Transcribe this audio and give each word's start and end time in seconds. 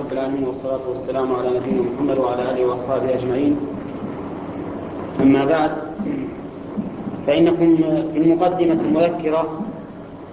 رب 0.00 0.12
العالمين 0.12 0.44
والصلاة 0.44 0.80
والسلام 0.88 1.34
على 1.34 1.48
نبينا 1.48 1.82
محمد 1.82 2.18
وعلى 2.18 2.50
آله 2.50 2.66
وأصحابه 2.66 3.14
أجمعين. 3.14 3.56
أما 5.20 5.44
بعد 5.44 5.70
فإنكم 7.26 7.76
في 8.12 8.18
المقدمة 8.18 8.80
المذكرة 8.80 9.60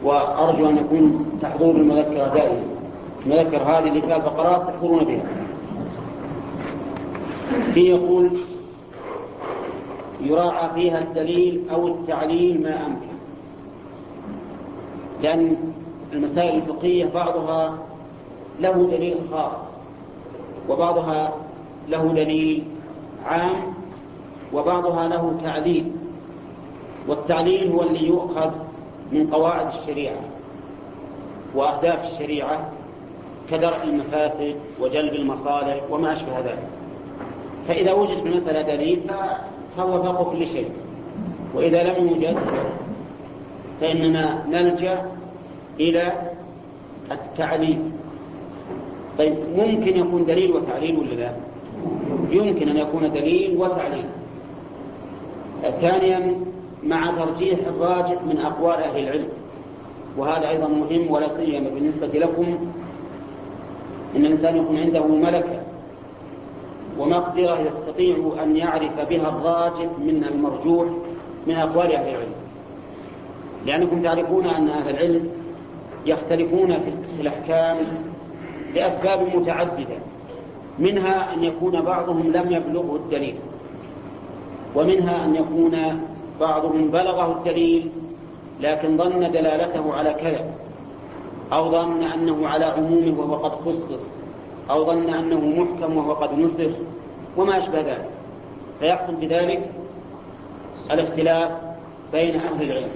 وأرجو 0.04 0.70
أن 0.70 0.78
يكون 0.78 1.26
تحضور 1.42 1.76
المذكرة 1.76 2.28
دائما. 2.28 2.62
المذكرة 3.26 3.64
هذه 3.64 3.88
اللي 3.88 4.02
فيها 4.02 4.20
فقرات 4.20 4.68
تحضرون 4.68 5.04
بها. 5.04 5.24
في 7.74 7.80
يقول 7.80 8.30
يراعى 10.22 10.70
فيها 10.76 11.00
الدليل 11.00 11.62
أو 11.72 11.88
التعليل 11.88 12.64
ما 12.64 12.86
أمكن. 12.86 13.18
لأن 15.24 15.56
المسائل 16.14 16.56
الفقهية 16.56 17.06
بعضها 17.06 17.78
له 18.60 18.88
دليل 18.92 19.18
خاص 19.32 19.56
وبعضها 20.70 21.34
له 21.90 22.12
دليل 22.16 22.64
عام 23.26 23.74
وبعضها 24.54 25.08
له 25.08 25.38
تعليل 25.44 25.92
والتعليل 27.08 27.72
هو 27.72 27.82
اللي 27.82 28.08
يؤخذ 28.08 28.52
من 29.12 29.28
قواعد 29.28 29.68
الشريعة 29.76 30.20
وأهداف 31.56 32.14
الشريعة 32.14 32.70
كدرء 33.52 33.84
المفاسد 33.84 34.56
وجلب 34.80 35.14
المصالح 35.14 35.82
وما 35.90 36.14
أشبه 36.14 36.40
ذلك. 36.40 36.68
فإذا 37.68 37.94
وجد 37.94 38.22
في 38.22 38.30
المسألة 38.30 38.62
دليل 38.62 39.02
فهو 39.78 40.04
فوق 40.04 40.32
كل 40.34 40.48
شيء. 40.48 40.72
وإذا 41.54 41.84
لم 41.84 42.08
يوجد 42.08 42.38
فإننا 43.82 44.46
نلجأ 44.50 45.06
إلى 45.80 46.12
التعليل 47.12 47.92
طيب 49.18 49.36
ممكن 49.58 50.00
يكون 50.00 50.26
دليل 50.26 50.52
وتعليل 50.52 51.00
ولا 51.00 51.14
لا؟ 51.14 51.32
يمكن 52.32 52.70
أن 52.70 52.78
يكون 52.78 53.12
دليل 53.12 53.58
وتعليل. 53.58 54.06
ثانيا 55.82 56.36
مع 56.84 57.12
ترجيح 57.12 57.60
الراجح 57.68 58.24
من 58.24 58.38
أقوال 58.38 58.76
أهل 58.76 59.04
العلم. 59.04 59.28
وهذا 60.18 60.50
أيضا 60.50 60.68
مهم 60.68 61.12
ولا 61.12 61.38
سيما 61.38 61.70
بالنسبة 61.70 62.08
لكم. 62.08 62.58
إن 64.16 64.26
الإنسان 64.26 64.58
يكون 64.58 64.78
عنده 64.78 65.06
ملكة 65.08 65.62
ومقدرة 67.00 67.60
يستطيع 67.60 68.16
أن 68.44 68.58
يعرف 68.58 69.10
بها 69.10 69.30
الراجح 69.30 69.90
من 70.00 70.24
المرجوح 70.24 70.88
من 71.48 71.56
أقوال 71.56 71.92
أهل 71.92 72.10
العلم. 72.10 72.34
لأنكم 73.66 74.02
تعرفون 74.02 74.48
أن 74.48 74.70
أهل 74.70 74.90
العلم 74.90 75.30
يختلفون 76.06 76.74
في 77.18 77.22
الأحكام 77.22 77.78
لأسباب 78.76 79.36
متعددة. 79.36 79.98
منها 80.80 81.34
أن 81.34 81.44
يكون 81.44 81.82
بعضهم 81.82 82.32
لم 82.32 82.52
يبلغه 82.52 82.96
الدليل. 82.96 83.36
ومنها 84.76 85.26
أن 85.26 85.36
يكون 85.36 86.02
بعضهم 86.40 86.88
بلغه 86.88 87.38
الدليل 87.38 87.90
لكن 88.62 88.98
ظن 88.98 89.32
دلالته 89.32 89.94
على 89.94 90.14
كذا. 90.14 90.46
أو 91.54 91.72
ظن 91.72 92.04
أنه 92.04 92.48
على 92.48 92.66
عمومه 92.66 93.20
وهو 93.20 93.36
قد 93.36 93.52
خصص. 93.52 94.04
أو 94.70 94.86
ظن 94.86 95.14
أنه 95.14 95.40
محكم 95.40 95.98
وهو 95.98 96.14
قد 96.14 96.40
نسخ 96.40 96.78
وما 97.38 97.58
أشبه 97.58 97.82
ذلك. 97.82 98.10
فيحصل 98.80 99.16
بذلك 99.16 99.72
الاختلاف 100.92 101.52
بين 102.12 102.36
أهل 102.36 102.62
العلم. 102.64 102.90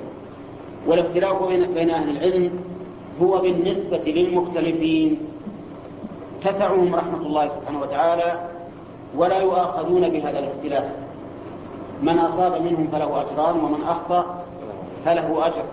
والاختلاف 0.88 1.44
بين 1.74 1.90
أهل 1.90 2.18
العلم 2.18 2.52
هو 3.22 3.42
بالنسبة 3.42 4.02
للمختلفين. 4.06 5.18
تسعهم 6.44 6.96
رحمة 6.96 7.18
الله 7.18 7.48
سبحانه 7.48 7.82
وتعالى 7.82 8.40
ولا 9.18 9.40
يؤاخذون 9.40 10.10
بهذا 10.10 10.40
الاختلاف. 10.40 10.84
من 12.02 12.20
أصاب 12.20 12.62
منهم 12.62 12.88
فله 12.92 13.22
أجران 13.22 13.56
ومن 13.64 13.84
أخطأ 13.84 14.44
فله 15.06 15.48
أجر. 15.48 15.64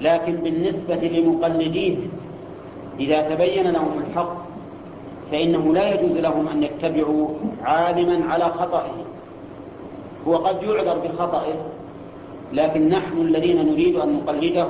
لكن 0.00 0.32
بالنسبة 0.36 0.94
لمقلديه 0.94 1.96
إذا 3.00 3.34
تبين 3.34 3.70
لهم 3.70 4.02
الحق 4.06 4.36
فإنه 5.32 5.74
لا 5.74 5.94
يجوز 5.94 6.16
لهم 6.16 6.48
أن 6.48 6.62
يتبعوا 6.62 7.28
عالما 7.64 8.32
على 8.32 8.44
خطئه 8.44 9.04
هو 10.28 10.36
قد 10.36 10.62
يعذر 10.62 10.98
بخطئه 10.98 11.54
لكن 12.52 12.88
نحن 12.88 13.18
الذين 13.18 13.72
نريد 13.72 13.96
أن 13.96 14.16
نقلده 14.16 14.68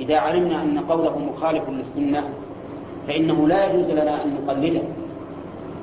إذا 0.00 0.18
علمنا 0.18 0.62
أن 0.62 0.78
قوله 0.78 1.18
مخالف 1.18 1.62
للسنة 1.68 2.28
فإنه 3.08 3.48
لا 3.48 3.72
يجوز 3.72 3.90
لنا 3.90 4.24
أن 4.24 4.34
نقلده. 4.34 4.80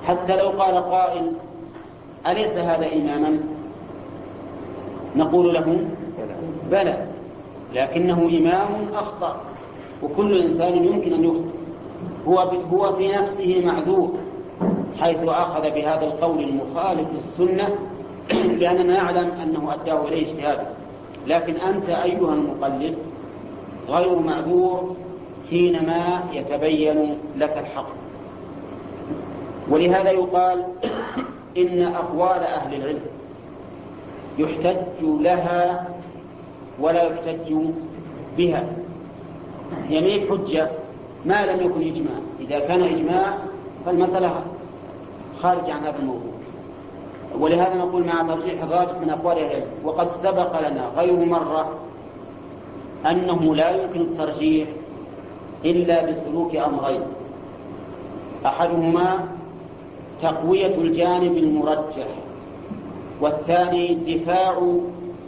حتى 0.08 0.36
لو 0.36 0.50
قال 0.50 0.76
قائل 0.76 1.32
أليس 2.28 2.52
هذا 2.52 2.94
إماما؟ 2.94 3.40
نقول 5.16 5.54
له 5.54 5.86
بلى 6.72 7.08
لكنه 7.74 8.18
إمام 8.18 8.68
أخطأ 8.94 9.42
وكل 10.04 10.42
إنسان 10.42 10.86
يمكن 10.86 11.14
أن 11.14 11.24
يخطئ. 11.24 11.56
هو 12.28 12.40
هو 12.74 12.96
في 12.96 13.08
نفسه 13.08 13.62
معذور 13.66 14.14
حيث 15.00 15.18
أخذ 15.24 15.62
بهذا 15.62 16.06
القول 16.06 16.44
المخالف 16.44 17.08
للسنة 17.14 17.70
لأننا 18.60 18.94
نعلم 18.94 19.32
أنه 19.44 19.74
أداه 19.74 20.08
إليه 20.08 20.32
اجتهادا 20.32 20.68
لكن 21.28 21.56
أنت 21.56 21.90
أيها 21.90 22.34
المقلد 22.34 22.96
غير 23.90 24.20
معذور 24.20 24.96
حينما 25.50 26.24
يتبين 26.34 27.18
لك 27.38 27.58
الحق. 27.58 27.88
ولهذا 29.70 30.12
يقال 30.12 30.64
إن 31.58 31.82
أقوال 31.82 32.40
أهل 32.40 32.74
العلم 32.74 33.06
يحتج 34.38 35.02
لها 35.02 35.88
ولا 36.80 37.04
يحتج 37.04 37.54
بها. 38.38 38.64
يمين 39.90 40.28
حجة 40.30 40.70
ما 41.26 41.46
لم 41.46 41.66
يكن 41.66 41.82
إجماع. 41.82 42.20
إذا 42.40 42.60
كان 42.60 42.84
إجماع 42.84 43.38
فالمسألة 43.86 44.42
خارج 45.42 45.70
عن 45.70 45.84
هذا 45.84 46.00
الموضوع. 46.00 46.36
ولهذا 47.40 47.76
نقول 47.76 48.04
مع 48.04 48.24
ترجيح 48.28 48.64
الراجح 48.64 49.00
من 49.02 49.10
أقوال 49.10 49.38
أهل 49.38 49.46
العلم 49.46 49.68
وقد 49.84 50.12
سبق 50.24 50.70
لنا 50.70 50.92
غير 50.98 51.26
مرة 51.26 51.80
أنه 53.06 53.56
لا 53.56 53.84
يمكن 53.84 54.02
الترجيح 54.02 54.68
إلا 55.66 56.12
بسلوك 56.12 56.56
أمرين. 56.56 57.02
أحدهما 58.46 59.28
تقوية 60.22 60.76
الجانب 60.76 61.38
المرجح 61.38 62.08
والثاني 63.22 63.96
دفاع 63.96 64.54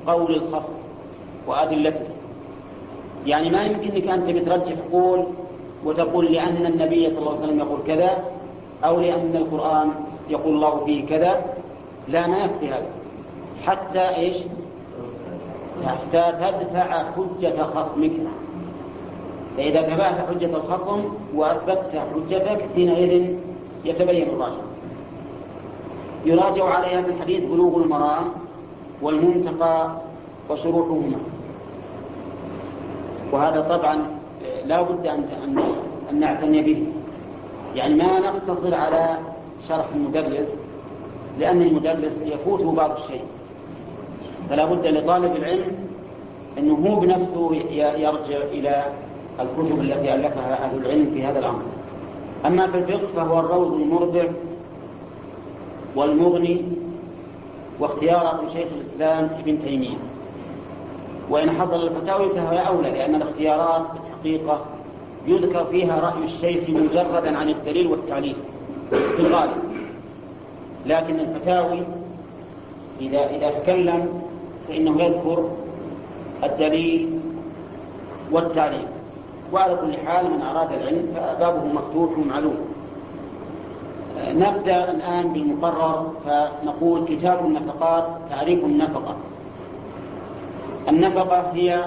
قول 0.08 0.36
الخصم 0.36 0.74
وأدلته. 1.48 2.06
يعني 3.26 3.50
ما 3.50 3.64
يمكنك 3.64 4.08
أنت 4.08 4.30
بترجح 4.30 4.76
قول 4.92 5.24
وتقول 5.86 6.26
لأن 6.26 6.66
النبي 6.66 7.10
صلى 7.10 7.20
الله 7.20 7.32
عليه 7.32 7.44
وسلم 7.44 7.60
يقول 7.60 7.80
كذا 7.88 8.12
أو 8.86 9.00
لأن 9.00 9.36
القرآن 9.36 9.90
يقول 10.30 10.56
الله 10.56 10.86
فيه 10.86 11.06
كذا. 11.06 11.46
لا 12.08 12.28
ما 12.28 12.38
يكفي 12.38 12.68
هذا. 12.68 12.88
حتى 13.66 14.16
إيش؟ 14.16 14.38
حتى 15.86 16.34
تدفع 16.40 17.04
حجة 17.12 17.64
خصمك. 17.64 18.12
فإذا 19.58 19.82
تبعت 19.82 20.28
حجة 20.30 20.56
الخصم 20.56 21.04
وأثبتت 21.36 22.02
حجتك 22.14 22.66
حينئذ 22.76 23.34
يتبين 23.86 24.30
الراجع. 24.30 24.62
يراجع 26.26 26.64
عليها 26.64 27.02
من 27.02 27.18
حديث 27.22 27.46
بلوغ 27.46 27.84
المرام 27.84 28.24
والمنتقى 29.02 29.92
وشروطهما 30.50 31.18
وهذا 33.32 33.62
طبعا 33.62 34.06
لا 34.66 34.82
بد 34.82 35.08
أن 35.08 35.26
أن 36.12 36.20
نعتني 36.20 36.62
به. 36.62 36.84
يعني 37.76 37.96
ما 37.96 38.20
نقتصر 38.20 38.76
على 38.76 39.18
شرح 39.68 39.86
المدرس 39.96 40.48
لأن 41.40 41.62
المدرس 41.62 42.22
يفوته 42.26 42.72
بعض 42.72 42.92
الشيء. 42.92 43.24
فلا 44.50 44.66
بد 44.66 44.88
لطالب 44.88 45.36
العلم 45.36 45.72
أنه 46.58 46.74
هو 46.74 47.00
بنفسه 47.00 47.56
يرجع 47.76 48.38
إلى 48.52 48.86
الكتب 49.40 49.80
التي 49.82 50.16
ألفها 50.16 50.66
أهل 50.66 50.78
العلم 50.78 51.12
في 51.14 51.26
هذا 51.26 51.40
الأمر. 51.40 51.62
أما 52.46 52.72
في 52.72 52.78
الفقه 52.78 53.08
فهو 53.16 53.40
الروض 53.40 53.74
المربع 53.74 54.26
والمغني 55.96 56.62
واختيارات 57.80 58.40
شيخ 58.54 58.68
الإسلام 58.78 59.30
ابن 59.40 59.64
تيمية. 59.64 59.98
وإن 61.30 61.52
حصل 61.52 61.88
الفتاوي 61.88 62.30
فهي 62.30 62.68
أولى 62.68 62.90
لأن 62.90 63.16
الاختيارات 63.16 63.86
الحقيقة 64.08 64.66
يذكر 65.28 65.66
فيها 65.66 66.00
رأي 66.00 66.26
الشيخ 66.26 66.70
مجردا 66.70 67.38
عن 67.38 67.50
الدليل 67.50 67.88
والتعليل 67.88 68.36
في 68.90 69.20
الغالب. 69.20 69.58
لكن 70.86 71.20
الفتاوي 71.20 71.80
إذا 73.02 73.30
إذا 73.30 73.50
تكلم 73.50 74.22
فإنه 74.68 75.04
يذكر 75.04 75.50
الدليل 76.44 77.20
والتعليل. 78.32 78.88
وعلى 79.54 79.76
كل 79.76 79.98
حال 80.08 80.26
من 80.32 80.42
أراد 80.42 80.72
العلم 80.72 81.08
فبابه 81.16 81.66
مفتوح 81.66 82.18
معلوم 82.30 82.56
نبدأ 84.28 84.92
الآن 84.92 85.34
بالمقرر 85.34 86.12
فنقول 86.26 87.06
كتاب 87.08 87.46
النفقات 87.46 88.06
تعريف 88.30 88.66
النفقة. 88.66 89.16
النفقة 90.90 91.52
هي 91.54 91.86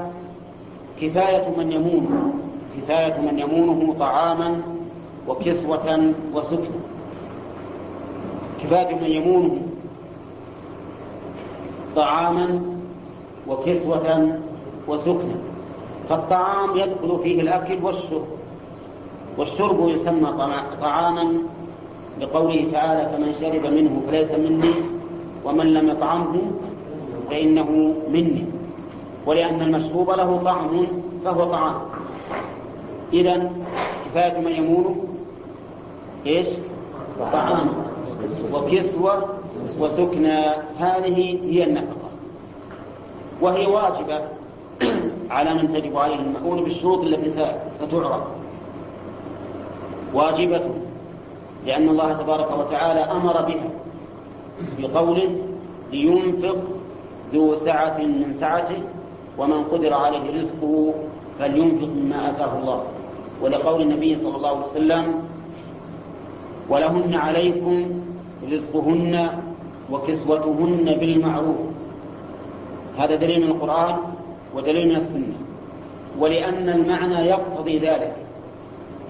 كفاية 1.01 1.49
من 1.59 1.73
يمون 1.73 2.33
كفاية 2.77 3.21
من 3.21 3.39
يمونه 3.39 3.95
طعاما 3.99 4.61
وكسوة 5.29 6.13
وسكنة 6.35 6.81
كفاية 8.63 8.95
من 8.95 9.07
يمونه 9.11 9.59
طعاما 11.97 12.61
وكسوة 13.49 14.37
وسكنة 14.89 15.37
فالطعام 16.11 16.77
يدخل 16.77 17.21
فيه 17.23 17.41
الأكل 17.41 17.85
والشرب 17.85 18.27
والشرب 19.39 19.89
يسمى 19.89 20.33
طعاما 20.81 21.33
بقوله 22.21 22.69
تعالى 22.73 23.11
فمن 23.13 23.35
شرب 23.41 23.73
منه 23.73 24.03
فليس 24.09 24.31
مني 24.31 24.75
ومن 25.45 25.75
لم 25.75 25.89
يطعمه 25.89 26.41
فإنه 27.31 27.95
مني. 28.09 28.45
ولأن 29.27 29.63
المشروب 29.63 30.11
له 30.11 30.41
طعم 30.45 30.87
فهو 31.25 31.45
طعام. 31.45 31.75
إذا 33.13 33.51
كفاية 34.07 34.41
من 34.41 34.53
يمونه 34.53 34.97
إيش؟ 36.27 36.47
طعام. 37.33 37.69
وكسوة 38.53 39.29
وسكنى. 39.79 40.41
هذه 40.79 41.39
هي 41.45 41.65
النفقة. 41.65 42.11
وهي 43.41 43.67
واجبة. 43.67 44.21
على 45.31 45.55
من 45.55 45.73
تجب 45.73 45.97
عليه 45.97 46.21
المؤون 46.21 46.65
بالشروط 46.65 47.05
التي 47.05 47.31
ستعرف. 47.79 48.23
واجبة 50.15 50.61
لأن 51.67 51.89
الله 51.89 52.13
تبارك 52.13 52.59
وتعالى 52.59 53.01
أمر 53.01 53.43
بها 53.43 53.71
بقوله 54.79 55.37
لينفق 55.93 56.59
ذو 57.35 57.55
سعة 57.55 57.99
من 57.99 58.33
سعته 58.41 58.83
ومن 59.39 59.65
قدر 59.65 59.95
عليه 59.95 60.25
رزقه 60.41 60.95
فلينفق 61.39 61.87
مما 61.87 62.31
آتاه 62.31 62.59
الله. 62.59 62.83
ولقول 63.43 63.83
النبي 63.83 64.19
صلى 64.19 64.37
الله 64.37 64.49
عليه 64.49 64.67
وسلم 64.67 65.23
ولهن 66.69 67.15
عليكم 67.15 67.85
رزقهن 68.53 69.15
وكسوتهن 69.93 70.87
بالمعروف. 71.01 71.57
هذا 72.99 73.15
دليل 73.15 73.41
من 73.45 73.51
القرآن 73.51 73.97
ودليل 74.55 74.89
من 74.89 74.97
السنة. 74.97 75.35
ولأن 76.19 76.69
المعنى 76.69 77.29
يقتضي 77.29 77.79
ذلك. 77.79 78.17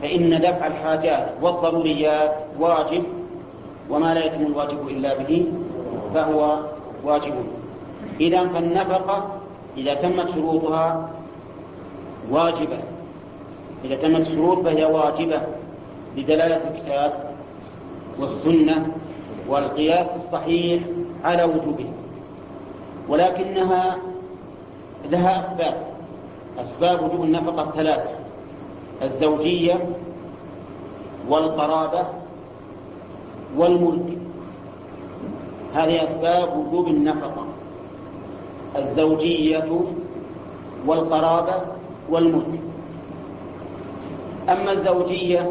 فإن 0.03 0.41
دفع 0.41 0.67
الحاجات 0.67 1.29
والضروريات 1.43 2.35
واجب 2.59 3.03
وما 3.91 4.15
لا 4.15 4.25
يتم 4.25 4.47
الواجب 4.47 4.89
إلا 4.89 5.19
به 5.19 5.47
فهو 6.15 6.59
واجب. 7.05 7.35
إذا 8.21 8.49
فالنفقة 8.49 9.41
إذا 9.77 9.95
تمت 9.95 10.31
شروطها 10.31 11.11
واجبة. 12.31 12.79
إذا 13.85 13.97
تمت 13.97 14.21
الشروط 14.21 14.59
فهي 14.59 14.85
واجبة 14.85 15.41
لدلالة 16.17 16.61
الكتاب 16.71 17.13
والسنة 18.19 18.87
والقياس 19.49 20.07
الصحيح 20.17 20.83
على 21.25 21.45
وجوبها. 21.45 21.93
ولكنها 23.09 23.97
لها 25.11 25.41
أسباب. 25.53 25.77
أسباب 26.59 27.03
وجوب 27.05 27.25
النفقة 27.25 27.71
ثلاثة 27.77 28.11
الزوجية 29.03 29.79
والقرابة 31.29 32.05
والملك. 33.57 34.19
هذه 35.75 36.05
أسباب 36.05 36.57
وجوب 36.57 36.89
النفقة 36.89 37.45
الزوجية 38.77 39.71
والقرابة 40.87 41.55
والملك. 42.11 42.61
أما 44.49 44.73
الزوجية 44.73 45.51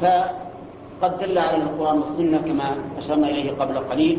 فقد 0.00 1.18
دل 1.18 1.38
عليها 1.38 1.62
القرآن 1.62 1.98
والسنة 1.98 2.38
كما 2.38 2.76
أشرنا 2.98 3.28
إليه 3.28 3.52
قبل 3.52 3.78
قليل 3.78 4.18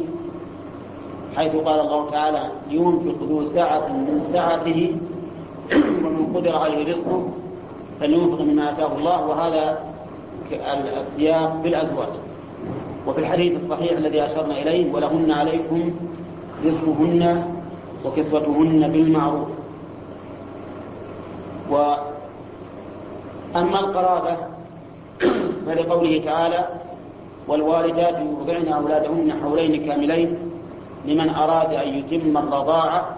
حيث 1.37 1.55
قال 1.55 1.79
الله 1.79 2.09
تعالى 2.11 2.49
ينفق 2.69 3.15
ذو 3.29 3.45
سعة 3.45 3.87
من 3.87 4.29
سعته 4.33 4.95
ومن 6.03 6.33
قدر 6.35 6.55
عليه 6.55 6.93
رزقه 6.93 7.27
فلينفق 7.99 8.41
مما 8.41 8.71
آتاه 8.71 8.97
الله 8.97 9.27
وهذا 9.27 9.79
السياق 10.99 11.55
بالأزواج. 11.63 12.07
وفي 13.07 13.19
الحديث 13.19 13.63
الصحيح 13.63 13.91
الذي 13.91 14.25
أشرنا 14.25 14.61
إليه 14.61 14.93
ولهن 14.93 15.31
عليكم 15.31 15.91
رزقهن 16.65 17.43
وكسوتهن 18.05 18.91
بالمعروف. 18.91 19.47
وأما 21.69 23.79
القرابة 23.79 24.37
فلقوله 25.65 26.21
تعالى 26.25 26.67
والوالدات 27.47 28.15
يرضعن 28.19 28.67
أولادهن 28.67 29.33
حولين 29.41 29.85
كاملين 29.85 30.46
لمن 31.05 31.29
أراد 31.29 31.73
أن 31.73 31.87
يتم 31.87 32.37
الرضاعة 32.37 33.15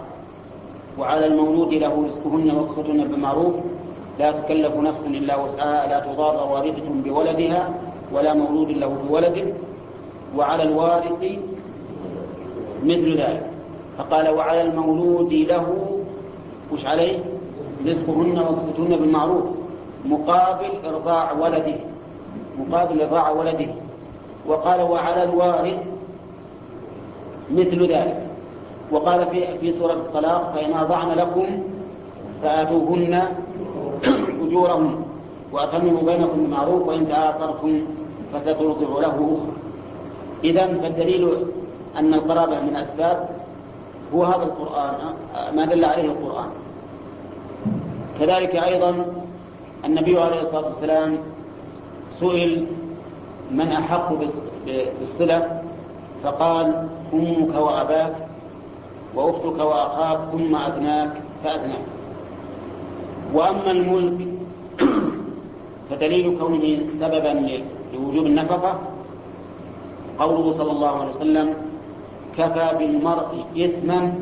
وعلى 0.98 1.26
المولود 1.26 1.74
له 1.74 2.04
رزقهن 2.06 2.56
وكسوتهن 2.58 3.04
بالمعروف 3.08 3.54
لا 4.18 4.32
تكلف 4.32 4.76
نفس 4.76 5.00
إلا 5.06 5.36
وسعها 5.36 5.86
لا 5.88 6.12
تضار 6.12 6.52
والدة 6.52 6.82
بولدها 7.04 7.70
ولا 8.12 8.34
مولود 8.34 8.70
له 8.70 8.96
بولده 9.08 9.44
وعلى 10.36 10.62
الوارث 10.62 11.22
مثل 12.84 13.16
ذلك. 13.16 13.46
فقال 13.98 14.28
وعلى 14.28 14.62
المولود 14.62 15.32
له 15.32 15.66
وش 16.72 16.86
عليه؟ 16.86 17.18
رزقهن 17.86 18.38
وكسوتهن 18.38 18.96
بالمعروف 18.96 19.44
مقابل 20.04 20.70
إرضاع 20.84 21.32
ولده 21.32 21.76
مقابل 22.58 23.02
إرضاع 23.02 23.30
ولده. 23.30 23.68
وقال 24.46 24.82
وعلى 24.82 25.22
الوارث 25.24 25.78
مثل 27.52 27.92
ذلك. 27.92 28.26
وقال 28.90 29.26
في 29.26 29.58
في 29.58 29.72
سورة 29.72 29.92
الطلاق 29.92 30.52
فإن 30.54 30.72
أضعن 30.74 31.10
لكم 31.10 31.46
فآتوهن 32.42 33.22
أجورهم 34.46 35.04
وأتمموا 35.52 36.02
بينكم 36.02 36.44
بمعروف 36.44 36.88
وإن 36.88 37.08
تآثرتم 37.08 37.80
فسترضع 38.34 39.00
له 39.00 39.08
أخرى. 39.08 39.52
إذا 40.44 40.66
فالدليل 40.66 41.36
أن 41.98 42.14
القرابة 42.14 42.60
من 42.60 42.76
أسباب 42.76 43.28
هو 44.14 44.24
هذا 44.24 44.42
القرآن 44.42 44.94
ما 45.56 45.64
دل 45.64 45.84
عليه 45.84 46.04
القرآن. 46.04 46.48
كذلك 48.20 48.56
أيضا 48.56 49.04
النبي 49.84 50.18
عليه 50.18 50.40
الصلاة 50.42 50.66
والسلام 50.66 51.18
سئل 52.20 52.66
من 53.50 53.68
أحق 53.72 54.12
بالصلة 55.00 55.62
فقال 56.24 56.88
أمك 57.14 57.54
وأباك 57.54 58.16
وأختك 59.14 59.58
وأخاك 59.60 60.18
ثم 60.32 60.56
أدناك 60.56 61.12
فأدناك 61.44 61.84
وأما 63.34 63.70
الملك 63.70 64.18
فدليل 65.90 66.38
كونه 66.38 66.90
سببا 67.00 67.60
لوجوب 67.94 68.26
النفقة 68.26 68.78
قوله 70.18 70.52
صلى 70.52 70.70
الله 70.72 70.88
عليه 71.00 71.10
وسلم 71.10 71.54
كفى 72.38 72.70
بالمرء 72.78 73.44
إثما 73.58 74.12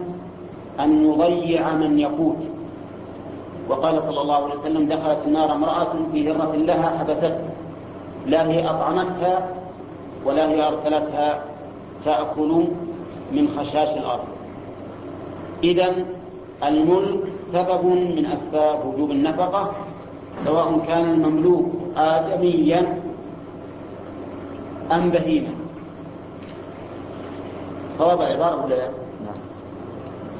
أن 0.80 1.04
يضيع 1.04 1.72
من 1.74 1.98
يقوت 1.98 2.36
وقال 3.68 4.02
صلى 4.02 4.20
الله 4.20 4.34
عليه 4.44 4.54
وسلم 4.54 4.88
دخلت 4.88 5.18
النار 5.26 5.52
امرأة 5.52 5.92
في 6.12 6.30
هرة 6.32 6.52
لها 6.56 6.98
حبستها 6.98 7.40
لا 8.26 8.48
هي 8.48 8.70
أطعمتها 8.70 9.48
ولا 10.24 10.48
هي 10.50 10.68
أرسلتها 10.68 11.42
تأكل 12.04 12.64
من 13.32 13.48
خشاش 13.58 13.88
الأرض 13.96 14.24
إذا 15.64 15.94
الملك 16.64 17.20
سبب 17.52 17.84
من 18.16 18.26
أسباب 18.26 18.86
وجوب 18.86 19.10
النفقة 19.10 19.72
سواء 20.44 20.78
كان 20.86 21.10
المملوك 21.10 21.66
آدميا 21.96 23.00
أم 24.92 25.10
بهيما 25.10 25.50
صواب 27.90 28.20
العبارة 28.20 28.64
ولا 28.64 28.74
لا؟ 28.74 28.88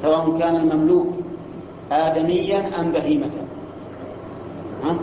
سواء 0.01 0.39
كان 0.39 0.55
المملوك 0.55 1.07
آدميا 1.91 2.79
أم 2.79 2.91
بهيمة 2.91 3.29
ها؟ 4.83 4.95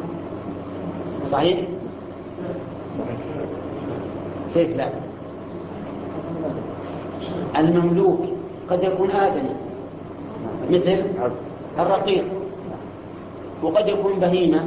صحيح؟ 1.25 1.59
سيف 4.49 4.77
لا 4.77 4.89
المملوك 7.57 8.21
قد 8.71 8.85
يكون 8.85 9.11
آدمي. 9.11 9.55
مثل 10.71 11.03
الرقيق. 11.79 12.25
وقد 13.63 13.89
يكون 13.89 14.13
بهيمة 14.13 14.65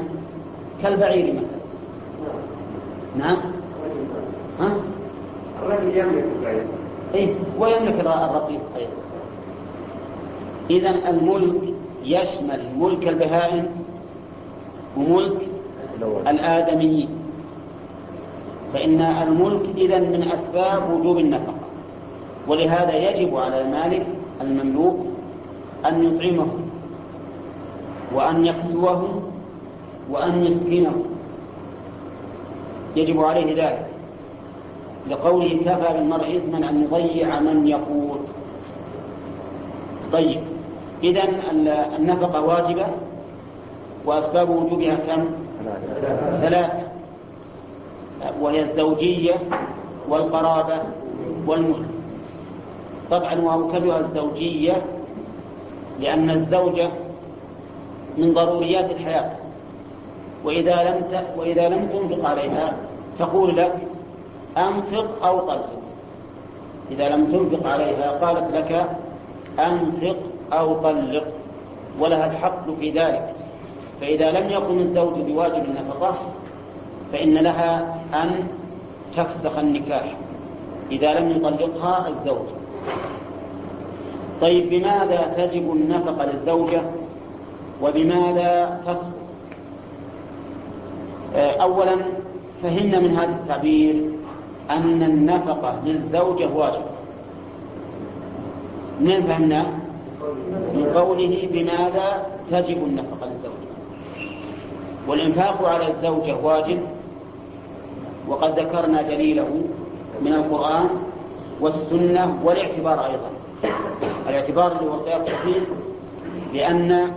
كالبعير 0.83 1.33
مثلا. 1.33 1.59
نعم. 3.17 3.38
ها؟ 4.59 4.71
الرجل 5.63 5.98
يملك 5.98 6.25
البعير. 6.38 6.63
إيه 7.15 7.33
ويملك 7.59 8.00
الرقيق 8.00 8.62
أيضا. 8.75 8.91
إذا 10.69 11.09
الملك 11.09 11.74
يشمل 12.03 12.63
ملك 12.77 13.07
البهائم 13.07 13.65
وملك 14.98 15.48
الآدميين. 16.27 17.09
فإن 18.74 19.01
الملك 19.01 19.62
إذا 19.77 20.00
من 20.00 20.31
أسباب 20.31 20.93
وجوب 20.93 21.17
النفقة. 21.17 21.58
ولهذا 22.48 22.96
يجب 23.10 23.38
على 23.38 23.62
المالك 23.62 24.05
المملوك 24.41 24.98
أن 25.86 26.03
يطعمه 26.03 26.48
وأن 28.15 28.46
يكسوه 28.46 29.22
وأن 30.12 30.46
يسكنه 30.46 30.96
يجب 32.96 33.22
عليه 33.22 33.63
ذلك. 33.63 33.86
لقوله 35.10 35.58
كفى 35.65 35.93
بالمرء 35.93 36.38
إثما 36.38 36.69
أن 36.69 36.84
يضيع 36.84 37.39
من 37.39 37.67
يقوت. 37.67 38.25
طيب 40.12 40.41
إذا 41.03 41.24
النفقة 41.98 42.41
واجبة 42.41 42.86
وأسباب 44.05 44.50
وجوبها 44.50 44.96
كم؟ 44.96 45.25
ثلاثة. 46.41 46.79
وهي 48.41 48.62
الزوجية 48.62 49.36
والقرابة 50.10 50.77
والملك. 51.48 51.88
طبعا 53.11 53.41
وأوكدها 53.41 53.99
الزوجية 53.99 54.81
لأن 55.99 56.29
الزوجة 56.29 56.89
من 58.17 58.33
ضروريات 58.33 58.91
الحياة. 58.91 59.31
وإذا 60.43 60.83
لم 60.83 61.03
وإذا 61.37 61.69
لم 61.69 61.87
تنفق 61.87 62.25
عليها 62.29 62.73
تقول 63.19 63.57
لك 63.57 63.75
أنفق 64.57 65.25
أو 65.25 65.39
طلق. 65.39 65.69
إذا 66.91 67.09
لم 67.09 67.25
تنفق 67.25 67.67
عليها 67.67 68.11
قالت 68.11 68.53
لك 68.55 68.89
أنفق 69.59 70.17
أو 70.53 70.73
طلق 70.73 71.27
ولها 71.99 72.31
الحق 72.31 72.71
في 72.79 72.91
ذلك. 72.91 73.33
فإذا 74.01 74.31
لم 74.31 74.49
يقم 74.49 74.79
الزوج 74.79 75.13
بواجب 75.13 75.65
النفقة 75.65 76.17
فإن 77.13 77.33
لها 77.33 77.99
أن 78.13 78.47
تفسخ 79.17 79.57
النكاح. 79.57 80.15
إذا 80.91 81.19
لم 81.19 81.31
يطلقها 81.31 82.07
الزوج. 82.07 82.58
طيب 84.41 84.69
بماذا 84.69 85.34
تجب 85.38 85.74
النفقة 85.74 86.25
للزوجة؟ 86.25 86.81
وبماذا 87.81 88.79
تسقط 88.86 89.12
آه، 91.36 91.51
أولا 91.62 91.96
فهمنا 92.63 93.00
من 93.00 93.15
هذا 93.15 93.31
التعبير 93.31 93.96
أن 94.69 95.03
النفقة 95.03 95.75
للزوجة 95.86 96.48
واجبة 96.55 96.86
منين 99.01 99.24
فهمنا؟ 99.24 99.65
من 100.74 100.91
قوله 100.96 101.48
بماذا 101.51 102.25
تجب 102.51 102.77
النفقة 102.86 103.25
للزوجة؟ 103.27 103.69
والإنفاق 105.08 105.65
على 105.67 105.88
الزوجة 105.88 106.36
واجب 106.43 106.79
وقد 108.27 108.60
ذكرنا 108.60 109.01
دليله 109.01 109.48
من 110.22 110.34
القرآن 110.34 110.89
والسنة 111.61 112.39
والاعتبار 112.43 113.05
أيضا. 113.05 113.29
الاعتبار 114.29 114.71
اللي 114.71 114.91
هو 114.91 114.93
القياس 114.93 115.21
الصحيح 115.21 115.63
لأن 116.53 117.11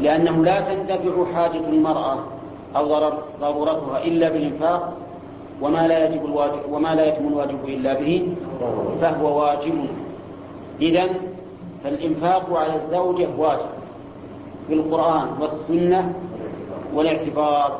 لأنه 0.00 0.44
لا 0.44 0.60
تندفع 0.60 1.24
حاجة 1.34 1.68
المرأة 1.68 2.16
أو 2.76 2.86
ضرورتها 3.40 4.04
إلا 4.04 4.28
بالإنفاق 4.28 4.92
وما 5.62 5.88
لا 5.88 6.04
يجب 6.08 6.24
الواجب 6.24 6.72
وما 6.72 6.94
لا 6.94 7.06
يتم 7.06 7.28
الواجب 7.28 7.64
إلا 7.64 7.94
به 7.94 8.28
فهو 9.00 9.40
واجب. 9.40 9.86
إذا 10.80 11.06
فالإنفاق 11.84 12.56
على 12.56 12.74
الزوجة 12.76 13.28
واجب 13.38 13.70
بالقرآن 14.68 15.28
والسنة 15.40 16.12
والاعتبار 16.94 17.78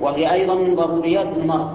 وهي 0.00 0.32
أيضا 0.32 0.54
من 0.54 0.74
ضروريات 0.74 1.26
المرأة. 1.36 1.72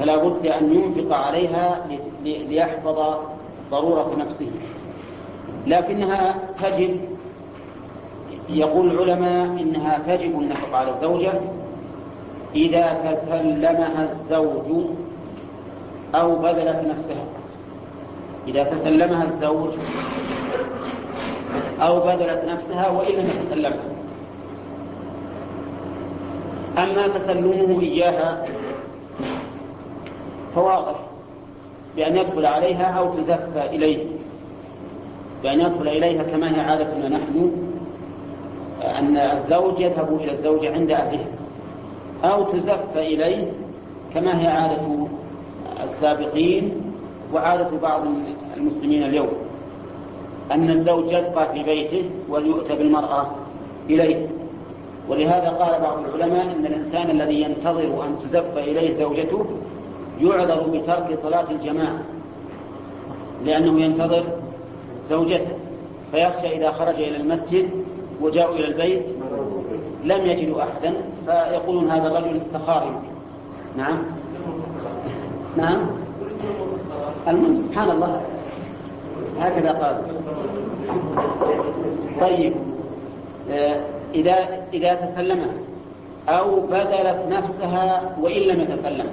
فلا 0.00 0.16
بد 0.16 0.46
أن 0.46 0.74
ينفق 0.74 1.16
عليها 1.16 1.86
ليحفظ 2.24 2.98
ضرورة 3.70 4.16
نفسه. 4.18 4.50
لكنها 5.66 6.34
تجب. 6.62 7.00
يقول 8.48 8.90
العلماء 8.90 9.46
إنها 9.62 9.98
تجب 10.06 10.40
النفقة 10.40 10.76
على 10.76 10.90
الزوجة. 10.90 11.32
إذا 12.54 13.14
تسلمها 13.14 14.12
الزوج 14.12 14.84
أو 16.14 16.36
بذلت 16.36 16.86
نفسها. 16.86 17.24
إذا 18.48 18.64
تسلمها 18.64 19.24
الزوج 19.24 19.70
أو 21.80 22.00
بذلت 22.00 22.44
نفسها 22.48 22.90
وإن 22.90 23.12
لم 23.12 23.26
يتسلمها. 23.26 23.90
أما 26.78 27.08
تسلمه 27.18 27.80
إياها 27.80 28.46
فواضح 30.54 30.94
بأن 31.96 32.16
يدخل 32.16 32.46
عليها 32.46 32.84
أو 32.84 33.14
تزفى 33.14 33.66
إليه. 33.72 34.04
بأن 35.42 35.60
يدخل 35.60 35.88
إليها 35.88 36.22
كما 36.22 36.56
هي 36.56 36.60
عادتنا 36.60 37.08
نحن 37.08 37.52
أن 38.98 39.16
الزوج 39.16 39.80
يذهب 39.80 40.20
إلى 40.20 40.32
الزوجة 40.32 40.72
عند 40.72 40.90
أهلها 40.90 41.26
أو 42.24 42.42
تزف 42.44 42.96
إليه 42.96 43.52
كما 44.14 44.40
هي 44.42 44.46
عادة 44.46 45.06
السابقين 45.84 46.72
وعادة 47.34 47.68
بعض 47.82 48.02
المسلمين 48.56 49.02
اليوم. 49.02 49.28
أن 50.52 50.70
الزوج 50.70 51.12
يبقى 51.12 51.52
في 51.52 51.62
بيته 51.62 52.04
وليؤتى 52.28 52.74
بالمرأة 52.76 53.30
إليه. 53.90 54.26
ولهذا 55.08 55.48
قال 55.48 55.80
بعض 55.80 55.98
العلماء 55.98 56.42
أن 56.42 56.66
الإنسان 56.66 57.10
الذي 57.10 57.42
ينتظر 57.42 58.04
أن 58.04 58.16
تزف 58.24 58.58
إليه 58.58 58.94
زوجته 58.94 59.46
يعذر 60.20 60.62
بترك 60.62 61.18
صلاة 61.22 61.50
الجماعة 61.50 61.98
لأنه 63.44 63.80
ينتظر 63.80 64.24
زوجته 65.08 65.56
فيخشى 66.12 66.56
إذا 66.56 66.70
خرج 66.70 66.94
إلى 66.94 67.16
المسجد 67.16 67.70
وجاءوا 68.20 68.54
إلى 68.54 68.66
البيت 68.66 69.06
لم 70.04 70.26
يجدوا 70.26 70.62
أحدا 70.62 70.94
فيقولون 71.26 71.90
هذا 71.90 72.06
الرجل 72.08 72.36
استخار. 72.36 73.00
نعم. 73.76 73.98
نعم. 75.56 75.86
المهم 77.28 77.56
سبحان 77.56 77.90
الله. 77.90 78.20
هكذا 79.38 79.72
قال. 79.72 80.02
طيب. 82.20 82.54
آه، 83.50 83.80
إذا 84.14 84.36
إذا 84.72 84.94
تسلمها 84.94 85.52
أو 86.28 86.60
بذلت 86.60 87.26
نفسها 87.30 88.16
وإن 88.20 88.42
لم 88.42 88.60
يتسلم. 88.60 89.06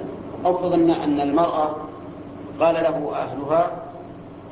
أو 0.44 0.56
فرضنا 0.56 1.04
أن 1.04 1.20
المرأة 1.20 1.70
قال 2.60 2.74
له 2.74 3.12
أهلها 3.14 3.70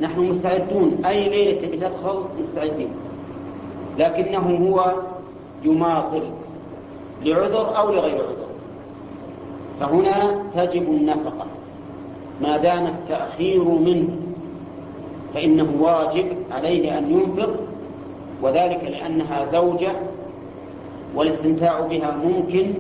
نحن 0.00 0.21
مستعدون. 0.21 1.05
أي 1.05 1.28
ليلة 1.28 1.76
تدخل 1.76 2.23
مستعدين. 2.40 2.88
لكنه 3.99 4.71
هو 4.71 4.93
يماطل 5.64 6.23
لعذر 7.25 7.76
أو 7.78 7.93
لغير 7.93 8.14
عذر. 8.14 8.47
فهنا 9.81 10.43
تجب 10.55 10.83
النفقة. 10.83 11.47
ما 12.40 12.57
دام 12.57 12.87
التأخير 12.87 13.64
منه 13.64 14.09
فإنه 15.35 15.69
واجب 15.81 16.26
عليه 16.50 16.99
أن 16.99 17.11
ينفق 17.11 17.55
وذلك 18.43 18.85
لأنها 18.85 19.45
زوجة 19.45 19.93
والاستمتاع 21.14 21.81
بها 21.81 22.16
ممكن 22.25 22.73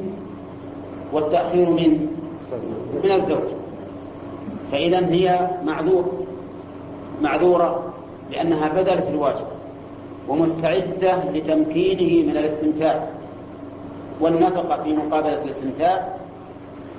والتأخير 1.12 1.70
من 1.70 2.08
من 3.04 3.10
الزوج. 3.10 3.48
فإذا 4.72 4.98
هي 4.98 5.50
معذور 5.64 6.26
معذورة 7.22 7.94
لأنها 8.32 8.68
بذلت 8.68 9.06
الواجب 9.08 9.46
ومستعدة 10.28 11.30
لتمكينه 11.34 12.26
من 12.30 12.36
الاستمتاع. 12.36 13.08
والنفقة 14.20 14.82
في 14.82 14.92
مقابلة 14.92 15.42
الاستمتاع 15.42 16.08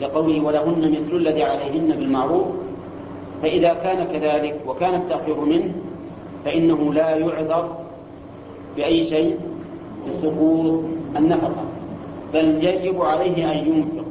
لقوله 0.01 0.45
ولهن 0.45 0.91
مثل 0.91 1.15
الذي 1.15 1.43
عليهن 1.43 1.87
بالمعروف. 1.87 2.47
فإذا 3.41 3.73
كان 3.73 4.07
كذلك 4.13 4.55
وكان 4.67 4.95
التأخير 4.95 5.39
منه 5.39 5.71
فإنه 6.45 6.93
لا 6.93 7.09
يعذر 7.09 7.75
بأي 8.75 9.03
شيء 9.03 9.39
بسقوط 10.07 10.83
النفقة 11.17 11.63
بل 12.33 12.63
يجب 12.63 13.01
عليه 13.01 13.51
أن 13.51 13.57
ينفق. 13.57 14.06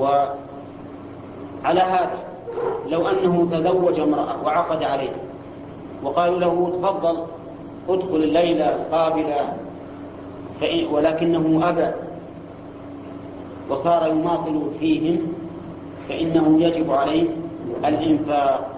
وعلى 0.00 1.80
هذا 1.80 2.18
لو 2.88 3.08
أنه 3.08 3.48
تزوج 3.52 4.00
امرأة 4.00 4.42
وعقد 4.44 4.82
عليها 4.82 5.18
وقالوا 6.02 6.38
له 6.38 6.70
تفضل 6.82 7.16
ادخل 7.88 8.16
الليلة 8.16 8.78
قابلة 8.92 9.52
ولكنه 10.92 11.68
أبى 11.68 11.90
وصار 13.70 14.06
يماطل 14.10 14.62
فيهم 14.80 15.18
فإنه 16.08 16.62
يجب 16.62 16.90
عليه 16.92 17.28
الإنفاق 17.84 18.70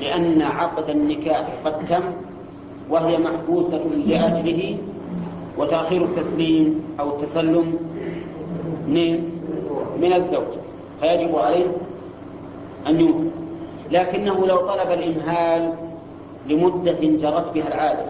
لأن 0.00 0.42
عقد 0.42 0.90
النكاح 0.90 1.48
قد 1.64 1.86
تم 1.88 2.02
وهي 2.90 3.18
محبوسة 3.18 3.80
لأجله 4.06 4.76
وتأخير 5.58 6.04
التسليم 6.04 6.82
أو 7.00 7.08
التسلم 7.08 7.74
من 8.88 9.37
من 10.00 10.12
الزوج 10.12 10.54
فيجب 11.00 11.36
عليه 11.36 11.66
أن 12.86 13.00
ينفق 13.00 13.30
لكنه 13.90 14.46
لو 14.46 14.56
طلب 14.56 14.90
الإمهال 14.90 15.72
لمدة 16.48 16.98
جرت 17.00 17.54
بها 17.54 17.68
العادة. 17.68 18.04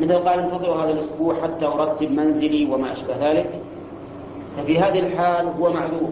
مثل 0.00 0.14
قال 0.14 0.38
انتظروا 0.38 0.76
هذا 0.76 0.90
الأسبوع 0.90 1.34
حتى 1.42 1.66
أرتب 1.66 2.10
منزلي 2.10 2.68
وما 2.72 2.92
أشبه 2.92 3.30
ذلك. 3.30 3.50
ففي 4.56 4.78
هذه 4.78 4.98
الحال 4.98 5.48
هو 5.60 5.72
معذور. 5.72 6.10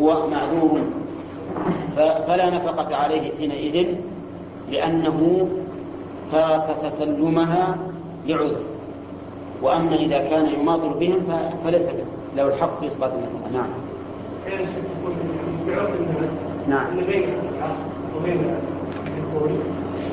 هو 0.00 0.28
معذور. 0.28 0.80
فلا 1.96 2.50
نفقة 2.50 2.96
عليه 2.96 3.32
حينئذ 3.38 3.86
لأنه 4.72 5.48
ترك 6.32 6.76
تسلمها 6.82 7.76
لعذر. 8.26 8.60
وأما 9.62 9.94
إذا 9.94 10.18
كان 10.18 10.46
يماطل 10.60 10.88
بهم 11.00 11.28
فليس 11.64 11.86
له 12.38 12.48
الحق 12.48 12.80
في 12.80 12.86
إسقاط 12.88 13.10
النفقة 13.12 13.50
نعم. 13.52 13.66
نعم. 16.68 16.86
بين 17.06 17.28
وبين 18.16 18.38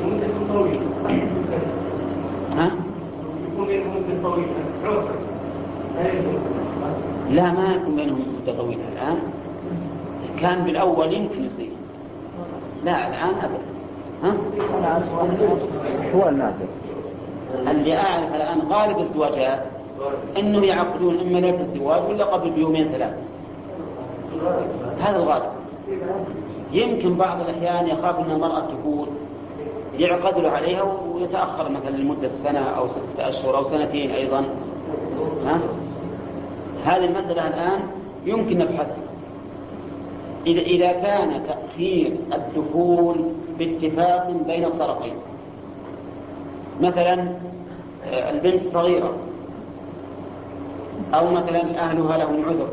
مدة 0.05 0.27
طويلة 0.53 0.79
ها؟ 2.58 2.72
يكون 3.53 3.67
بينهم 3.67 3.91
مدة 3.98 4.29
طويلة 4.29 4.48
لا 7.32 7.51
ما 7.51 7.74
يكون 7.75 7.96
بينهم 7.96 8.25
مدة 8.41 8.58
طويلة. 8.58 8.82
الآن 8.94 9.17
كان 10.41 10.63
بالأول 10.63 11.13
يمكن 11.13 11.46
يصير 11.46 11.70
لا 12.86 13.08
الآن 13.08 13.34
أبدا. 13.44 13.75
ها؟ 14.24 14.34
هو 16.15 16.29
النادر 16.29 16.65
اللي 17.72 17.98
أعرف 17.98 18.36
الآن 18.36 18.60
غالب 18.70 19.00
الزواجات 19.00 19.75
أنهم 20.37 20.63
يعقدون 20.63 21.19
إما 21.19 21.37
ليلة 21.37 21.61
الزواج 21.61 22.09
ولا 22.09 22.25
قبل 22.25 22.49
بيومين 22.49 22.87
ثلاثة 22.87 23.17
هذا 24.99 25.17
الغالب. 25.17 25.51
يمكن 26.71 27.15
بعض 27.15 27.41
الأحيان 27.41 27.87
يخاف 27.87 28.19
أن 28.19 28.31
المرأة 28.31 28.59
تفوت 28.59 29.09
يعقد 29.99 30.39
له 30.39 30.49
عليها 30.49 30.97
ويتأخر 31.13 31.69
مثلا 31.69 31.97
لمدة 31.97 32.29
سنة 32.43 32.59
أو 32.59 32.87
ستة 32.87 33.29
أشهر 33.29 33.57
أو 33.57 33.63
سنتين 33.63 34.11
أيضا. 34.11 34.45
ها؟ 35.45 35.59
هذه 36.85 37.05
المسألة 37.05 37.47
الآن 37.47 37.79
يمكن 38.25 38.57
نبحثها. 38.57 39.05
إذا 40.47 40.61
إذا 40.61 40.91
كان 40.91 41.41
تأخير 41.47 42.15
الدخول 42.33 43.15
باتفاق 43.59 44.31
بين 44.47 44.65
الطرفين. 44.65 45.15
مثلا 46.81 47.27
آه، 48.05 48.31
البنت 48.31 48.73
صغيرة. 48.73 49.13
أو 51.13 51.31
مثلا 51.31 51.61
أهلها 51.79 52.17
لهم 52.17 52.45
عذر 52.45 52.67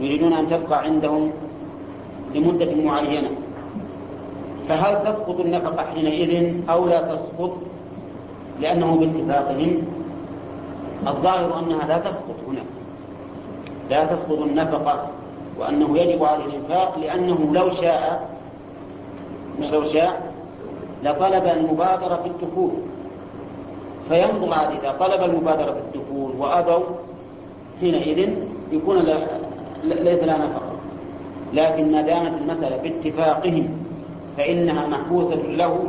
يريدون 0.00 0.32
أن 0.32 0.48
تبقى 0.50 0.84
عندهم 0.84 1.32
لمدة 2.34 2.74
معينة. 2.74 3.30
فهل 4.68 5.02
تسقط 5.04 5.40
النفقة 5.40 5.84
حينئذ 5.94 6.54
أو 6.70 6.86
لا 6.86 7.00
تسقط؟ 7.02 7.52
لأنه 8.60 8.96
باتفاقهم. 8.96 9.82
الظاهر 11.06 11.58
أنها 11.58 11.86
لا 11.86 11.98
تسقط 11.98 12.36
هنا. 12.48 12.62
لا 13.90 14.04
تسقط 14.04 14.38
النفقة 14.38 15.08
وأنه 15.58 15.98
يجب 15.98 16.24
عليه 16.24 16.44
الإنفاق 16.44 16.98
لأنه 16.98 17.50
لو 17.52 17.70
شاء 17.70 18.28
مش 19.60 19.70
لو 19.70 19.84
شاء 19.84 20.32
لطلب 21.04 21.44
المبادرة 21.46 22.20
في 22.22 22.28
الدخول. 22.28 22.70
فينظر 24.08 24.52
إذا 24.54 24.96
طلب 25.00 25.22
المبادرة 25.30 25.72
في 25.72 25.80
الدخول 25.80 26.32
وأبوا 26.38 26.84
حينئذ 27.82 28.34
يكون 28.72 28.98
ليس 29.84 30.22
لها 30.22 30.38
نفقة. 30.38 30.72
لكن 31.52 31.92
ما 31.92 32.02
دامت 32.02 32.32
المسألة 32.42 32.76
باتفاقهم 32.76 33.68
فإنها 34.36 34.86
محبوسة 34.86 35.36
له 35.36 35.86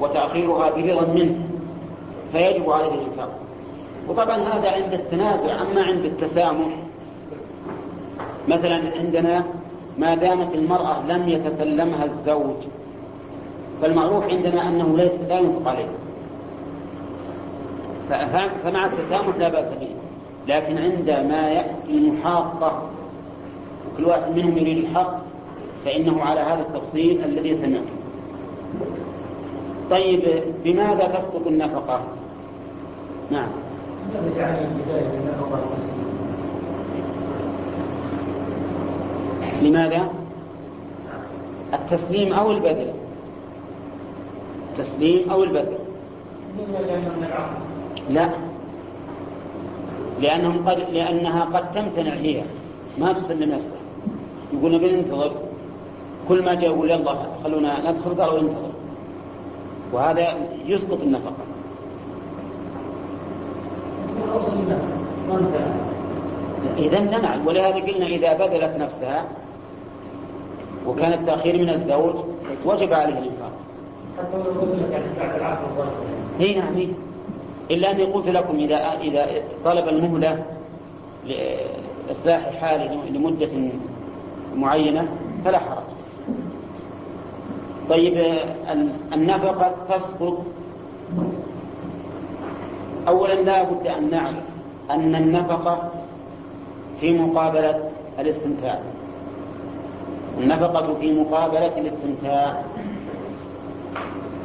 وتأخيرها 0.00 0.70
برضا 0.70 1.12
منه 1.14 1.38
فيجب 2.32 2.70
عليه 2.70 2.94
الإنفاق. 2.94 3.38
وطبعا 4.08 4.36
هذا 4.36 4.70
عند 4.70 4.92
التنازع 4.92 5.62
أما 5.62 5.82
عند 5.82 6.04
التسامح 6.04 6.68
مثلا 8.48 8.80
عندنا 8.98 9.44
ما 9.98 10.14
دامت 10.14 10.54
المرأة 10.54 11.06
لم 11.08 11.28
يتسلمها 11.28 12.04
الزوج 12.04 12.56
فالمعروف 13.82 14.24
عندنا 14.24 14.68
أنه 14.68 14.96
ليس 14.96 15.12
لا 15.28 15.38
ينفق 15.38 15.68
عليه. 15.68 15.88
فمع 18.64 18.86
التسامح 18.86 19.36
لا 19.38 19.48
بأس 19.48 19.66
به. 19.66 19.88
لكن 20.48 20.78
عندما 20.78 21.48
يأتي 21.50 21.90
المحاقة 21.90 22.82
وكل 23.86 24.04
واحد 24.04 24.36
منهم 24.36 24.58
يريد 24.58 24.78
الحق 24.78 25.18
فإنه 25.84 26.22
على 26.22 26.40
هذا 26.40 26.60
التفصيل 26.60 27.24
الذي 27.24 27.56
سمعته. 27.56 28.02
طيب 29.90 30.22
بماذا 30.64 31.04
تسقط 31.06 31.46
النفقة؟ 31.46 32.00
نعم. 33.30 33.48
لماذا؟ 39.62 40.08
التسليم 41.74 42.32
أو 42.32 42.52
البذل؟ 42.52 42.92
التسليم 44.72 45.30
أو 45.30 45.44
البذل؟ 45.44 45.78
لا. 48.10 48.30
لأنهم 50.22 50.68
قد 50.68 50.78
لأنها 50.92 51.44
قد 51.44 51.72
تمتنع 51.72 52.12
هي. 52.12 52.42
ما 52.98 53.12
تسلم 53.12 53.52
نفسها. 53.52 53.82
يقول 54.52 54.74
نبي 54.74 54.96
ننتظر 54.96 55.32
كل 56.28 56.44
ما 56.44 56.54
جاء 56.54 56.70
يقول 56.70 56.90
يلا 56.90 57.14
خلونا 57.44 57.90
ندخل 57.90 58.22
قالوا 58.22 58.40
انتظر. 58.40 58.70
وهذا 59.92 60.34
يسقط 60.66 61.00
النفقة. 61.00 61.32
إذا 66.78 66.98
امتنع. 66.98 67.36
ولهذا 67.46 67.76
قلنا 67.76 68.06
إذا 68.06 68.32
بذلت 68.32 68.76
نفسها 68.78 69.24
وكان 70.86 71.12
التأخير 71.12 71.58
من 71.58 71.68
الزوج 71.70 72.14
وجب 72.64 72.92
عليه 72.92 73.18
الإنفاق. 73.18 73.52
حتى 74.18 74.36
لو 74.36 74.68
يعني 74.92 75.04
بعد 75.20 75.34
العقد 75.36 75.86
إي 76.40 76.54
نعم 76.54 76.74
إلا 77.70 77.90
أني 77.90 78.04
قلت 78.04 78.28
لكم 78.28 78.56
إذا 78.56 78.76
إذا 79.00 79.26
طلب 79.64 79.88
المهلة 79.88 80.44
لإصلاح 81.26 82.50
حاله 82.60 83.04
لمدة 83.10 83.50
معينة 84.56 85.08
فلا 85.44 85.58
حرج. 85.58 85.82
طيب 87.90 88.24
النفقة 89.12 89.74
تسقط. 89.88 90.38
أولا 93.08 93.34
لا 93.34 93.62
بد 93.62 93.86
أن 93.86 94.10
نعلم 94.10 94.40
أن 94.90 95.14
النفقة 95.14 95.90
في 97.00 97.18
مقابلة 97.18 97.90
الاستمتاع. 98.18 98.78
النفقة 100.38 100.94
في 101.00 101.12
مقابلة 101.12 101.78
الاستمتاع. 101.78 102.62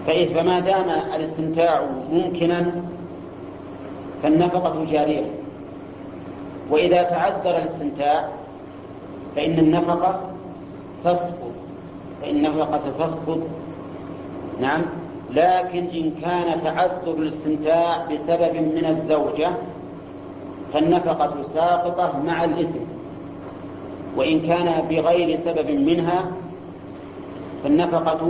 فما 0.08 0.60
دام 0.60 0.89
الاستمتاع 1.15 1.82
ممكنا 2.12 2.71
فالنفقة 4.23 4.86
جارية. 4.91 5.25
وإذا 6.69 7.03
تعذر 7.03 7.58
الاستمتاع 7.58 8.30
فإن 9.36 9.60
النفقة 9.60 10.19
تسقط. 11.03 11.51
فإن 12.21 12.45
النفقة 12.45 12.82
تسقط. 12.99 13.39
نعم. 14.62 14.82
لكن 15.32 15.86
إن 15.95 16.12
كان 16.21 16.63
تعذر 16.63 17.13
الاستمتاع 17.17 18.06
بسبب 18.06 18.56
من 18.56 18.86
الزوجة 18.86 19.49
فالنفقة 20.73 21.41
ساقطة 21.53 22.23
مع 22.25 22.43
الإثم. 22.43 22.80
وإن 24.17 24.39
كان 24.39 24.88
بغير 24.89 25.38
سبب 25.38 25.69
منها 25.69 26.25
فالنفقة 27.63 28.30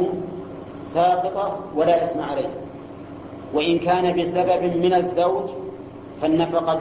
ساقطة 0.93 1.59
ولا 1.75 2.03
إثم 2.05 2.21
عليه. 2.21 2.49
وإن 3.53 3.79
كان 3.79 4.21
بسبب 4.21 4.75
من 4.77 4.93
الزوج 4.93 5.49
فالنفقة 6.21 6.79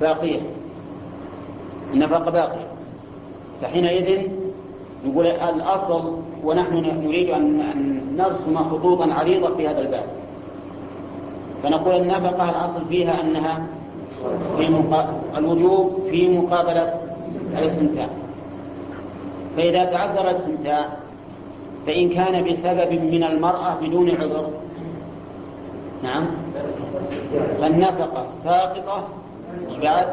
باقية. 0.00 0.40
النفقة 1.94 2.30
باقية. 2.30 2.66
فحينئذ 3.62 4.28
يقول 5.04 5.26
الأصل 5.26 6.18
ونحن 6.44 6.74
نريد 7.04 7.30
أن 7.30 8.00
نرسم 8.16 8.58
خطوطا 8.58 9.12
عريضة 9.12 9.56
في 9.56 9.68
هذا 9.68 9.80
الباب. 9.80 10.04
فنقول 11.62 11.94
النفقة 11.94 12.50
الأصل 12.50 12.84
فيها 12.88 13.20
أنها 13.20 13.66
في 14.56 14.68
الوجوب 15.38 15.98
في 16.10 16.28
مقابلة 16.28 16.94
الاستمتاع. 17.58 18.08
فإذا 19.56 19.84
تعذر 19.84 20.30
الاستمتاع 20.30 20.88
فإن 21.86 22.08
كان 22.08 22.44
بسبب 22.44 22.92
من 22.92 23.24
المرأة 23.24 23.76
بدون 23.82 24.10
عذر 24.10 24.50
نعم. 26.02 26.26
فالنفقة 27.60 28.26
ساقطة 28.44 29.08
بعد؟ 29.82 30.06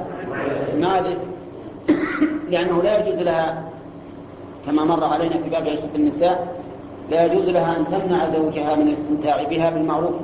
ما 0.80 1.18
لأنه 2.50 2.84
لا 2.84 3.08
يجوز 3.08 3.22
لها 3.22 3.64
كما 4.66 4.84
مر 4.84 5.04
علينا 5.04 5.38
في 5.38 5.50
باب 5.50 5.68
عشرة 5.68 5.90
النساء 5.96 6.62
لا 7.12 7.26
يجوز 7.26 7.46
لها 7.46 7.78
أن 7.78 7.86
تمنع 7.86 8.30
زوجها 8.30 8.76
من 8.76 8.88
الاستمتاع 8.88 9.44
بها 9.44 9.70
بالمعروف. 9.70 10.16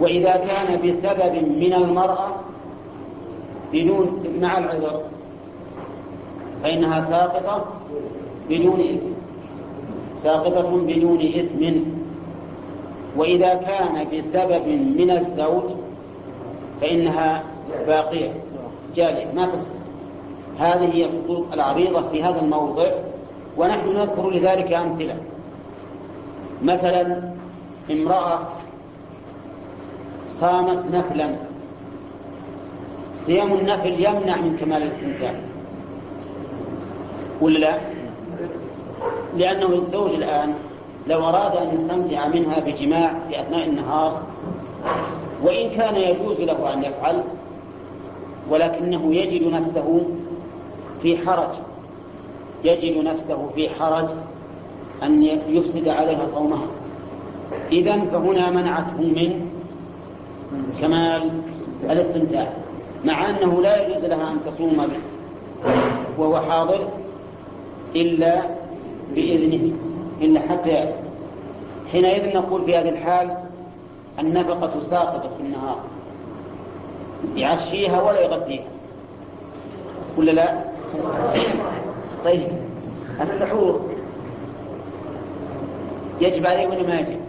وإذا 0.00 0.32
كان 0.32 0.88
بسبب 0.88 1.34
من 1.58 1.72
المرأة 1.72 2.28
بدون 3.72 4.22
مع 4.40 4.58
العذر 4.58 5.00
فإنها 6.62 7.00
ساقطة 7.00 7.64
بدون 8.50 8.80
إثم 8.80 9.10
ساقطة 10.22 10.76
بدون 10.86 11.18
إثم 11.20 11.80
وإذا 13.16 13.54
كان 13.54 14.06
بسبب 14.12 14.66
من 14.98 15.10
الزوج 15.10 15.70
فإنها 16.80 17.42
باقية. 17.86 18.32
جارية 18.96 19.32
ما 19.34 19.46
تسقط 19.46 19.80
هذه 20.58 20.94
هي 20.94 21.04
الخطوط 21.04 21.52
العريضة 21.52 22.08
في 22.08 22.22
هذا 22.22 22.40
الموضع 22.40 22.90
ونحن 23.56 23.96
نذكر 23.96 24.30
لذلك 24.30 24.72
أمثلة. 24.72 25.16
مثلا 26.62 27.22
امرأة 27.90 28.38
صامت 30.28 30.84
نفلا 30.92 31.36
صيام 33.16 33.52
النفل 33.52 33.92
يمنع 33.92 34.36
من 34.36 34.56
كمال 34.60 34.82
الاستمتاع. 34.82 35.34
ولا 37.40 37.58
لا؟ 37.58 37.78
لأنه 39.36 39.66
الزوج 39.66 40.10
الآن 40.10 40.54
لو 41.06 41.28
أراد 41.28 41.56
أن 41.56 41.74
يستمتع 41.74 42.28
منها 42.28 42.60
بجماع 42.60 43.14
في 43.28 43.40
أثناء 43.40 43.68
النهار 43.68 44.22
وإن 45.42 45.70
كان 45.70 45.96
يجوز 45.96 46.40
له 46.40 46.74
أن 46.74 46.82
يفعل 46.84 47.22
ولكنه 48.50 49.14
يجد 49.14 49.52
نفسه 49.52 50.02
في 51.02 51.18
حرج 51.18 51.48
يجد 52.64 53.04
نفسه 53.04 53.50
في 53.54 53.68
حرج 53.68 54.08
أن 55.02 55.22
يفسد 55.48 55.88
عليها 55.88 56.26
صومها. 56.34 56.66
إذا 57.72 58.00
فهنا 58.00 58.50
منعته 58.50 58.98
من 59.00 59.50
كمال 60.80 61.30
الاستمتاع 61.90 62.52
مع 63.04 63.30
أنه 63.30 63.62
لا 63.62 63.86
يجوز 63.86 64.04
لها 64.04 64.32
أن 64.32 64.38
تصوم 64.46 64.76
به 64.76 65.00
وهو 66.18 66.40
حاضر 66.40 66.88
إلا 67.96 68.42
بإذنه. 69.14 69.72
إلا 70.20 70.40
حتى 70.40 70.92
حينئذ 71.92 72.36
نقول 72.36 72.64
في 72.64 72.76
هذه 72.76 72.88
الحال 72.88 73.36
النفقة 74.18 74.80
ساقطة 74.90 75.30
في 75.36 75.42
النهار 75.42 75.80
يعشيها 77.36 78.02
ولا 78.02 78.20
يغطيها 78.20 78.64
ولا 80.16 80.30
لا؟ 80.30 80.64
طيب 82.24 82.48
السحور 83.20 83.80
يجب 86.20 86.46
عليه 86.46 86.66
ولا 86.66 86.82
ما 86.82 87.00
يجب؟ 87.00 87.20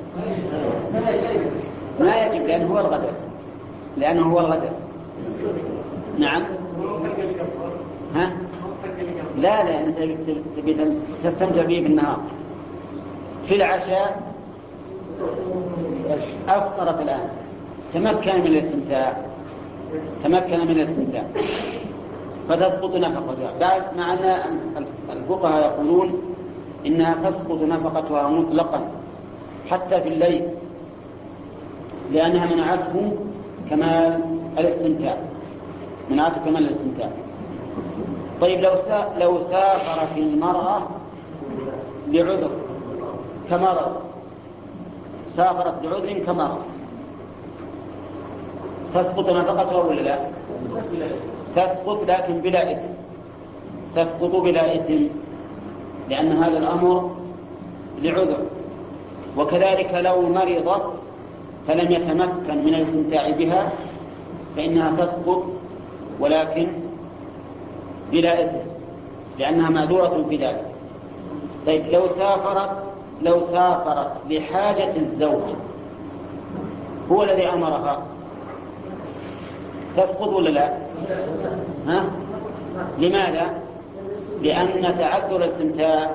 ما 2.00 2.26
يجب 2.26 2.48
لأنه 2.48 2.74
هو 2.74 2.80
الغداء 2.80 3.14
لأنه 3.98 4.34
هو 4.34 4.40
الغداء 4.40 4.74
نعم 6.20 6.44
ها؟ 8.16 8.32
لا 9.38 9.64
لا 9.64 9.80
أنت 9.80 9.98
تستمتع 11.24 11.62
به 11.62 11.82
بالنهار 11.82 12.20
في 13.52 13.58
العشاء 13.58 14.22
أفطرت 16.50 17.02
الآن. 17.02 17.30
تمكن 17.94 18.40
من 18.40 18.48
الاستمتاع. 18.48 19.18
تمكن 20.24 20.60
من 20.60 20.72
الاستمتاع. 20.72 21.24
فتسقط 22.50 22.96
نفقتها 22.96 23.52
بعد 23.60 23.82
مع 23.98 24.14
أن 24.14 24.86
الفقهاء 25.10 25.60
يقولون 25.60 26.22
إنها 26.86 27.30
تسقط 27.30 27.62
نفقتها 27.62 28.28
مطلقا 28.28 28.82
حتى 29.70 30.02
في 30.02 30.08
الليل 30.08 30.48
لأنها 32.12 32.56
منعته 32.56 33.18
كمال 33.70 34.22
الاستمتاع. 34.58 35.18
منعته 36.10 36.46
كمال 36.46 36.68
الاستمتاع. 36.68 37.10
طيب 38.42 38.62
لو 38.62 38.72
لو 39.18 39.40
سافرت 39.40 40.18
المرأة 40.18 40.82
لعذر. 42.08 42.52
كمرض 43.52 43.94
سافرت 45.26 45.84
بعذر 45.84 46.20
كمرض 46.26 46.62
تسقط 48.94 49.30
نفقتها 49.30 49.84
ولا 49.84 50.02
لا؟ 50.02 50.18
تسقط 51.56 52.00
لكن 52.08 52.34
بلا 52.34 52.72
إثم. 52.72 52.92
تسقط 53.96 54.36
بلا 54.36 54.76
إثم. 54.76 55.04
لأن 56.10 56.32
هذا 56.32 56.58
الأمر 56.58 57.12
لعذر. 58.02 58.46
وكذلك 59.38 59.94
لو 59.94 60.22
مرضت 60.22 60.84
فلم 61.68 61.92
يتمكن 61.92 62.66
من 62.66 62.74
الاستمتاع 62.76 63.30
بها 63.30 63.72
فإنها 64.56 65.06
تسقط 65.06 65.44
ولكن 66.20 66.68
بلا 68.12 68.46
إثم. 68.46 68.58
لأنها 69.40 69.70
معذورة 69.70 70.26
ذلك. 70.32 70.66
طيب 71.68 71.86
لو 71.92 72.08
سافرت 72.08 72.91
لو 73.24 73.42
سافرت 73.52 74.12
لحاجة 74.30 74.96
الزوج 74.98 75.42
هو 77.12 77.24
الذي 77.24 77.48
أمرها 77.48 78.02
تسقط 79.98 80.28
ولا 80.28 80.50
لا؟ 80.50 80.70
ها؟ 81.88 82.04
لماذا؟ 83.00 83.62
لأن 84.42 84.98
تعذر 84.98 85.36
الاستمتاع 85.36 86.10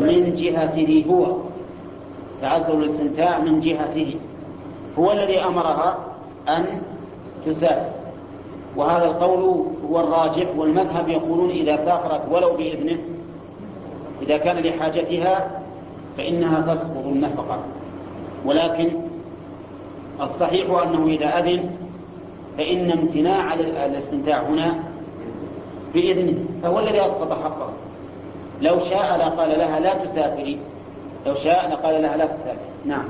من 0.00 0.34
جهته 0.34 1.04
هو 1.10 1.36
تعذر 2.40 2.74
الاستمتاع 2.74 3.38
من 3.38 3.60
جهته 3.60 4.16
هو 4.98 5.12
الذي 5.12 5.38
أمرها 5.44 5.98
أن 6.48 6.64
تسافر 7.46 7.90
وهذا 8.76 9.04
القول 9.04 9.64
هو 9.90 10.00
الراجح 10.00 10.46
والمذهب 10.56 11.08
يقولون 11.08 11.50
إذا 11.50 11.76
سافرت 11.76 12.20
ولو 12.30 12.56
بإذنه 12.56 12.98
إذا 14.22 14.36
كان 14.36 14.56
لحاجتها 14.56 15.61
فإنها 16.16 16.74
تسقط 16.74 17.06
النفقة. 17.06 17.58
ولكن 18.44 18.90
الصحيح 20.20 20.82
أنه 20.82 21.06
إذا 21.06 21.38
أذن 21.38 21.70
فإن 22.58 22.90
امتناع 22.90 23.54
الاستمتاع 23.54 24.40
هنا 24.40 24.74
بإذنه. 25.94 26.44
فهو 26.62 26.78
الذي 26.78 27.00
أسقط 27.00 27.32
حقه. 27.32 27.70
لو 28.60 28.80
شاء 28.80 29.18
لقال 29.18 29.58
لها 29.58 29.80
لا 29.80 29.94
تسافري. 29.94 30.58
لو 31.26 31.34
شاء 31.34 31.70
لقال 31.70 32.02
لها 32.02 32.16
لا 32.16 32.26
تسافري. 32.26 32.72
نعم. 32.86 33.04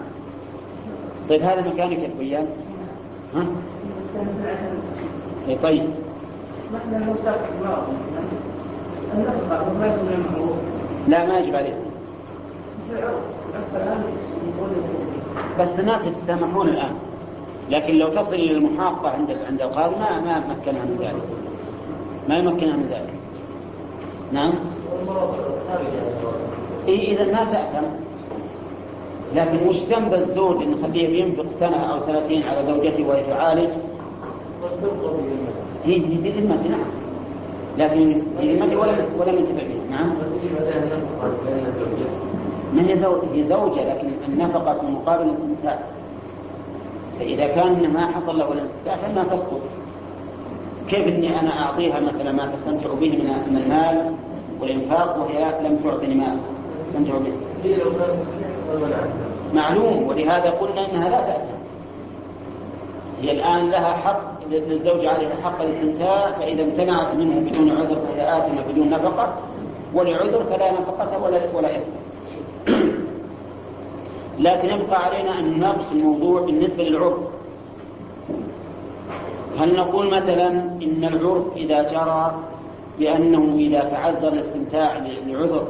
طيب 1.29 1.43
هذا 1.43 1.61
مكانك 1.61 1.99
يا 1.99 2.11
بيان 2.19 2.47
ها؟ 3.35 3.47
اي 5.49 5.59
طيب. 5.62 5.85
لا 11.09 11.27
ما 11.27 11.38
يجب 11.38 11.55
عليه 11.57 11.82
بس 15.61 15.69
الناس 15.79 16.07
يتسامحون 16.07 16.69
الآن. 16.69 16.95
لكن 17.71 17.95
لو 17.95 18.09
تصل 18.09 18.35
إلى 18.35 18.53
المحافظة 18.53 19.09
عند 19.09 19.31
عند 19.49 19.63
القاضي 19.63 19.95
ما 19.97 20.21
ما 20.21 20.39
مكنها 20.39 20.85
من 20.85 20.97
ذلك. 21.01 21.23
ما 22.29 22.39
يمكنها 22.39 22.77
من 22.77 22.89
ذلك. 22.91 23.15
نعم؟ 24.33 24.53
إيه 26.89 27.17
إذا 27.17 27.33
ما 27.33 27.45
تأثم. 27.53 27.87
لكن 29.35 29.69
وش 29.69 29.77
ذنب 29.77 30.15
الزوج 30.15 30.63
إن 30.63 30.75
خليه 30.83 31.23
ينفق 31.23 31.47
سنة 31.61 31.77
أو 31.77 31.99
سنتين 31.99 32.43
على 32.43 32.65
زوجته 32.65 33.07
وهي 33.09 33.23
تعالج؟ 33.25 33.71
هي 35.85 35.99
بذمته 35.99 36.69
نعم. 36.69 36.91
لكن 37.79 38.23
بذمته 38.41 38.79
ولم 38.79 39.07
ولم 39.19 39.37
ينتفع 39.39 39.67
بها 39.67 39.91
نعم؟ 39.91 40.13
ما 42.73 42.89
هي 42.89 42.97
زوجة 42.97 43.49
زوجة 43.49 43.95
لكن 43.95 44.09
النفقة 44.29 44.91
مقابل 44.91 45.25
الاستمتاع 45.25 45.79
فإذا 47.19 47.47
كان 47.47 47.93
ما 47.93 48.07
حصل 48.07 48.39
له 48.39 48.53
الاستمتاع 48.53 48.97
فإنها 48.97 49.25
تسقط. 49.25 49.61
كيف 50.89 51.09
إني 51.09 51.41
أنا 51.41 51.63
أعطيها 51.63 52.01
مثلا 52.01 52.33
ما 52.33 52.47
تستمتع 52.57 52.89
به 53.01 53.11
من 53.49 53.57
المال 53.57 54.13
والإنفاق 54.61 55.19
وهي 55.19 55.69
لم 55.69 55.77
تعطني 55.85 56.15
ما 56.15 56.37
تستمتع 56.85 57.13
به. 57.19 57.33
معلوم. 59.55 60.07
ولهذا 60.07 60.51
قلنا 60.51 60.91
إنها 60.91 61.09
لا 61.09 61.21
تأتي. 61.21 61.53
هي 63.23 63.33
الآن 63.33 63.71
لها 63.71 63.93
حق 63.93 64.21
للزوج 64.51 65.07
عليها 65.07 65.35
حق 65.45 65.63
الاستمتاع 65.63 66.31
فإذا 66.31 66.63
امتنعت 66.63 67.15
منه 67.15 67.51
بدون 67.51 67.71
عذر 67.71 67.97
فهي 67.97 68.39
آثمة 68.39 68.63
بدون 68.73 68.91
نفقة 68.91 69.35
ولعذر 69.95 70.45
فلا 70.51 70.73
نفقة 70.73 71.25
ولا 71.25 71.41
ولا 71.55 71.77
إثم. 71.77 72.12
لكن 74.38 74.68
يبقى 74.68 75.05
علينا 75.05 75.38
أن 75.38 75.53
نناقش 75.53 75.92
الموضوع 75.92 76.40
بالنسبة 76.40 76.85
للعرف. 76.85 77.18
هل 79.59 79.77
نقول 79.77 80.07
مثلا 80.07 80.49
إن 80.83 81.05
العرف 81.05 81.57
إذا 81.57 81.83
جرى 81.83 82.35
بأنه 82.99 83.55
إذا 83.59 83.81
تعذر 83.81 84.29
الاستمتاع 84.29 84.97
لعذر 85.27 85.66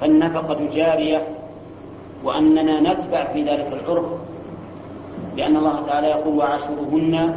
فالنفقة 0.00 0.58
جارية 0.74 1.28
وأننا 2.24 2.80
نتبع 2.80 3.24
في 3.32 3.42
ذلك 3.42 3.72
العرف؟ 3.72 4.04
لأن 5.36 5.56
الله 5.56 5.86
تعالى 5.86 6.06
يقول 6.06 6.38
وعاشرهن 6.38 7.34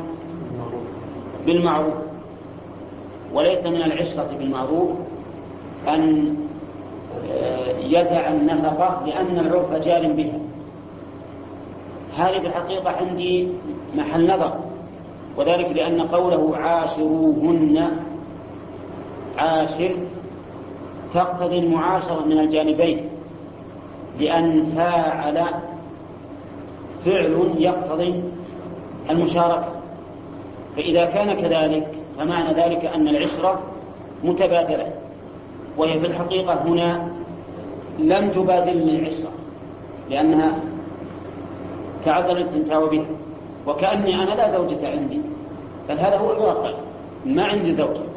بالمعروف. 1.45 1.93
وليس 3.33 3.65
من 3.65 3.81
العشرة 3.81 4.29
بالمعروف 4.39 4.89
أن 5.88 6.36
يدع 7.82 8.30
النفقة 8.30 9.06
لأن 9.06 9.39
العرف 9.39 9.73
جار 9.73 10.12
بها. 10.12 10.39
هذه 12.17 12.39
في 12.39 12.47
الحقيقة 12.47 12.89
عندي 12.89 13.47
محل 13.95 14.34
نظر 14.34 14.53
وذلك 15.38 15.69
لأن 15.75 16.01
قوله 16.01 16.58
عاشروهن 16.58 17.89
عاشر 19.38 19.91
تقتضي 21.13 21.60
المعاشرة 21.60 22.25
من 22.25 22.39
الجانبين 22.39 23.10
لأن 24.19 24.73
فاعل 24.75 25.45
فعل 27.06 27.51
يقتضي 27.58 28.23
المشاركة. 29.10 29.67
فإذا 30.77 31.06
كان 31.06 31.34
كذلك 31.34 31.88
فمعنى 32.19 32.53
ذلك 32.53 32.86
أن 32.86 33.08
العشرة 33.08 33.60
متبادلة. 34.23 34.91
وهي 35.77 35.99
في 35.99 36.07
الحقيقة 36.07 36.53
هنا 36.53 37.07
لم 37.99 38.29
تبادل 38.29 38.83
من 38.85 38.89
العشرة 38.89 39.31
لأنها 40.09 40.59
تعذر 42.05 42.37
الاستمتاع 42.37 42.85
بها. 42.85 43.05
وكأني 43.67 44.15
أنا 44.15 44.29
لا 44.35 44.51
زوجة 44.51 44.89
عندي 44.89 45.19
بل 45.89 45.99
هذا 45.99 46.17
هو 46.17 46.31
الواقع 46.31 46.71
ما 47.25 47.43
عندي 47.43 47.73
زوجة 47.73 48.07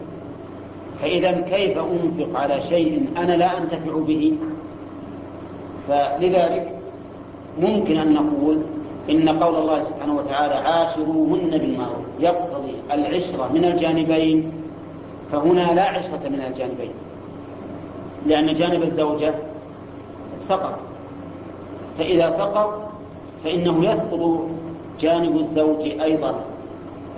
فإذا 1.03 1.41
كيف 1.41 1.79
أنفق 1.79 2.41
على 2.41 2.63
شيء 2.63 3.07
أنا 3.17 3.33
لا 3.33 3.59
أنتفع 3.59 3.93
به؟ 4.07 4.33
فلذلك 5.89 6.79
ممكن 7.61 7.99
أن 7.99 8.15
نقول 8.15 8.59
إن 9.11 9.29
قول 9.29 9.55
الله 9.55 9.85
سبحانه 9.85 10.17
وتعالى 10.17 10.55
عاشروهن 10.55 11.51
بالمعروف 11.51 12.07
يقتضي 12.21 12.75
العشرة 12.93 13.51
من 13.53 13.65
الجانبين 13.65 14.53
فهنا 15.33 15.75
لا 15.75 15.89
عشرة 15.89 16.29
من 16.29 16.45
الجانبين. 16.47 16.91
لأن 18.27 18.55
جانب 18.55 18.83
الزوجة 18.83 19.35
سقط. 20.41 20.79
فإذا 21.99 22.31
سقط 22.31 22.91
فإنه 23.45 23.85
يسقط 23.85 24.41
جانب 25.01 25.37
الزوج 25.37 26.01
أيضا. 26.01 26.35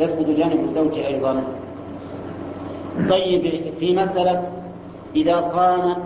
يسقط 0.00 0.26
جانب 0.26 0.64
الزوج 0.68 0.98
أيضا. 0.98 1.44
طيب 3.10 3.62
في 3.80 3.96
مسألة 3.96 4.52
إذا 5.16 5.40
صامت 5.40 5.96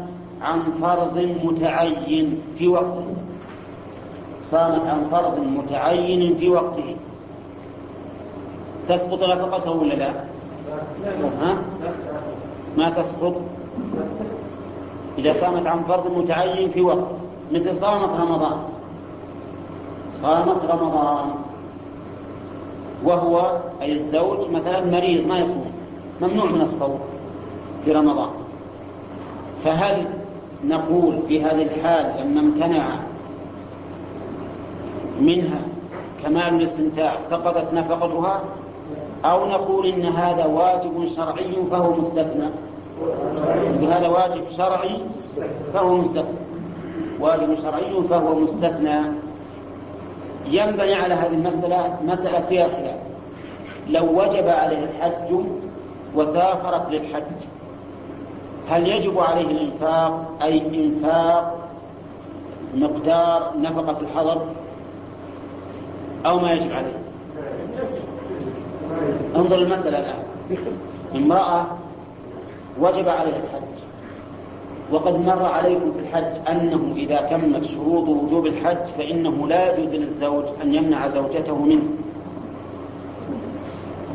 عن 0.42 0.60
فرض 0.80 1.18
متعين 1.44 2.40
في 2.58 2.68
وقته. 2.68 3.06
صامت 4.42 4.86
عن 4.86 5.06
فرض 5.10 5.38
متعين 5.38 6.36
في 6.36 6.48
وقته. 6.48 6.96
تسقط 8.88 9.22
نفقته 9.22 9.70
ولا 9.70 9.94
لا؟ 9.94 10.10
ها؟ 11.40 11.56
ما 12.76 12.90
تسقط؟ 12.90 13.34
إذا 15.18 15.32
صامت 15.40 15.66
عن 15.66 15.82
فرض 15.82 16.18
متعين 16.18 16.70
في 16.70 16.80
وقت 16.80 17.06
مثل 17.52 17.76
صامت 17.76 18.20
رمضان. 18.20 18.58
صامت 20.14 20.64
رمضان. 20.70 21.30
وهو 23.04 23.56
أي 23.82 23.92
الزوج 23.92 24.50
مثلا 24.50 24.84
مريض 24.84 25.26
ما 25.26 25.38
يصوم 25.38 25.70
ممنوع 26.20 26.44
من 26.44 26.60
الصوم 26.60 27.00
في 27.84 27.92
رمضان. 27.92 28.30
فهل 29.64 30.06
نقول 30.64 31.18
في 31.28 31.42
هذه 31.42 31.62
الحال 31.62 32.20
لما 32.20 32.40
امتنع 32.40 32.96
منها 35.20 35.60
كمال 36.22 36.54
الاستمتاع 36.54 37.14
سقطت 37.30 37.74
نفقتها؟ 37.74 38.42
أو 39.24 39.46
نقول 39.46 39.86
إن 39.86 40.06
هذا 40.06 40.46
واجب 40.46 41.08
شرعي 41.16 41.54
فهو 41.70 41.92
مستثنى؟ 41.92 42.48
هذا 43.82 44.08
واجب 44.08 44.42
شرعي 44.56 45.00
فهو 45.74 45.96
مستثنى. 45.96 46.38
واجب 47.20 47.54
شرعي 47.62 48.02
فهو 48.10 48.34
مستثنى. 48.34 49.00
ينبني 50.50 50.94
على 50.94 51.14
هذه 51.14 51.34
المسألة 51.34 51.96
مسألة 52.04 52.40
فيها 52.40 52.68
خلاف. 52.68 53.00
لو 53.88 54.20
وجب 54.20 54.48
عليه 54.48 54.84
الحج 54.84 55.34
وسافرت 56.14 56.90
للحج 56.90 57.22
هل 58.70 58.88
يجب 58.88 59.18
عليه 59.18 59.50
الإنفاق؟ 59.50 60.38
أي 60.42 60.86
إنفاق 60.86 61.58
مقدار 62.74 63.52
نفقة 63.58 63.96
الحضر 64.00 64.46
أو 66.26 66.38
ما 66.38 66.52
يجب 66.52 66.72
عليه؟ 66.72 66.98
انظر 69.36 69.56
المسألة 69.56 69.98
الآن. 69.98 70.22
امرأة 71.16 71.66
وجب 72.80 73.08
عليها 73.08 73.36
الحج. 73.36 73.76
وقد 74.92 75.26
مر 75.26 75.42
عليكم 75.42 75.92
في 75.92 75.98
الحج 75.98 76.48
أنه 76.50 76.94
إذا 76.96 77.20
تمت 77.20 77.64
شروط 77.64 78.08
وجوب 78.08 78.46
الحج 78.46 78.86
فإنه 78.98 79.48
لا 79.48 79.78
يجوز 79.78 79.94
للزوج 79.94 80.44
أن 80.62 80.74
يمنع 80.74 81.08
زوجته 81.08 81.58
منه. 81.58 81.88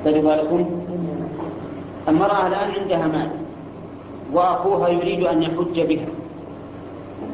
تجد 0.06 0.24
بالكم؟ 0.24 0.69
المرأة 2.08 2.47
الآن 2.47 2.71
عندها 2.82 3.08
مال 3.08 3.30
وأخوها 4.34 4.89
يريد 4.89 5.24
أن 5.24 5.43
يحج 5.43 5.82
بها. 5.82 6.08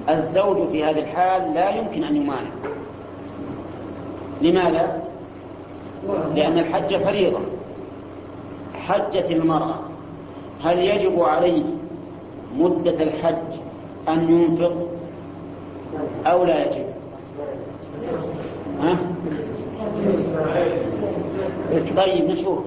الزوج 0.09 0.67
في 0.71 0.83
هذه 0.83 0.99
الحال 0.99 1.53
لا 1.53 1.69
يمكن 1.69 2.03
أن 2.03 2.15
يمانع. 2.15 2.51
لماذا؟ 4.41 5.03
لأن 6.35 6.59
الحج 6.59 6.97
فريضة. 6.97 7.39
حجت 8.73 9.31
المرأة. 9.31 9.75
هل 10.63 10.79
يجب 10.79 11.19
عليه 11.19 11.63
مدة 12.57 13.03
الحج 13.03 13.59
أن 14.09 14.29
ينفق 14.29 14.73
أو 16.25 16.43
لا 16.43 16.65
يجب؟ 16.65 16.85
ها؟ 18.81 18.97
طيب 21.97 22.29
نشوف. 22.29 22.59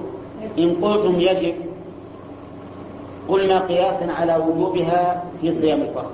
إن 0.59 0.75
قلتم 0.81 1.19
يجب 1.19 1.53
قلنا 3.29 3.59
قياسا 3.59 4.11
على 4.11 4.35
وجوبها 4.35 5.23
في 5.41 5.53
صيام 5.53 5.81
الفرض. 5.81 6.11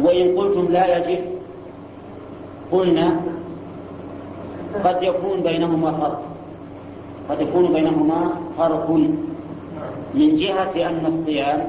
وإن 0.00 0.38
قلتم 0.38 0.66
لا 0.72 0.96
يجب 0.96 1.24
قلنا 2.72 3.20
قد 4.84 5.02
يكون 5.02 5.40
بينهما 5.40 5.92
فرق. 5.92 6.22
قد 7.28 7.40
يكون 7.40 7.72
بينهما 7.72 8.30
فرق. 8.58 9.00
من 10.14 10.36
جهة 10.36 10.88
أن 10.88 11.06
الصيام 11.06 11.68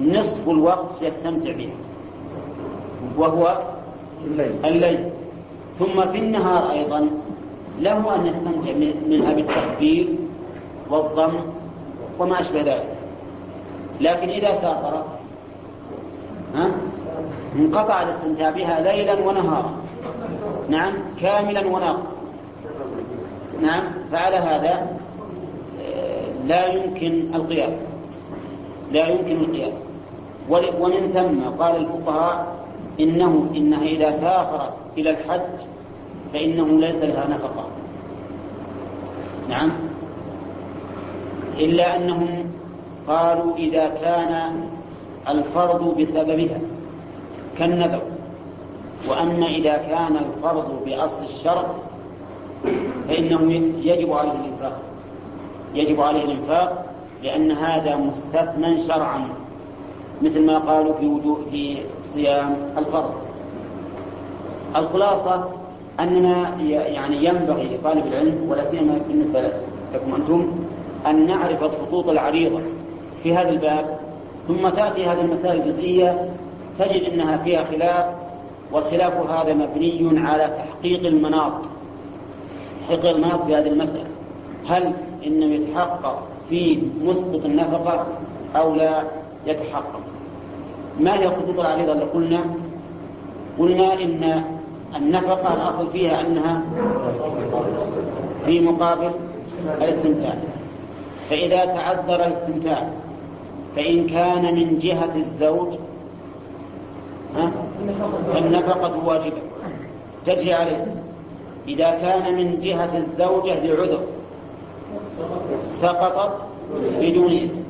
نصف 0.00 0.48
الوقت 0.48 1.02
يستمتع 1.02 1.52
به 1.52 1.70
وهو 3.18 3.58
الليل, 4.24 4.52
الليل. 4.64 5.10
ثم 5.78 6.12
في 6.12 6.18
النهار 6.18 6.70
أيضا 6.70 7.10
له 7.80 8.14
أن 8.14 8.26
يستمتع 8.26 8.72
منها 9.08 9.32
بالتكبير 9.32 10.08
والضم 10.90 11.34
وما 12.18 12.40
أشبه 12.40 12.60
ذلك. 12.60 12.96
لكن 14.00 14.28
إذا 14.28 14.54
سافر 14.54 15.04
ها 16.54 16.70
انقطع 17.56 18.02
الاستمتاع 18.02 18.50
بها 18.50 18.80
ليلا 18.80 19.28
ونهارا. 19.28 19.70
نعم 20.68 20.92
كاملا 21.20 21.66
وناقصا. 21.66 22.16
نعم 23.62 23.82
فعلى 24.12 24.36
هذا 24.36 24.86
لا 26.46 26.66
يمكن 26.66 27.34
القياس. 27.34 27.74
لا 28.92 29.08
يمكن 29.08 29.36
القياس. 29.36 29.74
ومن 30.80 31.10
ثم 31.14 31.62
قال 31.62 31.76
الفقهاء 31.76 32.56
إنه 33.00 33.50
إنها 33.56 33.82
إذا 33.82 34.10
سافرت 34.10 34.72
إلى 34.98 35.10
الحج 35.10 35.40
فإنه 36.32 36.80
ليس 36.80 36.96
لها 36.96 37.28
نفقة. 37.28 37.64
نعم. 39.48 39.72
إلا 41.58 41.96
أنهم 41.96 42.44
قالوا 43.08 43.56
إذا 43.56 43.88
كان 43.88 44.60
الفرض 45.28 46.00
بسببها 46.00 46.60
كالنذر 47.58 48.02
وأما 49.08 49.46
إذا 49.46 49.76
كان 49.76 50.16
الفرض 50.16 50.82
بأصل 50.86 51.24
الشرط 51.34 51.66
فإنه 53.08 53.52
يجب 53.82 54.12
عليه 54.12 54.32
الإنفاق. 54.32 54.80
يجب 55.74 56.00
عليه 56.00 56.24
الإنفاق 56.24 56.86
لأن 57.22 57.52
هذا 57.52 57.96
مستثنى 57.96 58.86
شرعا 58.88 59.28
مثل 60.22 60.46
ما 60.46 60.58
قالوا 60.58 60.94
في 61.00 61.06
وجوه 61.06 61.38
في 61.50 61.78
صيام 62.14 62.56
الفرض. 62.78 63.14
الخلاصة 64.76 65.50
أننا 66.00 66.60
يعني 66.62 67.24
ينبغي 67.24 67.76
لطالب 67.76 68.06
العلم 68.06 68.46
ولا 68.48 68.64
سيما 68.64 69.00
بالنسبة 69.08 69.40
لكم 69.94 70.14
أنتم 70.14 70.52
أن 71.06 71.26
نعرف 71.26 71.62
الخطوط 71.62 72.08
العريضة 72.08 72.60
في 73.22 73.36
هذا 73.36 73.48
الباب. 73.48 73.98
ثم 74.48 74.68
تأتي 74.68 75.06
هذه 75.06 75.20
المسائل 75.20 75.60
الجزئية 75.60 76.28
تجد 76.78 77.12
أنها 77.12 77.36
فيها 77.36 77.64
خلاف 77.64 78.06
والخلاف 78.72 79.30
هذا 79.30 79.54
مبني 79.54 80.20
على 80.28 80.56
تحقيق 80.58 81.06
المناط. 81.06 81.52
تحقيق 82.88 83.10
المناط 83.10 83.44
في 83.46 83.56
هذه 83.56 83.66
المسألة. 83.66 84.06
هل 84.68 84.92
إنه 85.26 85.54
يتحقق 85.54 86.22
في 86.48 86.82
مسقط 87.02 87.44
النفقة 87.44 88.06
أو 88.56 88.74
لا 88.74 89.02
يتحقق. 89.46 90.00
ما 91.00 91.18
هي 91.18 91.26
الخطوط 91.26 91.60
العريضة 91.60 91.92
اللي 91.92 92.04
قلنا؟ 92.04 92.40
قلنا 93.58 93.92
إن 93.94 94.42
النفقة 94.96 95.54
الأصل 95.54 95.90
فيها 95.92 96.20
أنها 96.20 96.62
في 98.46 98.60
مقابل 98.60 99.10
الاستمتاع. 99.66 100.34
فإذا 101.30 101.64
تعذر 101.64 102.26
الاستمتاع 102.26 102.88
فإن 103.76 104.06
كان 104.06 104.54
من 104.54 104.78
جهة 104.78 105.16
الزوج 105.16 105.68
فالنفقة 108.34 109.06
واجبة. 109.06 109.42
تجري 110.26 110.52
عليه. 110.52 110.94
إذا 111.68 111.90
كان 111.90 112.34
من 112.36 112.60
جهة 112.60 112.96
الزوجة 112.96 113.64
لعذر 113.64 114.00
سقطت 115.70 116.32
بدون 116.74 117.32
إذن 117.32 117.64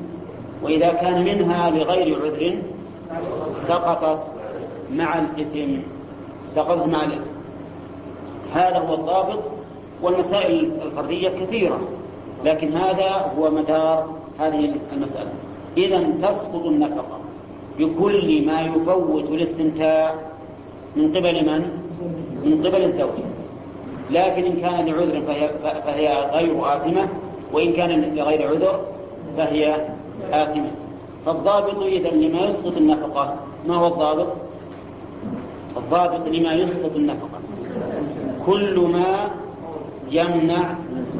وإذا 0.63 0.93
كان 0.93 1.25
منها 1.25 1.69
لغير 1.69 2.21
عذر 2.21 2.57
سقطت 3.51 4.19
مع 4.91 5.19
الإثم. 5.19 5.81
سقطت 6.49 6.87
مع 6.87 7.03
الإثم. 7.03 7.31
هذا 8.53 8.77
هو 8.77 8.93
الضابط 8.93 9.39
والمسائل 10.01 10.71
الفردية 10.85 11.29
كثيرة 11.29 11.79
لكن 12.45 12.77
هذا 12.77 13.31
هو 13.37 13.51
مدار 13.51 14.15
هذه 14.39 14.73
المسألة. 14.93 15.31
إذا 15.77 16.03
تسقط 16.21 16.65
النفقة 16.65 17.19
بكل 17.79 18.45
ما 18.45 18.61
يفوت 18.61 19.23
الاستمتاع 19.23 20.15
من 20.95 21.15
قبل 21.15 21.49
من؟ 21.49 21.83
من 22.43 22.67
قبل 22.67 22.83
الزوج. 22.83 23.09
لكن 24.11 24.45
إن 24.45 24.55
كان 24.55 24.85
لعذر 24.85 25.21
فهي, 25.27 25.49
فهي 25.85 26.29
غير 26.31 26.75
آثمة 26.77 27.07
وإن 27.53 27.73
كان 27.73 28.15
لغير 28.15 28.47
عذر 28.47 28.79
فهي 29.37 29.75
آثمة. 30.31 30.71
فالضابط 31.25 31.83
إذا 31.83 32.09
لما 32.09 32.39
يسقط 32.39 32.77
النفقة 32.77 33.35
ما 33.67 33.75
هو 33.75 33.87
الضابط؟ 33.87 34.27
الضابط 35.77 36.27
لما 36.27 36.53
يسقط 36.53 36.95
النفقة. 36.95 37.39
كل 38.45 38.79
ما 38.79 39.29
يمنع 40.11 40.75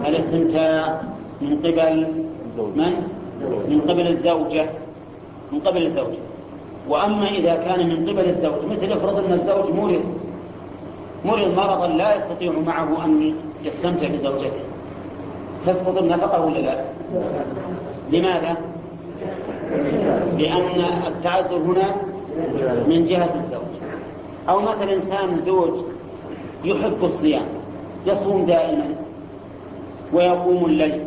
الاستمتاع 0.05 1.01
من 1.41 1.57
قبل 1.63 2.07
من؟ 2.75 2.93
من 3.69 3.81
قبل 3.87 4.07
الزوجة. 4.07 4.65
من 5.51 5.59
قبل 5.59 5.85
الزوجة. 5.85 6.17
وأما 6.89 7.27
إذا 7.27 7.55
كان 7.55 7.89
من 7.89 8.09
قبل 8.09 8.29
الزوج 8.29 8.65
مثل 8.71 8.91
افرض 8.91 9.17
أن 9.25 9.33
الزوج 9.33 9.75
مرض. 9.75 10.03
مرض 11.25 11.53
مرضا 11.57 11.87
لا 11.87 12.15
يستطيع 12.15 12.51
معه 12.51 13.05
أن 13.05 13.33
يستمتع 13.63 14.07
بزوجته. 14.07 14.66
تسقط 15.67 15.97
النفقة 15.97 16.45
ولا 16.45 16.59
لا؟ 16.59 16.81
لماذا؟ 18.11 18.57
لأن 20.37 20.81
التعذر 21.07 21.57
هنا 21.57 21.95
من 22.87 23.05
جهة 23.05 23.35
الزوج 23.35 23.77
أو 24.49 24.61
مثلا 24.61 24.93
إنسان 24.93 25.37
زوج 25.37 25.73
يحب 26.63 27.03
الصيام 27.03 27.45
يصوم 28.05 28.45
دائما 28.45 28.95
ويقوم 30.13 30.65
الليل 30.65 31.05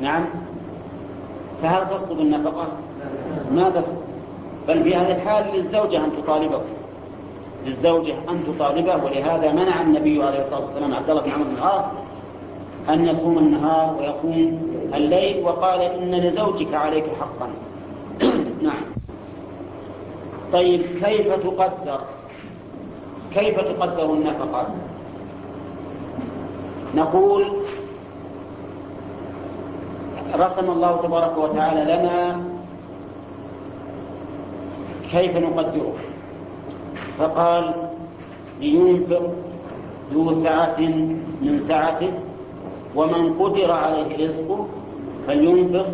نعم 0.00 0.24
فهل 1.62 1.88
تسقط 1.88 2.20
النفقة؟ 2.20 2.66
ما 3.52 3.70
تسقط 3.70 4.04
بل 4.68 4.82
في 4.82 4.94
هذه 4.94 5.12
الحال 5.14 5.56
للزوجة 5.56 6.04
أن 6.04 6.10
تطالبه 6.22 6.60
للزوجة 7.66 8.14
أن 8.28 8.40
تطالبه 8.46 9.04
ولهذا 9.04 9.52
منع 9.52 9.82
النبي 9.82 10.22
عليه 10.22 10.40
الصلاة 10.40 10.60
والسلام 10.60 10.94
عبد 10.94 11.10
الله 11.10 11.22
بن 11.22 11.30
عمرو 11.30 11.48
بن 11.50 11.56
العاص 11.56 11.84
أن 12.88 13.06
يصوم 13.06 13.38
النهار 13.38 13.96
ويقوم 13.98 14.60
الليل 14.94 15.44
وقال 15.44 15.80
إن 15.80 16.10
لزوجك 16.14 16.74
عليك 16.74 17.04
حقا. 17.20 17.48
نعم. 18.68 18.82
طيب 20.52 20.82
كيف 20.82 21.32
تقدر؟ 21.32 22.00
كيف 23.34 23.60
تقدر 23.60 24.12
النفقة؟ 24.12 24.66
نقول 26.94 27.46
رسم 30.34 30.70
الله 30.70 31.00
تبارك 31.02 31.38
وتعالى 31.38 31.82
لنا 31.84 32.40
كيف 35.10 35.36
نقدره. 35.36 35.92
فقال 37.18 37.74
لينفق 38.60 39.32
ذو 40.14 40.32
سعة 40.32 40.80
من 41.42 41.60
سعته. 41.68 42.10
ومن 42.96 43.34
قدر 43.40 43.72
عليه 43.72 44.24
رزقه 44.24 44.66
فلينفق 45.26 45.86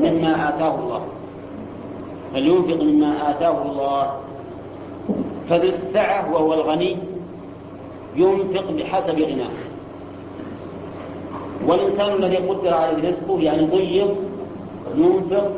مما 0.00 0.48
آتاه 0.48 0.74
الله. 0.74 1.02
فلينفق 2.32 2.82
مما 2.82 3.30
آتاه 3.30 3.62
الله. 3.62 4.20
فذو 5.50 5.68
السعة 5.68 6.32
وهو 6.32 6.54
الغني 6.54 6.96
ينفق 8.16 8.70
بحسب 8.70 9.20
غناه. 9.20 9.50
والإنسان 11.66 12.12
الذي 12.12 12.36
قدر 12.36 12.74
عليه 12.74 13.08
رزقه 13.08 13.40
يعني 13.40 13.66
ضيق 13.66 14.14
ينفق 14.96 15.52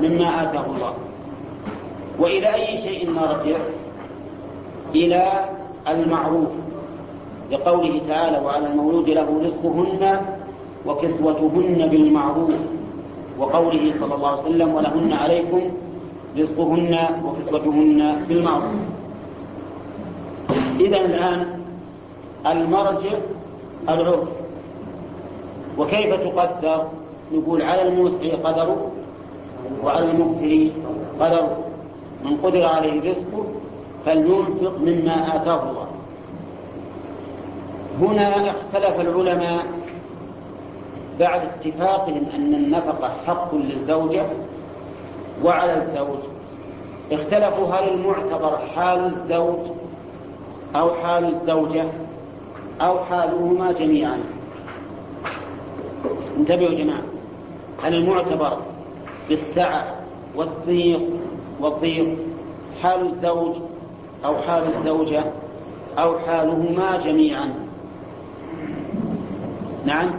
مما 0.00 0.42
آتاه 0.42 0.66
الله. 0.76 0.94
وإلى 2.18 2.54
أي 2.54 2.78
شيء 2.78 3.10
نرجع 3.10 3.56
إلى 4.94 5.44
المعروف. 5.88 6.48
لقوله 7.50 8.00
تعالى 8.08 8.38
وعلى 8.46 8.66
المولود 8.66 9.10
له 9.10 9.28
رزقهن 9.44 10.20
وكسوتهن 10.86 11.88
بالمعروف 11.88 12.50
وقوله 13.38 13.94
صلى 14.00 14.14
الله 14.14 14.28
عليه 14.28 14.42
وسلم 14.42 14.74
ولهن 14.74 15.12
عليكم 15.12 15.60
رزقهن 16.38 16.98
وكسوتهن 17.24 18.24
بالمعروف. 18.28 18.74
إذا 20.80 20.96
الآن 21.00 21.60
المرجع 22.46 23.18
العرف. 23.88 24.28
وكيف 25.78 26.14
تقدر؟ 26.14 26.84
نقول 27.32 27.62
على 27.62 27.82
الموسع 27.88 28.34
قدره 28.44 28.90
وعلى 29.84 30.10
المقتل 30.10 30.70
قدره. 31.20 31.56
من 32.24 32.36
قدر 32.36 32.64
عليه 32.64 33.00
رزقه 33.10 33.44
فلينفق 34.06 34.78
مما 34.78 35.36
آتاه 35.36 35.62
الله. 35.70 35.83
هنا 38.00 38.50
اختلف 38.50 39.00
العلماء 39.00 39.66
بعد 41.20 41.40
اتفاقهم 41.40 42.26
أن 42.34 42.54
النفقة 42.54 43.10
حق 43.26 43.54
للزوجة 43.54 44.26
وعلى 45.44 45.76
الزوج. 45.76 46.18
اختلفوا 47.12 47.66
هل 47.66 47.88
المعتبر 47.88 48.58
حال 48.76 49.04
الزوج 49.04 49.58
أو 50.76 50.94
حال 50.94 51.24
الزوجة 51.24 51.84
أو 52.80 52.98
حالهما 52.98 53.72
جميعا. 53.72 54.20
انتبهوا 56.36 56.70
يا 56.70 56.84
جماعة. 56.84 57.02
هل 57.82 57.94
المعتبر 57.94 58.58
بالسعة 59.28 59.84
والضيق 60.36 61.00
والضيق 61.60 62.16
حال 62.82 63.06
الزوج 63.06 63.54
أو 64.24 64.34
حال 64.36 64.62
الزوجة 64.76 65.24
أو 65.98 66.18
حالهما 66.18 66.98
جميعا؟ 66.98 67.54
نعم. 69.84 70.10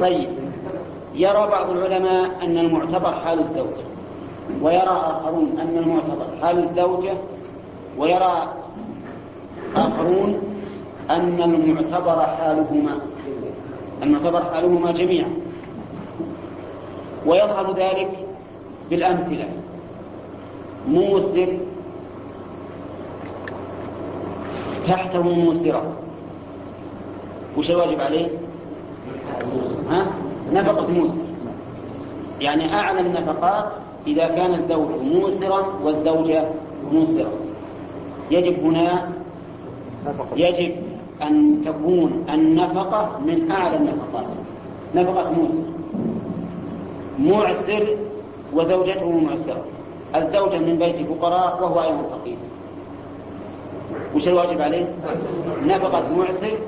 طيب. 0.00 0.28
يرى 1.14 1.46
بعض 1.50 1.70
العلماء 1.70 2.30
أن 2.42 2.58
المعتبر 2.58 3.12
حال 3.12 3.38
الزوج 3.38 3.76
ويرى 4.62 5.02
آخرون 5.06 5.58
أن 5.60 5.78
المعتبر 5.78 6.26
حال 6.42 6.58
الزوجة 6.58 7.12
ويرى 7.98 8.48
آخرون 9.76 10.38
أن 11.10 11.42
المعتبر 11.42 12.26
حالهما 12.26 12.98
المعتبر 14.02 14.44
حالهما 14.44 14.92
جميعا. 14.92 15.28
ويظهر 17.26 17.74
ذلك 17.74 18.10
بالأمثلة. 18.90 19.48
موسر 20.88 21.58
تحته 24.86 25.22
موسرة. 25.22 26.01
وش 27.56 27.70
الواجب 27.70 28.00
عليه؟ 28.00 28.28
ها؟ 29.90 30.06
نفقة 30.52 30.86
موسر. 30.86 31.14
يعني 32.40 32.74
أعلى 32.74 33.00
النفقات 33.00 33.72
إذا 34.06 34.28
كان 34.28 34.54
الزوج 34.54 34.88
موسرا 35.02 35.66
والزوجة 35.84 36.48
موسرة. 36.92 37.32
يجب 38.30 38.64
هنا 38.64 39.08
يجب 40.36 40.76
أن 41.22 41.62
تكون 41.64 42.24
النفقة 42.32 43.20
من 43.26 43.50
أعلى 43.50 43.76
النفقات. 43.76 44.26
نفقة 44.94 45.32
موسر. 45.32 45.62
معسر 47.18 47.96
وزوجته 48.52 49.10
معسرة. 49.10 49.64
الزوجة 50.16 50.58
من 50.58 50.78
بيت 50.78 50.96
فقراء 51.06 51.62
وهو 51.62 51.82
أيضا 51.82 52.02
فقير. 52.02 52.36
وش 54.14 54.28
الواجب 54.28 54.60
عليه؟ 54.62 54.88
نفقة 55.66 56.02
معسر 56.16 56.58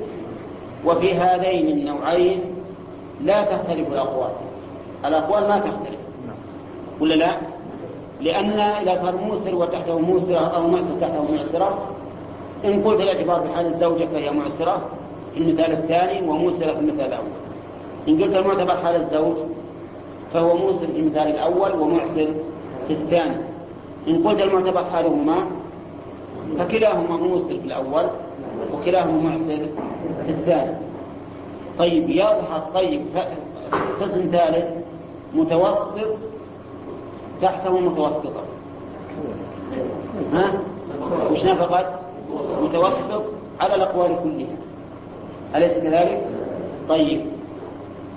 وفي 0.86 1.14
هذين 1.14 1.68
النوعين 1.68 2.40
لا 3.24 3.42
تختلف 3.42 3.92
الأقوال. 3.92 4.30
الأقوال 5.04 5.48
ما 5.48 5.58
تختلف. 5.58 5.98
ولا 7.00 7.14
لا؟ 7.14 7.36
لأن 8.20 8.50
إذا 8.60 8.94
صار 8.94 9.16
موسر 9.16 9.54
وتحته 9.54 9.98
موسرة 9.98 10.38
أو 10.38 10.68
معسر 10.68 10.94
تحته 11.00 11.32
معسرة 11.32 11.78
إن 12.64 12.82
قلت 12.82 13.00
الاعتبار 13.00 13.40
بحال 13.40 13.66
الزوجة 13.66 14.04
فهي 14.04 14.30
معسرة 14.30 14.82
في 15.34 15.40
المثال 15.40 15.72
الثاني 15.72 16.28
وموسرة 16.28 16.72
في 16.72 16.78
المثال 16.78 17.06
الأول. 17.06 17.28
إن 18.08 18.22
قلت 18.22 18.36
المعتبر 18.36 18.76
حال 18.76 18.96
الزوج 18.96 19.36
فهو 20.34 20.56
موسر 20.56 20.86
في 20.86 20.98
المثال 20.98 21.28
الأول 21.28 21.80
ومعسر 21.80 22.28
في 22.88 22.92
الثاني. 22.92 23.36
إن 24.08 24.28
قلت 24.28 24.42
المعتبر 24.42 24.84
حالهما 24.84 25.36
فكلاهما 26.58 27.16
موسر 27.16 27.58
في 27.60 27.66
الأول 27.66 28.04
وكلاهما 28.74 29.30
معسر 29.30 29.66
الثاني 30.28 30.76
طيب 31.78 32.10
يظهر 32.10 32.70
طيب 32.74 33.02
قسم 34.00 34.28
ثالث 34.32 34.66
متوسط 35.34 36.16
تحته 37.42 37.80
متوسطة. 37.80 38.42
ها؟ 40.32 40.52
وش 41.30 41.44
نفقت 41.44 41.86
متوسط 42.62 43.22
على 43.60 43.74
الأقوال 43.74 44.16
كلها. 44.22 44.56
أليس 45.56 45.72
كذلك؟ 45.72 46.26
طيب. 46.88 47.26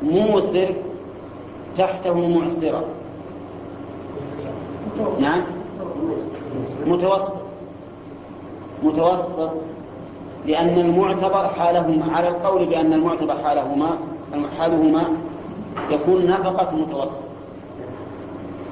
موسر 0.03 0.73
تحته 1.77 2.27
معسرة. 2.27 2.83
نعم. 5.19 5.41
متوسط. 6.85 7.33
متوسط. 8.83 9.51
لأن 10.47 10.79
المعتبر 10.79 11.47
حالهما 11.47 12.15
على 12.17 12.27
القول 12.27 12.65
بأن 12.65 12.93
المعتبر 12.93 13.37
حالهما 13.43 13.97
حالهما 14.59 15.03
يكون 15.91 16.27
نفقة 16.27 16.75
متوسط 16.75 17.23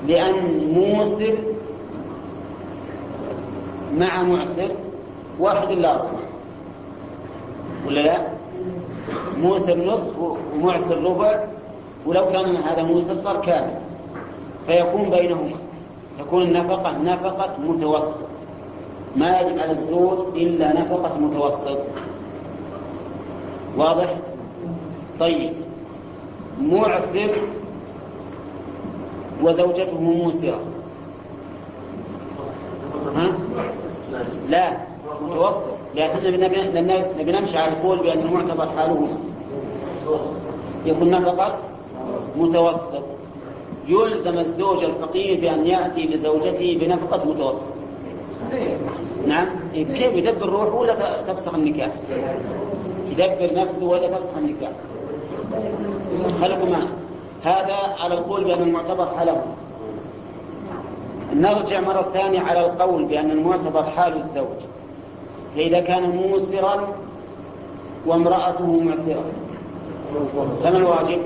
لأن 0.07 0.33
موسر 0.73 1.35
مع 3.93 4.23
معسر 4.23 4.71
واحد 5.39 5.69
إلا 5.71 5.95
أربعة 5.95 6.19
ولا 7.87 7.99
لا؟ 7.99 8.17
موسر 9.41 9.77
نصف 9.77 10.13
ومعسر 10.53 11.03
ربع. 11.03 11.43
ولو 12.05 12.25
كان 12.25 12.55
هذا 12.55 12.83
موسر 12.83 13.15
صار 13.23 13.41
كامل. 13.41 13.77
فيكون 14.67 15.09
بينهما. 15.09 15.55
تكون 16.19 16.41
النفقة 16.41 16.97
نفقة 16.97 17.49
متوسط 17.67 18.34
ما 19.15 19.39
يجب 19.39 19.59
على 19.59 19.71
الزوج 19.71 20.19
إلا 20.35 20.81
نفقة 20.81 21.17
متوسط 21.17 21.77
واضح؟ 23.77 24.15
طيب. 25.19 25.53
معسر 26.61 27.31
وزوجته 29.43 30.01
موسرة. 30.01 30.59
ها؟ 33.15 33.31
لا 34.49 34.71
متوسط. 35.21 35.63
لكننا 35.95 36.47
نبي 37.19 37.31
نمشي 37.31 37.57
على 37.57 37.71
القول 37.71 37.97
بأن 37.99 38.19
المعتبر 38.19 38.69
حالهما. 38.77 39.17
يكون 40.85 41.09
نفقة 41.09 41.57
متوسط 42.37 43.03
يلزم 43.87 44.37
الزوج 44.37 44.83
الفقير 44.83 45.41
بأن 45.41 45.65
يأتي 45.67 46.07
لزوجته 46.07 46.77
بنفقة 46.81 47.29
متوسط 47.29 47.61
نعم. 49.27 49.47
كيف 49.73 50.13
يدبر 50.13 50.49
روحه 50.49 50.75
ولا 50.75 51.21
تفسخ 51.27 51.53
النكاح؟ 51.53 51.91
يدبر 53.11 53.53
نفسه 53.53 53.85
ولا 53.85 54.07
تفسخ 54.07 54.37
النكاح؟ 54.37 54.71
خلقوا 56.41 56.87
هذا 57.43 57.75
على 57.99 58.13
القول 58.13 58.43
بأن 58.43 58.61
المعتبر 58.61 59.05
حاله 59.17 59.41
نرجع 61.33 61.81
مرة 61.81 62.05
ثانية 62.13 62.39
على 62.39 62.59
القول 62.59 63.05
بأن 63.05 63.31
المعتبر 63.31 63.83
حال 63.83 64.17
الزوج. 64.17 64.57
فإذا 65.55 65.79
كان 65.79 66.09
موسرا 66.09 66.87
وامرأته 68.05 68.79
معسرة. 68.79 69.23
فما 70.63 70.77
الواجب؟ 70.77 71.19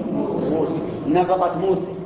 نفقة 1.08 1.60
موسر. 1.60 2.00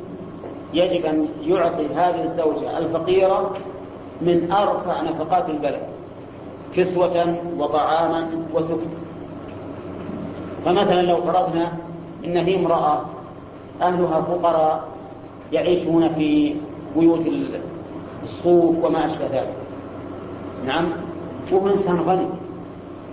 يجب 0.73 1.05
أن 1.05 1.27
يعطي 1.43 1.85
هذه 1.85 2.23
الزوجة 2.23 2.77
الفقيرة 2.77 3.51
من 4.25 4.51
أرفع 4.51 5.01
نفقات 5.01 5.49
البلد 5.49 5.81
كسوة 6.75 7.35
وطعاما 7.57 8.27
وسكن 8.53 8.87
فمثلا 10.65 11.01
لو 11.01 11.21
فرضنا 11.21 11.71
إن 12.25 12.37
هي 12.37 12.55
امرأة 12.55 13.01
أهلها 13.81 14.21
فقراء 14.21 14.87
يعيشون 15.51 16.13
في 16.13 16.55
بيوت 16.97 17.27
الصوف 18.23 18.75
وما 18.83 19.05
أشبه 19.05 19.25
ذلك. 19.33 19.53
نعم؟ 20.65 20.89
وهو 21.51 21.67
إنسان 21.67 21.99
غني 21.99 22.25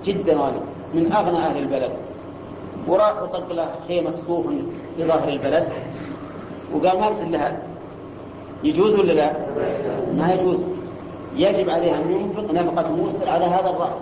جدا 0.05 0.33
غني 0.33 0.61
من 0.95 1.13
أغنى 1.13 1.39
أهل 1.39 1.59
البلد. 1.59 1.91
وراح 2.89 3.23
وطق 3.23 3.53
له 3.53 3.69
خيمة 3.89 4.13
صوف 4.13 4.47
في 4.97 5.05
ظاهر 5.05 5.29
البلد. 5.29 5.69
وقال 6.75 7.01
ما 7.01 7.07
أرسل 7.07 7.33
لها؟ 7.33 7.63
يجوز 8.65 8.95
ولا 8.95 9.13
لا؟ 9.13 9.33
ما 10.17 10.35
يجوز. 10.35 10.65
يجب 11.37 11.71
عليه 11.71 11.95
أن 11.95 12.11
ينفق 12.11 12.53
نفقة 12.53 12.97
موسر 12.97 13.29
على 13.29 13.45
هذا 13.45 13.71
الرأي. 13.71 14.01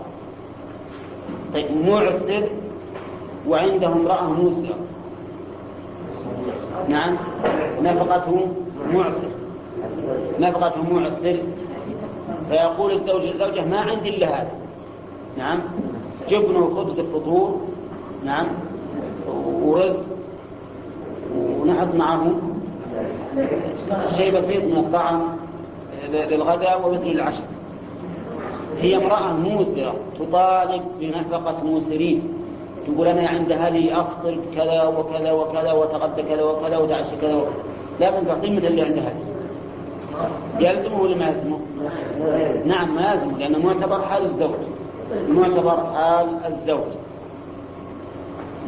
طيب 1.55 1.67
معسر 1.87 2.49
وعنده 3.49 3.87
امرأة 3.87 4.23
موسرة. 4.23 4.77
نعم 6.89 7.17
نفقته 7.83 8.49
معسر. 8.93 9.29
نفقته 10.41 10.83
معسر. 10.93 11.37
فيقول 12.51 12.93
الزوج 12.93 13.23
للزوجة 13.23 13.65
ما 13.65 13.81
عندي 13.81 14.09
إلا 14.09 14.27
هذا. 14.27 14.53
نعم 15.39 15.59
جبن 16.29 16.57
وخبز 16.57 16.99
الفطور. 16.99 17.61
نعم 18.25 18.47
ورز. 19.63 19.97
ونحط 21.37 21.95
معه 21.95 22.27
شيء 24.17 24.39
بسيط 24.39 24.65
من 24.65 24.77
الطعام. 24.77 25.21
للغداء 26.13 26.89
ومثل 26.89 27.07
العشاء. 27.07 27.47
هي 28.81 28.97
امرأة 28.97 29.33
موسرة 29.33 29.95
تطالب 30.19 30.83
بنفقة 31.01 31.65
موسرين. 31.65 32.23
تقول 32.87 33.07
أنا 33.07 33.29
عند 33.29 33.53
هذه 33.53 34.01
أفطر 34.01 34.37
كذا 34.57 34.85
وكذا 34.85 35.33
وكذا 35.33 35.73
وتغدى 35.73 36.23
كذا 36.23 36.43
وكذا 36.43 36.79
وتعشى 36.79 37.17
كذا 37.21 37.35
وكذا. 37.35 37.53
لازم 38.01 38.25
تعطيه 38.25 38.57
مثل 38.57 38.67
اللي 38.67 38.83
عند 38.83 38.99
هذه 38.99 39.29
يلزمه 40.61 41.03
ولا 41.03 41.17
ما 41.17 41.29
يلزمه؟ 41.29 41.59
نعم 42.65 42.95
ما 42.95 43.13
يلزمه 43.13 43.39
لأنه 43.39 43.59
معتبر 43.59 44.03
حال 44.03 44.23
الزوج. 44.23 44.59
معتبر 45.29 45.93
حال 45.95 46.27
الزوج. 46.47 46.93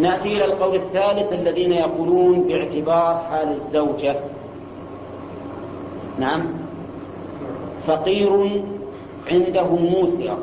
نأتي 0.01 0.37
إلى 0.37 0.45
القول 0.45 0.75
الثالث 0.75 1.33
الذين 1.33 1.73
يقولون 1.73 2.41
باعتبار 2.41 3.23
حال 3.31 3.49
الزوجة. 3.49 4.17
نعم. 6.19 6.43
فقير 7.87 8.63
عنده 9.31 9.65
موسرة 9.65 10.39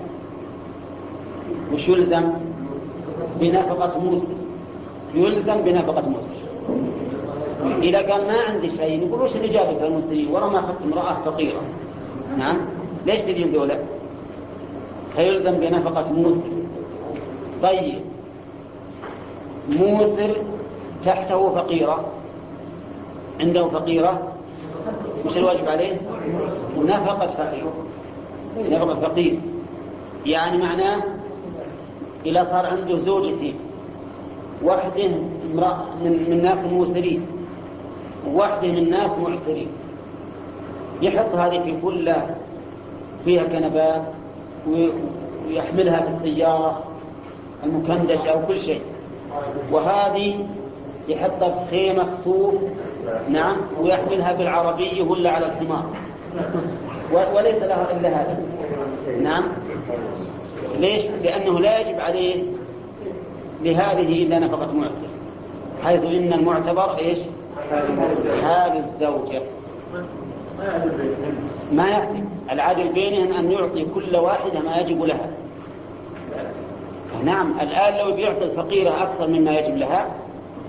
وش 1.74 1.88
يلزم؟ 1.88 2.24
بنفقة 3.40 4.00
موسر 4.00 4.28
يلزم 5.16 5.62
بنفقة 5.62 6.10
موسر 6.10 6.38
إذا 7.82 8.12
قال 8.12 8.28
ما 8.28 8.42
عندي 8.42 8.70
شيء 8.78 9.08
نقول 9.08 9.22
وش 9.22 9.36
اللي 9.36 9.48
جابك؟ 9.48 9.82
المسلمين 9.82 10.28
ورا 10.32 10.50
ما 10.50 10.60
أخذت 10.60 10.82
امرأة 10.86 11.18
فقيرة. 11.26 11.62
نعم؟ 12.38 12.58
ليش 13.06 13.22
تجيب 13.22 13.54
دولة 13.54 13.80
فيلزم 15.16 15.52
بنفقة 15.52 16.14
موسر 16.14 16.42
طيب. 17.64 18.00
موسر 19.70 20.36
تحته 21.06 21.50
فقيرة 21.50 22.06
عنده 23.40 23.68
فقيرة. 23.68 24.37
وش 25.26 25.38
الواجب 25.38 25.68
عليه؟ 25.68 25.94
نفقة 26.78 27.28
فقير. 27.28 27.66
نفقة 28.72 28.96
فقير. 28.96 29.40
يعني 30.26 30.58
معناه 30.58 31.04
إذا 32.26 32.44
صار 32.44 32.66
عنده 32.66 32.98
زوجتين 32.98 33.56
وحده 34.64 35.10
امرأة 35.54 35.84
من, 36.04 36.26
من 36.30 36.44
ناس 36.44 36.60
موسرين 36.60 37.26
ووحده 38.28 38.72
من 38.72 38.90
ناس 38.90 39.12
معسرين 39.18 39.68
يحط 41.02 41.36
هذه 41.36 41.64
في 41.64 41.74
كلة 41.82 42.36
فيها 43.26 43.44
كنبات 43.44 44.02
ويحملها 44.70 46.02
في 46.02 46.10
السيارة 46.10 46.84
المكندشة 47.64 48.30
أو 48.30 48.48
كل 48.48 48.60
شيء. 48.60 48.82
وهذه 49.72 50.48
يحطها 51.08 51.50
في 51.50 51.70
خيمة 51.72 52.08
صوف 52.24 52.54
نعم 53.30 53.58
ويحملها 53.82 54.34
بالعربية 54.34 55.02
ولا 55.02 55.32
على 55.32 55.46
الحمار؟ 55.46 55.86
وليس 57.12 57.64
لها 57.64 57.88
إلا 57.92 58.10
هذا. 58.10 58.38
نعم. 59.22 59.44
ليش؟ 60.80 61.06
لأنه 61.24 61.60
لا 61.60 61.80
يجب 61.80 62.00
عليه 62.00 62.44
لهذه 63.64 64.24
إلا 64.24 64.40
نفقة 64.40 64.74
معسر. 64.74 65.08
حيث 65.84 66.04
إن 66.04 66.34
المعتبر 66.34 66.98
إيش؟ 66.98 67.20
حال 68.44 68.78
الزوجة. 68.78 69.42
ما 71.72 71.88
يعطي 71.88 72.24
العادل 72.52 72.88
بينهم 72.88 73.34
أن 73.34 73.52
يعطي 73.52 73.86
كل 73.96 74.16
واحدة 74.16 74.60
ما 74.60 74.78
يجب 74.78 75.04
لها. 75.04 75.30
نعم 77.24 77.54
الآن 77.62 77.98
لو 77.98 78.16
بيعطي 78.16 78.44
الفقيرة 78.44 79.04
أكثر 79.04 79.28
مما 79.28 79.60
يجب 79.60 79.78
لها 79.78 80.06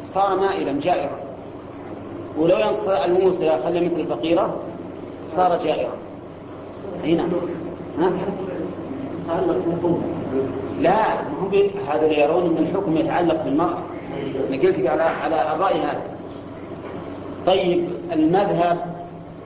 صار 0.05 0.37
مائلا 0.37 0.81
جائرا. 0.81 1.28
ولو 2.39 2.57
ينقص 2.57 2.89
الموسى 2.89 3.59
خلى 3.65 3.81
مثل 3.81 4.01
الفقيرة 4.01 4.57
صار 5.29 5.65
جائرا. 5.65 5.93
هنا 7.05 7.29
ها؟ 7.99 8.11
لا 10.81 11.21
هم 11.21 11.51
هذا 11.89 12.07
يرون 12.07 12.47
إن 12.47 12.65
الحكم 12.65 12.97
يتعلق 12.97 13.45
بالمرأة. 13.45 13.79
أنا 14.49 14.63
قلت 14.63 14.87
على 14.87 15.03
على 15.03 15.55
الرأي 15.55 15.75
هذا. 15.75 16.03
طيب 17.47 17.89
المذهب 18.13 18.79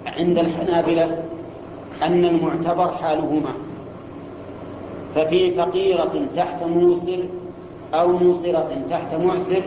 عند 0.07 0.39
الحنابلة 0.39 1.23
أن 2.03 2.25
المعتبر 2.25 2.91
حالهما. 2.91 3.53
ففي 5.15 5.55
فقيرة 5.55 6.13
تحت 6.37 6.63
موسر 6.63 7.19
أو 7.95 8.09
موسرة 8.09 8.71
تحت 8.91 9.15
معسر 9.15 9.63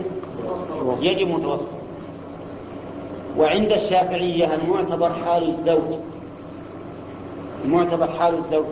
يجب 1.00 1.28
متوسط. 1.28 1.75
وعند 3.38 3.72
الشافعية 3.72 4.54
المعتبر 4.54 5.12
حال 5.12 5.48
الزوج 5.48 5.98
المعتبر 7.64 8.06
حال 8.06 8.34
الزوج. 8.34 8.64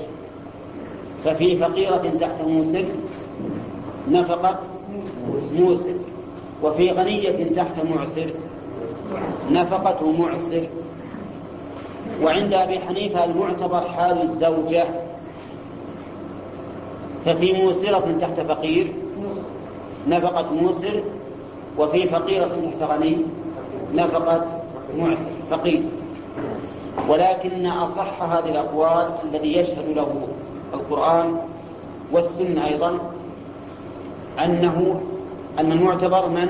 ففي 1.24 1.56
فقيرة 1.56 2.12
تحت 2.20 2.42
موسر 2.46 2.84
نفقة 4.08 4.58
موسر 5.52 5.94
وفي 6.62 6.90
غنية 6.90 7.54
تحت 7.56 7.84
معسر 7.90 8.30
نفقة 9.50 10.12
معسر. 10.12 10.66
وعند 12.22 12.54
أبي 12.54 12.78
حنيفة 12.78 13.24
المعتبر 13.24 13.80
حال 13.80 14.22
الزوجة 14.22 14.84
ففي 17.24 17.52
موسرة 17.52 18.16
تحت 18.20 18.40
فقير 18.40 18.92
نفقة 20.08 20.54
موسر. 20.54 21.02
وفي 21.78 22.08
فقيرة 22.08 22.46
تحت 22.64 22.90
غني. 22.90 23.16
نفقة 23.94 24.44
معسر 24.98 25.30
فقير. 25.50 25.82
ولكن 27.08 27.66
أصح 27.66 28.22
هذه 28.22 28.48
الأقوال 28.48 29.08
الذي 29.24 29.58
يشهد 29.58 29.88
له 29.96 30.28
القرآن 30.74 31.36
والسنة 32.12 32.66
أيضا 32.66 32.98
أنه 34.44 35.00
أن 35.58 35.72
المعتبر 35.72 36.28
من؟ 36.28 36.48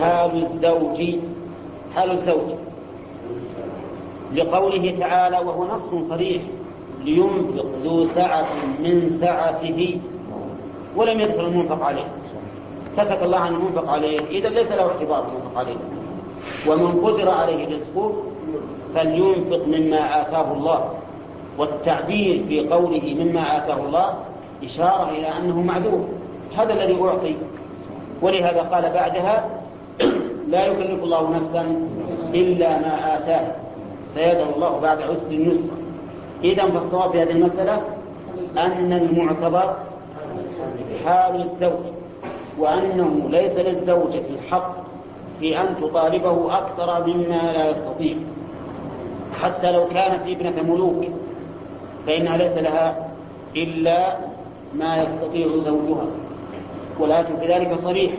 حال 0.00 0.42
الزوج. 0.42 1.14
حال 1.94 2.10
الزوج. 2.10 2.48
لقوله 4.34 4.96
تعالى 4.98 5.38
وهو 5.38 5.64
نص 5.64 6.08
صريح 6.08 6.42
لينفق 7.04 7.66
ذو 7.84 8.04
سعة 8.04 8.46
من 8.78 9.18
سعته. 9.20 9.98
ولم 10.96 11.20
يذكر 11.20 11.46
المنفق 11.46 11.84
عليه. 11.84 12.08
سكت 12.92 13.22
الله 13.22 13.38
عن 13.38 13.54
المنفق 13.54 13.90
عليه. 13.90 14.20
إذا 14.30 14.48
ليس 14.48 14.72
له 14.72 14.82
اعتبار 14.82 15.26
المنفق 15.28 15.58
عليه. 15.58 15.76
ومن 16.68 17.00
قدر 17.04 17.30
عليه 17.30 17.66
رزقه 17.66 18.12
فلينفق 18.94 19.66
مما 19.66 20.20
آتاه 20.22 20.52
الله. 20.52 20.90
والتعبير 21.58 22.44
في 22.48 22.68
قوله 22.68 23.16
مما 23.24 23.56
آتاه 23.56 23.86
الله 23.86 24.14
إشارة 24.64 25.10
إلى 25.10 25.28
أنه 25.38 25.62
معذور. 25.62 26.08
هذا 26.56 26.72
الذي 26.72 27.02
أعطي. 27.02 27.36
ولهذا 28.22 28.60
قال 28.60 28.92
بعدها 28.92 29.44
لا 30.52 30.66
يكلف 30.66 31.02
الله 31.02 31.30
نفسا 31.30 31.88
إلا 32.34 32.68
ما 32.68 33.16
آتاه 33.18 33.46
سيجعل 34.14 34.48
الله 34.56 34.80
بعد 34.80 35.02
عسر 35.02 35.32
يسرا. 35.32 35.76
إذا 36.44 36.66
فالصواب 36.66 37.10
في 37.10 37.22
هذه 37.22 37.30
المسألة 37.30 37.82
أن 38.56 38.92
المعتبر 38.92 39.76
حال 41.04 41.42
الزوج 41.42 41.84
وأنه 42.58 43.28
ليس 43.30 43.52
للزوجة 43.52 44.22
الحق 44.30 44.76
في 45.40 45.60
أن 45.60 45.74
تطالبه 45.80 46.58
أكثر 46.58 47.06
مما 47.06 47.52
لا 47.52 47.70
يستطيع. 47.70 48.16
حتى 49.40 49.72
لو 49.72 49.88
كانت 49.88 50.26
ابنة 50.26 50.62
ملوك 50.62 51.04
فإنها 52.06 52.36
ليس 52.36 52.52
لها 52.52 53.08
إلا 53.56 54.16
ما 54.74 55.02
يستطيع 55.02 55.46
زوجها. 55.46 56.06
والآية 57.00 57.36
في 57.40 57.46
ذلك 57.46 57.74
صريح. 57.74 58.12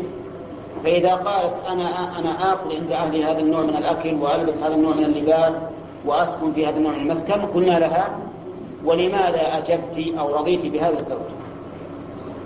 فإذا 0.84 1.14
قالت 1.16 1.54
أنا 1.70 2.20
أنا 2.20 2.54
آكل 2.54 2.76
عند 2.76 2.92
أهلي 2.92 3.24
هذا 3.24 3.40
النوع 3.40 3.62
من 3.62 3.76
الأكل 3.76 4.14
وألبس 4.14 4.58
هذا 4.58 4.76
النوع 4.76 4.96
من 4.96 5.04
اللباس 5.04 5.54
وأسكن 6.06 6.54
في 6.54 6.68
هذا 6.68 6.78
النوع 6.78 6.92
من 6.92 7.02
المسكن 7.02 7.42
قلنا 7.42 7.80
لها 7.80 8.10
ولماذا 8.86 9.58
أجبت 9.58 10.18
أو 10.20 10.36
رضيت 10.36 10.66
بهذا 10.66 11.00
الزوج؟ 11.00 11.28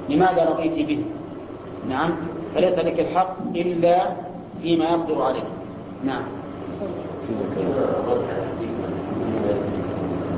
لماذا 0.10 0.50
رضيت 0.50 0.88
به؟ 0.88 1.04
نعم 1.90 2.12
فليس 2.56 2.74
لك 2.74 3.00
الحق 3.00 3.36
إلا 3.56 4.06
فيما 4.62 4.86
يقدر 4.86 5.22
عليه. 5.22 5.44
نعم. 6.06 6.24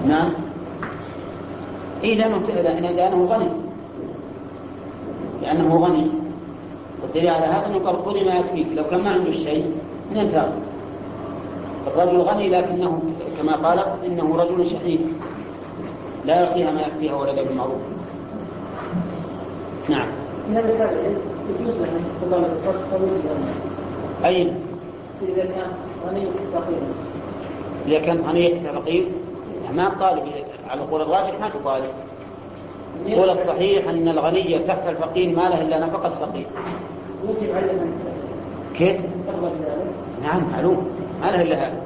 نعم. 0.08 0.34
إيه 2.04 2.16
لأنه, 2.16 2.38
لأنه 2.92 3.26
غني. 3.26 3.50
لأنه 5.42 5.76
غني. 5.76 6.08
والدليل 7.02 7.30
على 7.30 7.46
هذا 7.46 7.68
أنه 7.68 7.80
قال 7.80 8.26
ما 8.26 8.36
يكفيك 8.36 8.68
لو 8.76 8.84
كان 8.84 9.04
ما 9.04 9.10
عنده 9.10 9.32
شيء 9.32 9.72
من 10.12 10.18
انتهى 10.18 10.50
الرجل 11.88 12.18
غني 12.18 12.50
لكنه 12.50 13.02
كما 13.38 13.56
قالت 13.56 13.88
إنه 14.06 14.36
رجل 14.36 14.70
شحيح. 14.70 15.02
لا 16.26 16.36
يعطيها 16.42 16.72
ما 16.72 16.82
يكفيها 16.82 17.16
ولد 17.16 17.36
بالمعروف. 17.48 17.82
نعم. 19.90 20.08
من 20.50 20.56
يجوز 21.60 21.76
إذا 24.26 25.46
كان 25.46 25.72
غني 26.08 26.26
فقير. 26.54 26.82
إذا 27.88 28.00
كان 28.00 28.22
غني 28.22 28.60
فقير. 28.60 29.08
ما 29.74 29.90
طالب 30.00 30.24
على 30.70 30.82
قول 30.82 31.02
الراجح 31.02 31.40
ما 31.42 31.50
تطالب 31.50 31.92
قول 33.16 33.30
الصحيح 33.30 33.88
أن 33.88 34.08
الغني 34.08 34.60
تحت 34.60 34.88
الفقير 34.88 35.36
ما 35.36 35.42
له 35.42 35.62
إلا 35.62 35.80
نفقة 35.80 36.10
فقير. 36.10 36.46
كيف؟ 38.76 39.02
نعم 40.24 40.42
معلوم. 40.52 40.88
ما 41.22 41.28
له 41.32 41.42
إلا 41.42 41.56
هذا. 41.56 41.82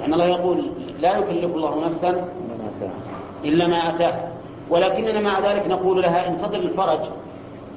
يعني 0.00 0.14
الله 0.14 0.26
يقول 0.26 0.64
لا 1.00 1.18
يكلف 1.18 1.56
الله 1.56 1.86
نفسا 1.86 2.28
إلا 3.44 3.66
ما 3.66 3.76
أتاه 3.76 4.14
ولكننا 4.70 5.20
مع 5.20 5.52
ذلك 5.52 5.66
نقول 5.68 6.02
لها 6.02 6.28
انتظر 6.28 6.58
الفرج. 6.58 7.00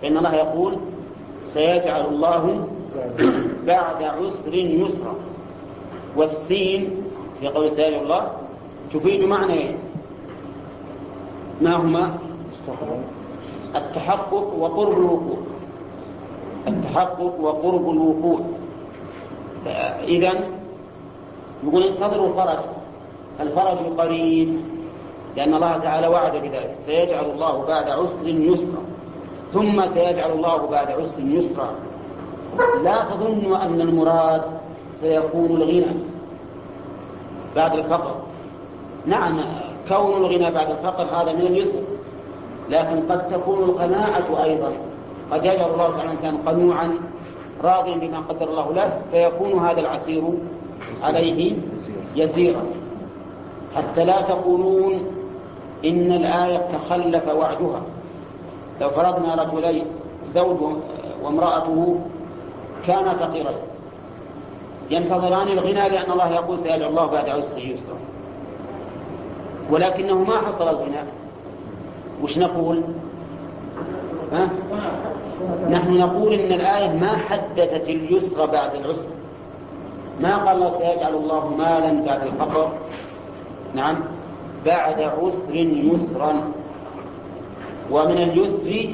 فإن 0.01 0.17
الله 0.17 0.35
يقول 0.35 0.73
سيجعل 1.45 2.05
الله 2.05 2.67
بعد 3.65 4.03
عسر 4.03 4.53
يسرا. 4.53 5.15
والسين 6.15 7.03
في 7.39 7.47
قول 7.47 7.71
سيجعل 7.71 8.03
الله 8.03 8.31
تفيد 8.93 9.21
معنى 9.23 9.75
ما 11.61 11.75
هما؟ 11.75 12.17
التحقق 13.75 14.53
وقرب 14.59 14.97
الوقوع. 14.97 15.37
التحقق 16.67 17.39
وقرب 17.39 17.89
الوقوع. 17.89 18.39
إذا 20.03 20.33
يقول 21.63 21.83
انتظروا 21.83 22.33
فرج. 22.33 22.63
الفرج 23.39 23.77
قريب 23.97 24.61
لأن 25.35 25.53
الله 25.53 25.77
تعالى 25.77 26.07
وعد 26.07 26.31
بذلك. 26.31 26.75
سيجعل 26.85 27.25
الله 27.25 27.65
بعد 27.67 27.89
عسر 27.89 28.27
يسرا. 28.27 28.83
ثم 29.53 29.85
سيجعل 29.85 30.31
الله 30.31 30.67
بعد 30.67 30.91
عسر 30.91 31.19
يسرا. 31.19 31.75
لا 32.83 33.03
تظنوا 33.03 33.65
أن 33.65 33.81
المراد 33.81 34.41
سيكون 35.01 35.45
الغنى 35.45 35.95
بعد 37.55 37.75
الفقر. 37.77 38.15
نعم 39.05 39.39
كون 39.89 40.17
الغنى 40.17 40.51
بعد 40.51 40.69
الفقر 40.69 41.03
هذا 41.03 41.33
من 41.33 41.41
اليسر 41.41 41.81
لكن 42.69 43.01
قد 43.09 43.29
تكون 43.29 43.63
القناعة 43.63 44.43
أيضا. 44.43 44.71
قد 45.31 45.45
يجعل 45.45 45.71
الله 45.73 45.89
تعالى 45.89 46.03
الإنسان 46.03 46.37
قنوعا 46.45 46.93
راضيا 47.63 47.95
بما 47.95 48.19
قدر 48.29 48.49
الله 48.49 48.73
له 48.73 49.01
فيكون 49.11 49.59
هذا 49.59 49.79
العسير 49.79 50.23
عليه 51.03 51.55
يسيرا. 52.15 52.61
حتى 53.75 54.05
لا 54.05 54.21
تقولون 54.21 54.93
إن 55.85 56.11
الآية 56.11 56.57
تخلف 56.57 57.27
وعدها. 57.27 57.81
لو 58.81 58.89
فرضنا 58.89 59.35
رجلين 59.35 59.85
زوج 60.33 60.57
وامرأته 61.23 61.99
كانا 62.87 63.13
فقيرين 63.13 63.57
ينتظران 64.91 65.47
الغنى 65.47 65.89
لأن 65.89 66.11
الله 66.11 66.29
يقول 66.29 66.57
سيجعل 66.57 66.83
الله 66.83 67.05
بعد 67.05 67.29
عسر 67.29 67.57
يسرا. 67.57 67.97
ولكنه 69.71 70.23
ما 70.23 70.37
حصل 70.37 70.67
الغنى. 70.69 71.03
وش 72.23 72.37
نقول؟ 72.37 72.81
ها؟ 74.33 74.49
نحن 75.69 75.97
نقول 75.97 76.33
إن 76.33 76.51
الآية 76.51 76.89
ما 76.89 77.17
حددت 77.17 77.89
اليسر 77.89 78.45
بعد 78.45 78.75
العسر. 78.75 79.07
ما 80.21 80.37
قال 80.37 80.55
الله 80.55 80.71
سيجعل 80.77 81.13
الله 81.13 81.55
مالا 81.57 82.05
بعد 82.05 82.21
الفقر. 82.27 82.71
نعم. 83.75 83.95
بعد 84.65 85.01
عسر 85.01 85.55
يسرا. 85.55 86.51
ومن 87.91 88.17
اليسر 88.17 88.89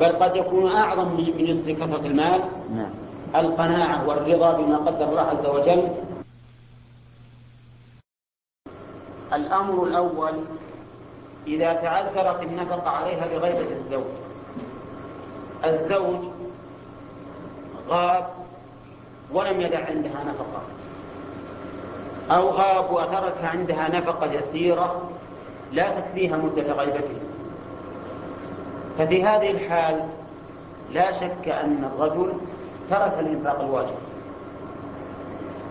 بل 0.00 0.12
قد 0.12 0.36
يكون 0.36 0.72
أعظم 0.72 1.08
من 1.08 1.46
يسر 1.46 1.72
كثرة 1.72 2.06
المال 2.06 2.40
نعم. 2.74 2.90
القناعة 3.36 4.08
والرضا 4.08 4.52
بما 4.52 4.76
قدر 4.76 5.08
الله 5.08 5.22
عز 5.22 5.46
وجل. 5.46 5.88
الأمر 9.32 9.84
الأول 9.84 10.32
إذا 11.46 11.72
تعذرت 11.72 12.42
النفقة 12.42 12.90
عليها 12.90 13.26
بغيبة 13.26 13.68
الزوج. 13.76 14.04
الزوج 15.64 16.20
غاب 17.88 18.26
ولم 19.32 19.60
يدع 19.60 19.86
عندها 19.86 20.24
نفقة. 20.24 20.62
أو 22.30 22.48
غاب 22.48 22.92
وترك 22.92 23.44
عندها 23.44 23.88
نفقة 23.88 24.32
يسيرة 24.32 25.10
لا 25.72 26.00
تكفيها 26.00 26.36
مدة 26.36 26.72
غيبته. 26.72 27.27
ففي 28.98 29.24
هذه 29.24 29.50
الحال 29.50 30.00
لا 30.92 31.12
شك 31.12 31.48
أن 31.48 31.90
الرجل 31.94 32.32
ترك 32.90 33.16
الإنفاق 33.20 33.60
الواجب. 33.60 33.98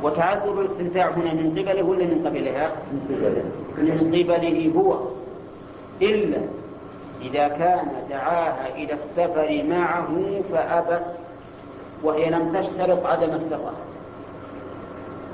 وتعذر 0.04 0.62
الاستمتاع 0.62 1.10
هنا 1.10 1.34
من 1.34 1.56
قبله 1.60 1.84
ولا 1.84 2.06
من 2.06 2.24
قبلها؟ 2.28 2.72
من 3.78 4.24
قبله. 4.24 4.72
هو. 4.76 5.00
إلا 6.02 6.42
إذا 7.22 7.48
كان 7.48 7.88
دعاها 8.10 8.76
إلى 8.76 8.94
السفر 8.94 9.64
معه 9.64 10.42
فأبت 10.54 11.06
وهي 12.04 12.30
لم 12.30 12.54
تشترط 12.54 13.06
عدم 13.06 13.30
السفر. 13.30 13.74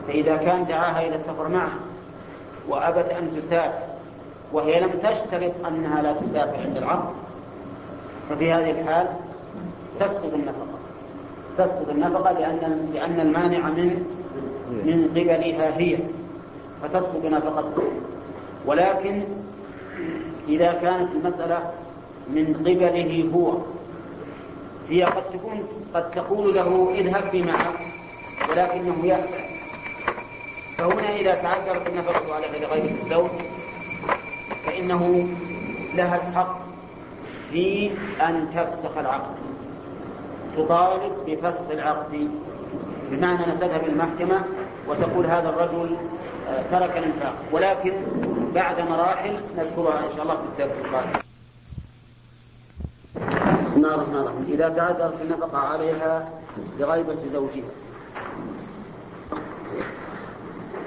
فإذا 0.08 0.38
كان 0.38 0.66
دعاها 0.66 1.08
إلى 1.08 1.16
السفر 1.16 1.48
معه 1.48 1.74
وأبت 2.70 3.10
أن 3.10 3.42
تسافر 3.42 3.94
وهي 4.54 4.80
لم 4.80 4.90
تشترط 4.90 5.66
أنها 5.68 6.02
لا 6.02 6.14
تسافر 6.14 6.62
عند 6.62 6.78
العقد 6.78 7.23
ففي 8.30 8.54
هذه 8.54 8.72
الحال 8.72 9.08
تسقط 10.00 10.34
النفقة. 10.34 10.80
تسقط 11.58 11.90
النفقة 11.90 12.32
لأن 12.32 12.90
لأن 12.94 13.20
المانع 13.20 13.70
من 13.70 14.06
من 14.86 15.08
قبلها 15.12 15.78
هي 15.78 15.98
فتسقط 16.84 17.26
نفقته 17.26 17.84
ولكن 18.66 19.24
إذا 20.48 20.72
كانت 20.74 21.12
المسألة 21.12 21.72
من 22.30 22.54
قبله 22.60 23.30
هو 23.36 23.58
هي 24.90 25.04
قد 25.04 25.24
تكون 25.34 25.68
قد 25.94 26.12
تقول 26.12 26.56
له 26.56 26.92
اذهب 26.96 27.36
معك 27.36 27.80
ولكنه 28.50 29.06
يأبى 29.06 29.44
فهنا 30.78 31.16
إذا 31.16 31.36
تعذرت 31.36 31.88
النفقة 31.88 32.36
على 32.36 32.48
غير 32.48 32.96
الزوج 33.04 33.30
فإنه 34.66 35.28
لها 35.96 36.16
الحق 36.16 36.63
في 37.54 37.92
أن 38.22 38.48
تفسخ 38.56 38.98
العقد. 38.98 39.36
تطالب 40.58 41.14
بفسخ 41.28 41.72
العقد. 41.72 42.30
بمعنى 43.12 43.46
أن 43.46 43.60
تذهب 43.60 43.84
المحكمة 43.84 44.42
وتقول 44.88 45.26
هذا 45.26 45.50
الرجل 45.50 45.96
آه، 46.50 46.64
ترك 46.72 46.98
الإنفاق. 46.98 47.36
ولكن 47.52 47.94
بعد 48.56 48.82
مراحل 48.82 49.36
نذكرها 49.58 50.00
إن 50.00 50.16
شاء 50.16 50.24
الله 50.24 50.36
في 50.36 50.64
الدرس 50.64 50.86
القادم. 50.86 51.20
بسم 53.66 53.78
الله 53.78 53.96
الرحمن 53.96 54.16
الرحيم. 54.16 54.46
إذا 54.50 54.70
تعذرت 54.70 55.22
النفقة 55.22 55.58
عليها 55.58 56.30
لغيبة 56.80 57.18
زوجها. 57.34 57.70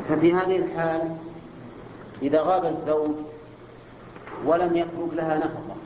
ففي 0.08 0.34
هذه 0.34 0.56
الحال 0.56 1.16
إذا 2.22 2.40
غاب 2.40 2.64
الزوج 2.64 3.10
ولم 4.46 4.76
يترك 4.76 5.14
لها 5.14 5.36
نفقة 5.36 5.85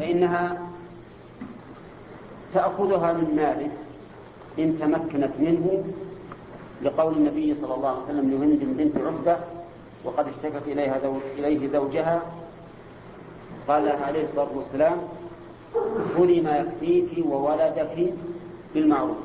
فإنها 0.00 0.58
تأخذها 2.54 3.12
من 3.12 3.36
ماله 3.36 3.70
إن 4.58 4.78
تمكنت 4.78 5.30
منه 5.38 5.84
لقول 6.82 7.16
النبي 7.16 7.54
صلى 7.60 7.74
الله 7.74 7.88
عليه 7.88 8.04
وسلم 8.04 8.30
لهند 8.30 8.76
بنت 8.76 8.96
عتبة 8.96 9.36
وقد 10.04 10.26
اشتكت 10.28 10.62
إليها 10.66 10.98
زوج 10.98 11.20
إليه 11.38 11.68
زوجها 11.68 12.22
قال 13.68 13.84
لها 13.84 14.06
عليه 14.06 14.24
الصلاة 14.24 14.48
والسلام 14.54 14.96
خذي 16.16 16.40
ما 16.40 16.56
يكفيك 16.58 17.26
وولدك 17.26 18.14
بالمعروف 18.74 19.16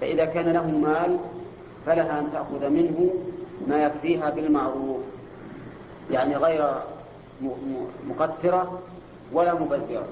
فإذا 0.00 0.24
كان 0.24 0.52
له 0.52 0.66
مال 0.66 1.18
فلها 1.86 2.20
أن 2.20 2.28
تأخذ 2.32 2.68
منه 2.68 3.10
ما 3.68 3.82
يكفيها 3.82 4.30
بالمعروف. 4.30 5.00
يعني 6.10 6.36
غير 6.36 6.74
مقترة 8.08 8.80
ولا 9.32 9.54
مبذرة 9.54 10.08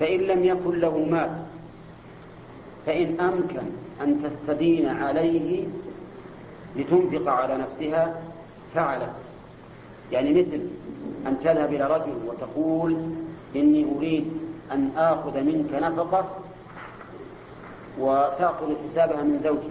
فإن 0.00 0.20
لم 0.20 0.44
يكن 0.44 0.80
له 0.80 0.98
مال 0.98 1.30
فإن 2.86 3.20
أمكن 3.20 3.66
أن 4.02 4.22
تستدين 4.22 4.88
عليه 4.88 5.66
لتنفق 6.76 7.32
على 7.32 7.56
نفسها 7.56 8.20
فعلت 8.74 9.12
يعني 10.12 10.30
مثل 10.30 10.60
أن 11.26 11.40
تذهب 11.40 11.74
إلى 11.74 11.84
رجل 11.84 12.14
وتقول 12.26 12.96
إني 13.56 13.86
أريد 13.96 14.32
أن 14.72 14.90
آخذ 14.96 15.40
منك 15.40 15.74
نفقة 15.74 16.28
وتأخذ 17.98 18.74
حسابها 18.90 19.22
من 19.22 19.40
زوجي. 19.44 19.70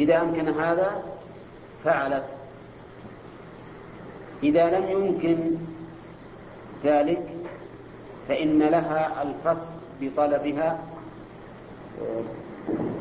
إذا 0.00 0.20
أمكن 0.20 0.48
هذا 0.48 1.02
فعلت. 1.84 2.24
إذا 4.42 4.78
لم 4.78 4.88
يمكن 4.90 5.56
ذلك 6.84 7.22
فإن 8.28 8.58
لها 8.58 9.22
الفصل 9.22 9.66
بطلبها 10.00 10.78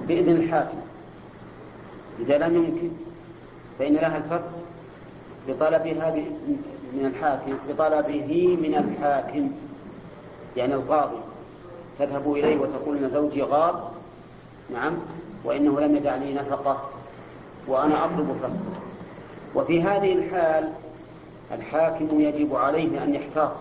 بإذن 0.07 0.29
الحاكم. 0.29 0.77
إذا 2.19 2.37
لم 2.37 2.55
يمكن 2.55 2.91
فإن 3.79 3.93
لها 3.93 4.17
الفصل 4.17 4.51
بطلبها 5.47 6.15
من 6.93 7.05
الحاكم 7.05 7.53
بطلبه 7.69 8.57
من 8.61 8.75
الحاكم 8.75 9.51
يعني 10.57 10.73
القاضي 10.73 11.17
تذهب 11.99 12.33
إليه 12.33 12.57
وتقول 12.57 12.97
إن 12.97 13.09
زوجي 13.09 13.43
غاب 13.43 13.75
نعم 14.73 14.93
وإنه 15.43 15.79
لم 15.79 15.95
يدع 15.95 16.15
لي 16.15 16.33
نفقة 16.33 16.89
وأنا 17.67 18.05
أطلب 18.05 18.37
فصله. 18.43 18.81
وفي 19.55 19.81
هذه 19.81 20.13
الحال 20.13 20.69
الحاكم 21.51 22.21
يجب 22.21 22.55
عليه 22.55 23.03
أن 23.03 23.15
يحتاط. 23.15 23.51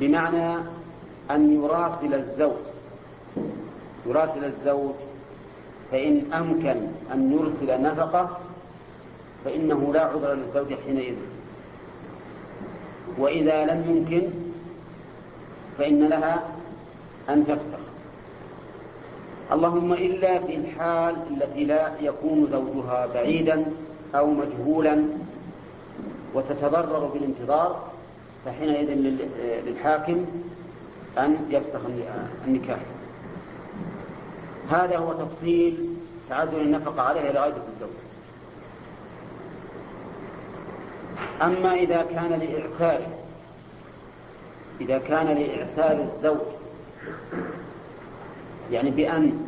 بمعنى 0.00 0.58
أن 1.30 1.62
يراسل 1.62 2.14
الزوج. 2.14 2.56
يراسل 4.06 4.44
الزوج 4.44 4.94
فإن 5.90 6.32
أمكن 6.32 6.76
أن 7.12 7.32
يرسل 7.32 7.82
نفقة 7.82 8.38
فإنه 9.44 9.92
لا 9.94 10.04
عذر 10.04 10.34
للزوج 10.34 10.74
حينئذ. 10.86 11.16
وإذا 13.18 13.64
لم 13.64 13.84
يمكن 13.90 14.28
فإن 15.78 16.08
لها 16.08 16.42
أن 17.28 17.46
تفسخ. 17.46 17.86
اللهم 19.52 19.92
إلا 19.92 20.38
في 20.38 20.56
الحال 20.56 21.16
التي 21.30 21.64
لا 21.64 21.90
يكون 22.00 22.46
زوجها 22.46 23.06
بعيدا 23.14 23.64
أو 24.14 24.30
مجهولا 24.30 25.04
وتتضرر 26.34 27.06
بالانتظار 27.06 27.95
فحينئذ 28.46 28.90
للحاكم 29.66 30.26
أن 31.18 31.36
يفسخ 31.50 31.80
النكاح. 32.46 32.78
هذا 34.70 34.96
هو 34.96 35.12
تفصيل 35.12 35.88
تعذر 36.28 36.60
النفقة 36.60 37.02
عليها 37.02 37.30
إلى 37.30 37.40
غاية 37.40 37.52
الزوج. 37.52 37.90
أما 41.42 41.74
إذا 41.74 42.02
كان 42.02 42.28
لإعساره 42.28 43.18
إذا 44.80 44.98
كان 44.98 45.26
لإعسار 45.26 46.08
الزوج 46.14 46.46
يعني 48.70 48.90
بأن 48.90 49.46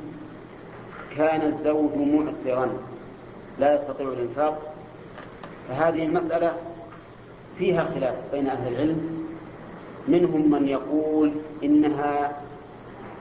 كان 1.16 1.53
الزوج 1.53 1.90
معسرا 1.94 2.68
لا 3.59 3.74
يستطيع 3.74 4.09
الإنفاق 4.09 4.74
فهذه 5.68 6.05
المسألة 6.05 6.53
فيها 7.59 7.84
خلاف 7.94 8.14
بين 8.32 8.48
أهل 8.48 8.72
العلم. 8.72 9.26
منهم 10.09 10.50
من 10.50 10.68
يقول 10.68 11.32
إنها 11.64 12.42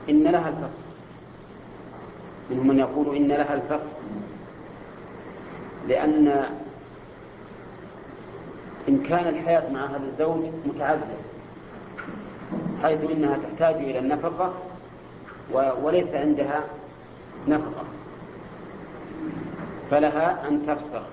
إن 0.09 0.23
لها 0.23 0.49
الفصل. 0.49 0.88
منهم 2.51 2.67
من 2.67 2.79
يقول 2.79 3.15
إن 3.15 3.27
لها 3.27 3.53
الفصل. 3.53 3.89
لأن 5.88 6.45
إن 8.89 9.03
كان 9.03 9.27
الحياة 9.27 9.73
مع 9.73 9.85
هذا 9.85 10.05
الزوج 10.11 10.43
متعذرة 10.65 11.17
حيث 12.83 13.11
إنها 13.11 13.38
تحتاج 13.38 13.75
إلى 13.75 13.99
النفقة 13.99 14.53
وليس 15.83 16.07
عندها 16.13 16.63
نفقة. 17.47 17.83
فلها 19.91 20.47
أن 20.47 20.65
تفسر 20.67 21.03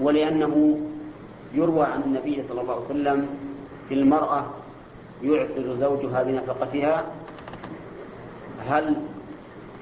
ولأنه 0.00 0.80
يروى 1.54 1.84
عن 1.86 2.02
النبي 2.02 2.42
صلى 2.48 2.60
الله 2.60 2.74
عليه 2.74 2.84
وسلم 2.84 3.28
في 3.88 3.94
المرأة 3.94 4.46
يعسر 5.22 5.76
زوجها 5.80 6.22
بنفقتها 6.22 7.04
هل 8.68 8.96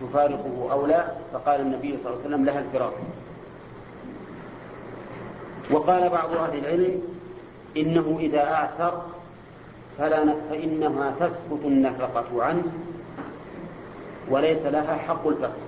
تفارقه 0.00 0.72
أو 0.72 0.86
لا؟ 0.86 1.06
فقال 1.32 1.60
النبي 1.60 1.98
صلى 2.02 2.12
الله 2.12 2.24
عليه 2.24 2.28
وسلم 2.28 2.44
لها 2.44 2.58
الفراق. 2.58 2.94
وقال 5.70 6.08
بعض 6.08 6.32
أهل 6.32 6.58
العلم 6.58 7.02
إنه 7.76 8.16
إذا 8.20 8.44
أعسر 8.54 9.02
فلا 9.98 10.34
فإنها 10.50 11.14
تسقط 11.20 11.64
النفقة 11.64 12.44
عنه 12.44 12.64
وليس 14.30 14.62
لها 14.62 14.96
حق 14.96 15.26
الفصل 15.26 15.64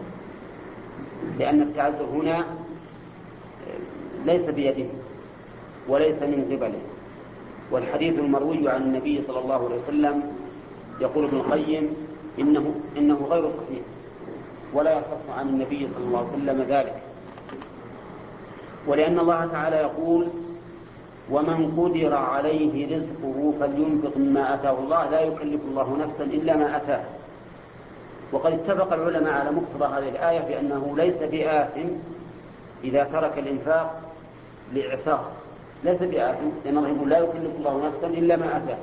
لأن 1.38 1.62
التعذر 1.62 2.05
هنا 2.05 2.44
ليس 4.24 4.51
بيده. 4.51 4.86
وليس 5.89 6.22
من 6.22 6.45
قبله. 6.53 6.80
والحديث 7.70 8.18
المروي 8.18 8.68
عن 8.68 8.82
النبي 8.82 9.22
صلى 9.26 9.39
الله 9.39 9.64
عليه 9.64 9.82
وسلم 9.82 10.32
يقول 11.01 11.24
ابن 11.24 11.37
القيم 11.37 11.97
إنه, 12.39 12.74
إنه 12.97 13.26
غير 13.30 13.43
صحيح 13.43 13.84
ولا 14.74 14.93
يصح 14.99 15.39
عن 15.39 15.49
النبي 15.49 15.89
صلى 15.95 16.05
الله 16.07 16.18
عليه 16.18 16.28
وسلم 16.28 16.62
ذلك. 16.62 17.03
ولأن 18.87 19.18
الله 19.18 19.47
تعالى 19.47 19.76
يقول 19.76 20.26
ومن 21.30 21.74
قدر 21.78 22.14
عليه 22.14 22.97
رزقه 22.97 23.53
فلينفق 23.61 24.16
مما 24.16 24.55
آتاه 24.55 24.78
الله 24.78 25.11
لا 25.11 25.20
يكلف 25.20 25.61
الله 25.70 25.97
نفسا 25.97 26.24
إلا 26.24 26.57
ما 26.57 26.76
أتاه. 26.76 27.05
وقد 28.32 28.53
اتفق 28.53 28.93
العلماء 28.93 29.32
على 29.32 29.51
مقتضى 29.51 29.84
هذه 29.84 30.09
الآية 30.09 30.41
بأنه 30.41 30.95
ليس 30.97 31.16
بآثم 31.16 31.89
إذا 32.84 33.05
ترك 33.05 33.39
الإنفاق 33.39 34.01
لإعسار 34.72 35.32
ليس 35.84 36.02
بآثم 36.02 36.48
لأن 36.64 36.78
الله 36.78 36.88
يقول 36.88 37.10
لا 37.10 37.18
يكلف 37.18 37.56
الله 37.58 37.86
نفسا 37.86 38.06
إلا 38.06 38.36
ما 38.36 38.56
أتاه 38.56 38.78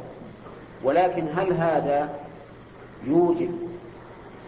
ولكن 0.84 1.24
هل 1.36 1.54
هذا 1.54 2.10
يوجب 3.08 3.52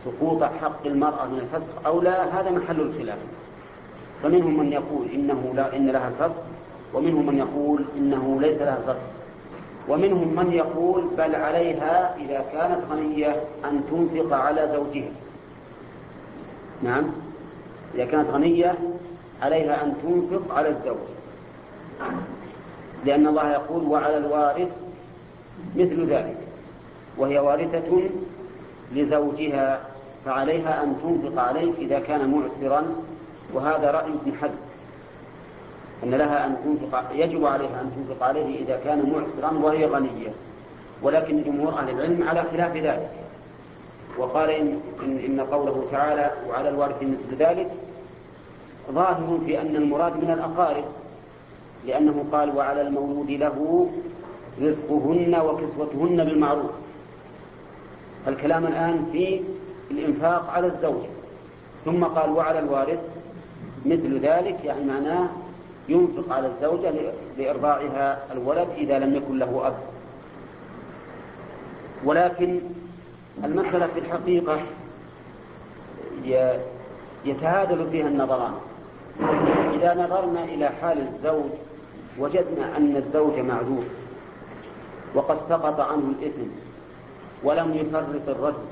سقوط 0.05 0.43
حق 0.43 0.85
المرأة 0.85 1.25
من 1.25 1.39
الفسخ 1.39 1.85
أو 1.85 2.01
لا؟ 2.01 2.39
هذا 2.39 2.51
محل 2.51 2.81
الخلاف. 2.81 3.17
فمنهم 4.23 4.59
من 4.59 4.71
يقول 4.71 5.07
إنه 5.13 5.51
لا 5.55 5.75
إن 5.75 5.87
لها 5.87 6.07
الفسخ 6.07 6.41
ومنهم 6.93 7.25
من 7.25 7.37
يقول 7.37 7.85
إنه 7.97 8.41
ليس 8.41 8.61
لها 8.61 8.77
الفسخ. 8.77 9.03
ومنهم 9.89 10.35
من 10.35 10.53
يقول 10.53 11.03
بل 11.17 11.35
عليها 11.35 12.15
إذا 12.15 12.45
كانت 12.51 12.79
غنية 12.91 13.41
أن 13.65 13.81
تنفق 13.91 14.35
على 14.35 14.69
زوجها. 14.73 15.11
نعم. 16.83 17.03
إذا 17.95 18.05
كانت 18.05 18.29
غنية 18.29 18.75
عليها 19.41 19.83
أن 19.83 19.93
تنفق 20.03 20.55
على 20.55 20.69
الزوج. 20.69 21.14
لأن 23.05 23.27
الله 23.27 23.51
يقول 23.51 23.83
وعلى 23.83 24.17
الوارث 24.17 24.69
مثل 25.75 26.05
ذلك 26.05 26.37
وهي 27.17 27.39
وارثة 27.39 28.09
لزوجها 28.91 29.81
فعليها 30.25 30.83
أن 30.83 30.95
تنفق 31.03 31.41
عليه 31.41 31.73
إذا 31.77 31.99
كان 31.99 32.31
معسرا 32.31 32.83
وهذا 33.53 33.91
رأي 33.91 34.09
ابن 34.09 34.33
حزم 34.41 34.65
أن 36.03 36.09
لها 36.15 36.45
أن 36.45 36.57
تنفق 36.63 37.03
يجب 37.13 37.45
عليها 37.45 37.81
أن 37.81 37.91
تنفق 37.95 38.23
عليه 38.23 38.65
إذا 38.65 38.79
كان 38.83 39.09
معسرا 39.09 39.59
وهي 39.65 39.85
غنية. 39.85 40.33
ولكن 41.01 41.43
جمهور 41.43 41.73
أهل 41.73 41.89
العلم 41.89 42.23
على 42.27 42.43
خلاف 42.51 42.75
ذلك. 42.75 43.09
وقال 44.17 44.49
إن, 44.49 44.79
إن, 45.03 45.17
إن 45.17 45.41
قوله 45.41 45.87
تعالى 45.91 46.31
وعلى 46.49 46.69
الوارث 46.69 47.03
مثل 47.03 47.35
ذلك 47.39 47.71
ظاهر 48.91 49.39
في 49.45 49.61
أن 49.61 49.75
المراد 49.75 50.17
من 50.17 50.31
الأقارب. 50.31 50.83
لأنه 51.88 52.25
قال 52.31 52.57
وعلى 52.57 52.81
المولود 52.81 53.31
له 53.31 53.89
رزقهن 54.61 55.36
وكسوتهن 55.36 56.23
بالمعروف. 56.25 56.71
الكلام 58.27 58.67
الآن 58.67 59.09
في 59.11 59.41
الإنفاق 59.91 60.49
على 60.49 60.67
الزوج. 60.67 61.03
ثم 61.86 62.03
قال 62.03 62.29
وعلى 62.29 62.59
الوارث 62.59 62.99
مثل 63.86 64.19
ذلك 64.19 64.65
يعني 64.65 64.86
معناه 64.86 65.29
ينفق 65.89 66.33
على 66.33 66.47
الزوجة 66.47 66.93
لإرضاعها 67.38 68.33
الولد 68.33 68.67
إذا 68.77 68.99
لم 68.99 69.15
يكن 69.15 69.39
له 69.39 69.67
أب. 69.67 69.75
ولكن 72.05 72.59
المسألة 73.43 73.88
في 73.88 73.99
الحقيقة 73.99 74.59
يتهادل 77.25 77.89
فيها 77.91 78.07
النظران. 78.07 78.53
إذا 79.73 79.93
نظرنا 79.93 80.43
إلى 80.43 80.69
حال 80.69 81.07
الزوج 81.07 81.51
وجدنا 82.20 82.78
أن 82.78 82.95
الزوج 82.95 83.39
معذور 83.39 83.84
وقد 85.16 85.38
سقط 85.49 85.80
عنه 85.80 86.13
الإثم 86.20 86.49
ولم 87.43 87.74
يفرط 87.74 88.30
الرجل. 88.30 88.66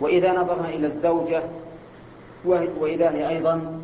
وإذا 0.00 0.32
نظرنا 0.32 0.68
إلى 0.68 0.86
الزوجة 0.86 1.42
وإذا 2.80 3.10
هي 3.10 3.28
أيضا 3.28 3.80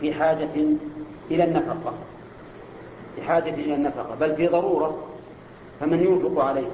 في 0.00 0.14
حاجة 0.14 0.48
إلى 1.30 1.44
النفقة. 1.44 1.94
في 3.16 3.22
حاجة 3.22 3.54
إلى 3.54 3.74
النفقة 3.74 4.14
بل 4.20 4.36
في 4.36 4.46
ضرورة 4.46 4.98
فمن 5.80 6.02
ينفق 6.02 6.44
عليه 6.44 6.68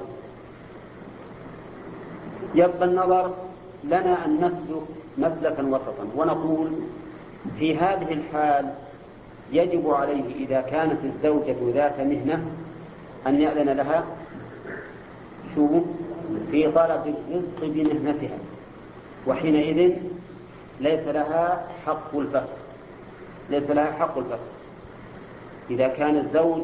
يبقى 2.55 2.85
النظر 2.85 3.33
لنا 3.83 4.25
أن 4.25 4.35
نسلك 4.37 4.81
مسلكا 5.17 5.63
وسطا 5.63 6.07
ونقول 6.15 6.71
في 7.59 7.77
هذه 7.77 8.13
الحال 8.13 8.73
يجب 9.51 9.89
عليه 9.89 10.45
إذا 10.45 10.61
كانت 10.61 11.05
الزوجة 11.05 11.55
ذات 11.73 11.99
مهنة 11.99 12.45
أن 13.27 13.41
يأذن 13.41 13.69
لها 13.69 14.03
شو؟ 15.55 15.67
في 16.51 16.71
طلب 16.71 17.15
الرزق 17.29 17.59
بمهنتها. 17.61 18.37
وحينئذ 19.27 19.93
ليس 20.81 21.01
لها 21.01 21.67
حق 21.85 22.17
الفصل 22.17 22.57
ليس 23.49 23.69
لها 23.69 23.91
حق 23.91 24.17
الفصل 24.17 24.55
إذا 25.69 25.87
كان 25.87 26.17
الزوج 26.17 26.61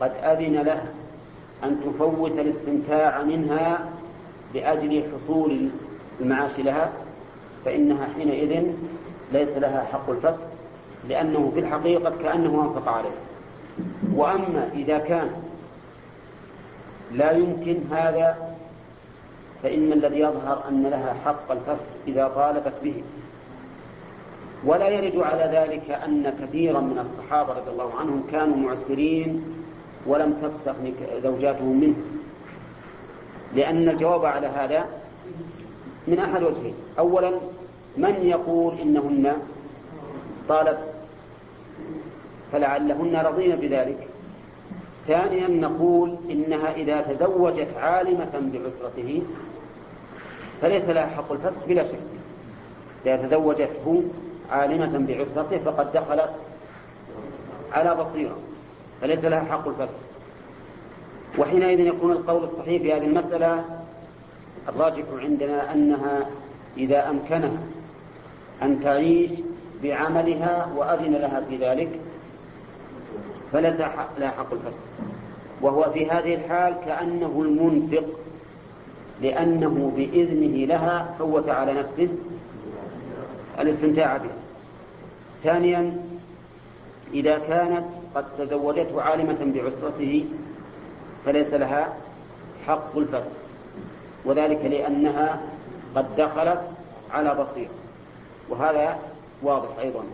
قد 0.00 0.12
أذن 0.22 0.54
له 0.54 0.82
أن 1.64 1.80
تفوت 1.84 2.30
الاستمتاع 2.30 3.22
منها 3.22 3.88
لأجل 4.54 5.02
حصول 5.12 5.68
المعاش 6.20 6.58
لها 6.58 6.92
فإنها 7.64 8.08
حينئذ 8.16 8.72
ليس 9.32 9.48
لها 9.48 9.86
حق 9.92 10.10
الفصل 10.10 10.47
لأنه 11.08 11.50
في 11.54 11.60
الحقيقة 11.60 12.12
كأنه 12.22 12.62
أنفق 12.62 12.88
عليه. 12.88 13.18
وأما 14.14 14.70
إذا 14.74 14.98
كان 14.98 15.30
لا 17.12 17.30
يمكن 17.30 17.78
هذا 17.90 18.54
فإن 19.62 19.92
الذي 19.92 20.20
يظهر 20.20 20.64
أن 20.68 20.82
لها 20.82 21.14
حق 21.24 21.50
الفصل 21.50 21.84
إذا 22.08 22.28
طالبت 22.28 22.72
به. 22.84 23.02
ولا 24.64 24.88
يرد 24.88 25.16
على 25.16 25.58
ذلك 25.58 25.90
أن 25.90 26.34
كثيرا 26.42 26.80
من 26.80 26.98
الصحابة 26.98 27.52
رضي 27.52 27.70
الله 27.70 27.94
عنهم 27.94 28.22
كانوا 28.32 28.56
معسرين 28.56 29.44
ولم 30.06 30.32
تفسخ 30.42 30.74
زوجاتهم 31.22 31.80
منه. 31.80 31.96
لأن 33.54 33.88
الجواب 33.88 34.24
على 34.24 34.46
هذا 34.46 34.84
من 36.08 36.18
أحد 36.18 36.42
وجهين. 36.42 36.74
أولا 36.98 37.32
من 37.96 38.14
يقول 38.22 38.78
إنهن 38.78 39.36
طالب 40.48 40.78
فلعلهن 42.52 43.16
رضين 43.16 43.56
بذلك. 43.56 44.08
ثانيا 45.06 45.48
نقول 45.48 46.16
إنها 46.30 46.72
إذا 46.72 47.00
تزوجت 47.00 47.68
عالمة 47.76 48.50
بعسرته 48.52 49.22
فليس 50.62 50.84
لها 50.84 51.06
حق 51.06 51.32
الفسخ 51.32 51.66
بلا 51.68 51.84
شك. 51.84 51.98
إذا 53.06 53.16
تزوجته 53.16 54.02
عالمة 54.50 54.98
بعسرته 54.98 55.58
فقد 55.58 55.92
دخلت 55.92 56.30
على 57.72 57.94
بصيرة 57.94 58.38
فليس 59.00 59.24
لها 59.24 59.40
حق 59.40 59.68
الفسخ. 59.68 59.94
وحينئذ 61.38 61.80
يكون 61.80 62.12
القول 62.12 62.44
الصحيح 62.44 62.82
في 62.82 62.92
هذه 62.92 63.04
المسألة 63.04 63.64
الراجح 64.68 65.04
عندنا 65.22 65.72
أنها 65.72 66.26
إذا 66.76 67.10
أمكنها 67.10 67.58
أن 68.62 68.80
تعيش 68.82 69.30
بعملها 69.82 70.68
وأذن 70.76 71.12
لها 71.12 71.40
في 71.48 71.56
ذلك 71.56 72.00
لها 74.18 74.30
حق 74.30 74.52
الفسق. 74.52 74.80
وهو 75.60 75.90
في 75.92 76.10
هذه 76.10 76.34
الحال 76.34 76.74
كأنه 76.86 77.42
المنفق 77.44 78.04
لأنه 79.22 79.92
بإذنه 79.96 80.66
لها 80.66 81.14
فوت 81.18 81.48
على 81.48 81.72
نفسه 81.72 82.08
الاستمتاع 83.60 84.16
بها 84.16 84.36
ثانيا 85.44 85.96
إذا 87.14 87.38
كانت 87.38 87.84
قد 88.14 88.24
تزوجته 88.38 89.02
عالمة 89.02 89.52
بعسرته 89.54 90.24
فليس 91.24 91.54
لها 91.54 91.88
حق 92.66 92.96
الفسق. 92.96 93.32
وذلك 94.24 94.64
لأنها 94.64 95.40
قد 95.94 96.16
دخلت 96.16 96.60
على 97.10 97.34
بصير. 97.34 97.68
وهذا 98.48 98.98
واضح 99.42 99.78
أيضا. 99.78 100.04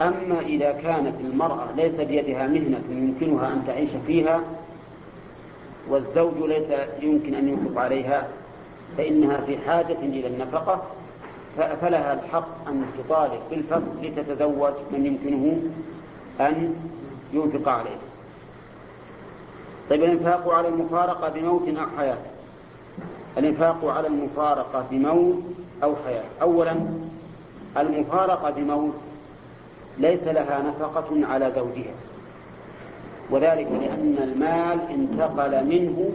أما 0.00 0.40
إذا 0.40 0.72
كانت 0.72 1.14
المرأة 1.20 1.72
ليس 1.76 1.94
بيدها 1.94 2.46
مهنة 2.46 2.80
يمكنها 2.90 3.48
أن 3.48 3.62
تعيش 3.66 3.90
فيها 4.06 4.40
والزوج 5.88 6.34
ليس 6.38 6.66
يمكن 7.02 7.34
أن 7.34 7.48
ينفق 7.48 7.80
عليها 7.80 8.28
فإنها 8.96 9.40
في 9.40 9.58
حاجة 9.58 9.96
إلى 10.02 10.26
النفقة 10.26 10.82
فلها 11.56 12.12
الحق 12.12 12.68
أن 12.68 12.84
تطالب 12.98 13.40
بالفصل 13.50 13.88
لتتزوج 14.02 14.72
من 14.92 15.06
يمكنه 15.06 15.62
أن 16.40 16.74
ينفق 17.32 17.68
عليه. 17.68 17.96
طيب 19.90 20.04
الإنفاق 20.04 20.48
على 20.48 20.68
المفارقة 20.68 21.28
بموت 21.28 21.68
أو 21.68 21.86
حياة؟ 21.98 22.18
الإنفاق 23.38 23.84
على 23.84 24.06
المفارقة 24.06 24.84
بموت 24.90 25.42
أو 25.82 25.94
حياة. 26.06 26.24
أولا 26.42 26.76
المفارقة 27.76 28.50
بموت 28.50 28.94
ليس 29.98 30.22
لها 30.22 30.62
نفقة 30.62 31.26
على 31.26 31.52
زوجها. 31.56 31.94
وذلك 33.30 33.66
لأن 33.66 34.16
المال 34.22 34.80
انتقل 34.90 35.66
منه 35.66 36.10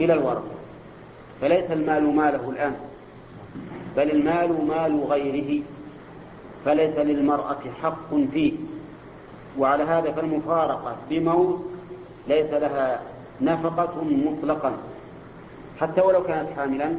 إلى 0.00 0.12
الورثة. 0.12 0.56
فليس 1.40 1.70
المال 1.70 2.16
ماله 2.16 2.50
الآن 2.50 2.76
بل 3.96 4.10
المال 4.10 4.66
مال 4.66 5.04
غيره. 5.04 5.62
فليس 6.64 6.96
للمرأة 6.96 7.60
حق 7.82 8.14
فيه. 8.32 8.52
وعلى 9.58 9.82
هذا 9.82 10.12
فالمفارقة 10.12 10.96
بموت 11.10 11.64
ليس 12.28 12.50
لها 12.50 13.02
نفقة 13.40 14.04
مطلقا. 14.04 14.72
حتى 15.80 16.00
ولو 16.00 16.22
كانت 16.22 16.48
حاملا. 16.56 16.94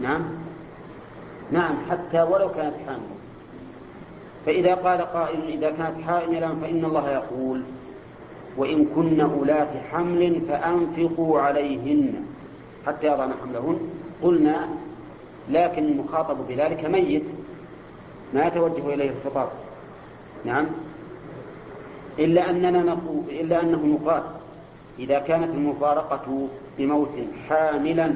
نعم. 0.00 0.22
نعم 1.52 1.74
حتى 1.90 2.22
ولو 2.22 2.48
كانت 2.48 2.74
حاملا 2.86 3.18
فإذا 4.46 4.74
قال 4.74 5.00
قائل 5.00 5.48
إذا 5.48 5.70
كانت 5.70 6.02
حاملا 6.06 6.48
فإن 6.62 6.84
الله 6.84 7.10
يقول 7.10 7.62
وإن 8.56 8.84
كن 8.94 9.20
أولات 9.20 9.68
حمل 9.90 10.40
فأنفقوا 10.48 11.40
عليهن. 11.40 12.14
حتى 12.86 13.06
يضعن 13.06 13.30
حملهن. 13.42 13.78
قلنا 14.22 14.68
لكن 15.50 15.84
المخاطب 15.84 16.36
بذلك 16.48 16.84
ميت. 16.84 17.24
ما 18.34 18.46
يتوجه 18.46 18.94
إليه 18.94 19.10
الخطاب. 19.10 19.48
نعم. 20.44 20.66
إلا 22.18 22.50
أننا 22.50 22.82
نقول 22.82 23.22
إلا 23.30 23.62
أنه 23.62 23.98
يقال 24.00 24.22
إذا 24.98 25.18
كانت 25.18 25.54
المفارقة 25.54 26.48
بموت 26.78 27.14
حاملا 27.48 28.14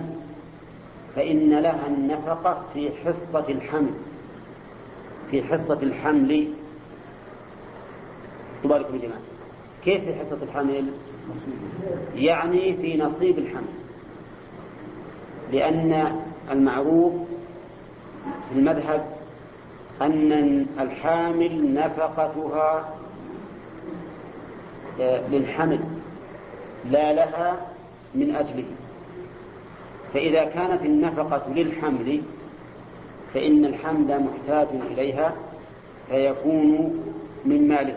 فإن 1.17 1.59
لها 1.59 1.87
النفقة 1.87 2.63
في 2.75 2.91
حصة 2.91 3.45
الحمل. 3.49 3.95
في 5.31 5.43
حصة 5.43 5.79
الحمل. 5.83 6.49
تبارك 8.65 8.91
بالجماعة 8.93 9.21
كيف 9.85 10.05
في 10.05 10.15
حصة 10.15 10.39
الحمل؟ 10.43 10.87
يعني 12.15 12.75
في 12.77 12.97
نصيب 12.97 13.39
الحمل. 13.39 13.73
لأن 15.53 16.21
المعروف 16.51 17.13
في 18.25 18.59
المذهب 18.59 19.07
أن 20.03 20.67
الحامل 20.81 21.75
نفقتها 21.75 22.95
آه، 25.01 25.29
للحمل 25.29 25.81
لا 26.91 27.13
لها 27.13 27.57
من 28.15 28.37
أجله. 28.37 28.65
فإذا 30.15 30.45
كانت 30.45 30.83
النفقة 30.85 31.43
للحمل 31.55 32.23
فإن 33.35 33.65
الحمل 33.65 34.23
محتاج 34.23 34.67
إليها 34.91 35.33
فيكون 36.09 36.97
من 37.45 37.69
ماله 37.69 37.97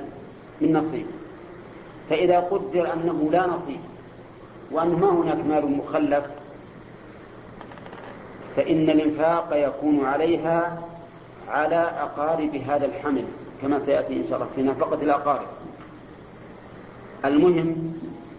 من 0.61 0.73
نصيب. 0.73 1.05
فإذا 2.09 2.39
قدر 2.39 2.93
أنه 2.93 3.29
لا 3.31 3.47
نصيب 3.47 3.79
وأنه 4.71 4.97
ما 4.97 5.09
هناك 5.09 5.45
مال 5.45 5.71
مخلف 5.71 6.25
فإن 8.55 8.89
الإنفاق 8.89 9.49
يكون 9.53 10.05
عليها 10.05 10.79
على 11.49 11.75
أقارب 11.75 12.55
هذا 12.55 12.85
الحمل 12.85 13.23
كما 13.61 13.79
سيأتي 13.85 14.13
إن 14.13 14.23
شاء 14.29 14.37
الله 14.37 14.49
في 14.55 14.63
نفقة 14.63 15.01
الأقارب. 15.01 15.47
المهم 17.25 17.93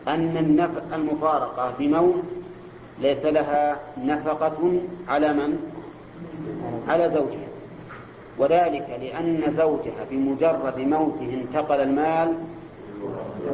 أن 0.09 0.68
المفارقة 0.95 1.72
بموت 1.79 2.24
ليس 3.01 3.24
لها 3.24 3.76
نفقة 4.05 4.80
على 5.09 5.32
من؟ 5.32 5.72
على 6.88 7.11
زوجها. 7.11 7.49
وذلك 8.38 8.99
لأن 9.01 9.55
زوجها 9.57 10.05
بمجرد 10.11 10.78
موته 10.78 11.42
انتقل 11.42 11.80
المال 11.80 12.34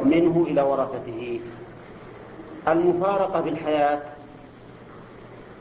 منه 0.05 0.45
إلى 0.47 0.61
ورثته. 0.61 1.39
المفارقة 2.67 3.41
بالحياة 3.41 3.99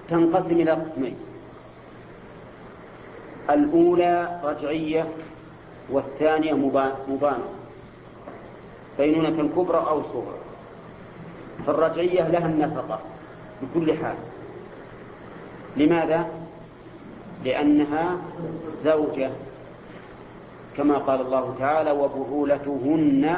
تنقسم 0.09 0.61
إلى 0.61 0.71
قسمين. 0.71 1.17
الأولى 3.51 4.41
رجعية 4.45 5.09
والثانية 5.91 6.53
مبانة 7.09 7.49
بينونة 8.99 9.49
كبرى 9.57 9.79
أو 9.79 10.03
صغرى 10.03 10.39
فالرجعية 11.67 12.29
لها 12.29 12.47
النفقة. 12.47 13.01
بكل 13.63 13.95
حال. 13.95 14.15
لماذا؟ 15.77 16.27
لأنها 17.45 18.17
زوجة 18.85 19.31
كما 20.77 20.99
قال 20.99 21.21
الله 21.21 21.55
تعالى 21.59 21.91
وبعولتهن 21.91 23.37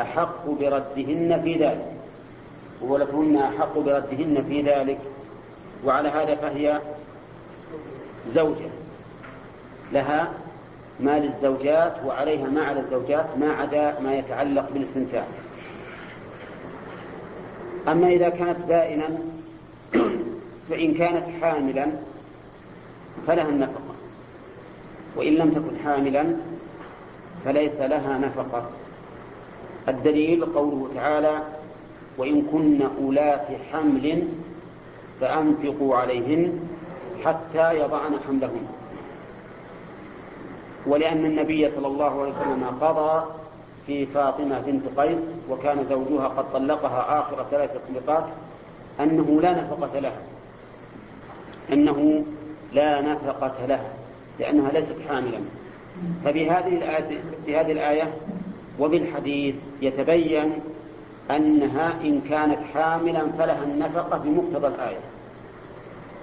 أحق 0.00 0.46
بردهن 0.46 1.40
في 1.44 1.54
ذلك. 1.54 1.92
وبعولتهن 2.82 3.36
أحق 3.36 3.78
بردهن 3.78 4.44
في 4.48 4.62
ذلك. 4.62 4.98
وعلى 5.84 6.08
هذا 6.08 6.34
فهي 6.34 6.80
زوجة. 8.34 8.70
لها 9.92 10.32
ما 11.00 11.18
للزوجات 11.18 11.92
وعليها 12.06 12.46
ما 12.46 12.62
على 12.62 12.80
الزوجات 12.80 13.26
ما 13.38 13.52
عدا 13.52 14.00
ما 14.00 14.14
يتعلق 14.14 14.70
بالاستمتاع 14.72 15.24
أما 17.88 18.08
إذا 18.08 18.28
كانت 18.28 18.58
بائنا 18.68 19.08
فإن 20.70 20.94
كانت 20.94 21.24
حاملا 21.40 21.86
فلها 23.26 23.48
النفقة. 23.48 23.94
وإن 25.16 25.32
لم 25.32 25.50
تكن 25.50 25.84
حاملا 25.84 26.36
فليس 27.44 27.74
لها 27.80 28.18
نفقة. 28.18 28.70
الدليل 29.88 30.44
قوله 30.44 30.90
تعالى 30.94 31.42
وإن 32.18 32.42
كن 32.42 32.88
أولات 33.02 33.46
حمل 33.72 34.28
فأنفقوا 35.20 35.96
عليهن 35.96 36.60
حتى 37.24 37.74
يضعن 37.78 38.18
حملهن. 38.26 38.66
ولأن 40.86 41.24
النبي 41.24 41.70
صلى 41.70 41.86
الله 41.86 42.20
عليه 42.20 42.32
وسلم 42.32 42.64
قضى 42.80 43.26
في 43.86 44.06
فاطمة 44.06 44.60
بنت 44.66 45.00
قيس 45.00 45.18
وكان 45.50 45.86
زوجها 45.88 46.28
قد 46.28 46.52
طلقها 46.52 47.20
آخر 47.20 47.46
ثلاث 47.50 47.70
طلقات 47.88 48.24
أنه 49.02 49.40
لا 49.42 49.52
نفقة 49.52 49.98
لها 49.98 50.20
أنه 51.72 52.24
لا 52.72 53.00
نفقة 53.00 53.66
لها 53.66 53.90
لأنها 54.38 54.72
ليست 54.72 54.96
حاملا. 55.08 55.38
ففي 56.24 56.50
هذه 56.50 56.76
الآية 56.76 57.20
في 57.46 57.56
هذه 57.56 57.72
الآية 57.72 58.12
وبالحديث 58.78 59.54
يتبين 59.82 60.52
أنها 61.30 61.92
إن 62.04 62.20
كانت 62.20 62.58
حاملا 62.74 63.22
فلها 63.38 63.64
النفقة 63.64 64.18
بمقتضى 64.18 64.66
الآية. 64.66 65.00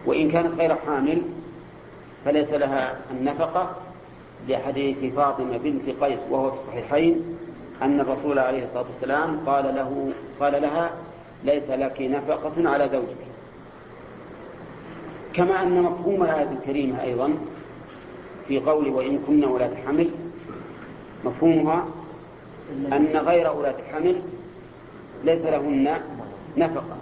وإن 0.06 0.32
كانت 0.32 0.60
غير 0.60 0.76
حامل 0.76 1.22
فليس 2.26 2.50
لها 2.50 2.98
النفقة. 3.12 3.76
لحديث 4.50 5.14
فاطمة 5.16 5.58
بنت 5.58 6.04
قيس 6.04 6.20
وهو 6.30 6.52
في 6.52 6.58
الصحيحين 6.58 7.38
أن 7.82 8.00
الرسول 8.00 8.40
عليه 8.40 8.64
الصلاة 8.64 8.86
والسلام 8.94 9.40
قال 9.46 9.66
له 9.76 10.12
قال 10.40 10.62
لها 10.62 10.92
ليس 11.44 11.70
لك 11.70 12.02
نفقة 12.02 12.70
على 12.70 12.90
زوجك. 12.90 13.18
كما 15.34 15.64
أن 15.64 15.82
مفهوم 15.82 16.24
الآية 16.24 16.52
الكريمة 16.52 17.04
أيضا 17.04 17.34
في 18.48 18.60
قول 18.60 18.90
وإن 18.90 19.20
كن 19.28 19.44
ولاة 19.46 19.76
حمل 19.88 20.10
مفهومها 21.26 21.86
أن 22.94 23.18
غير 23.18 23.52
ولاة 23.54 23.76
حمل 23.94 24.22
ليس 25.24 25.42
لهن 25.42 26.00
نفقة. 26.58 26.98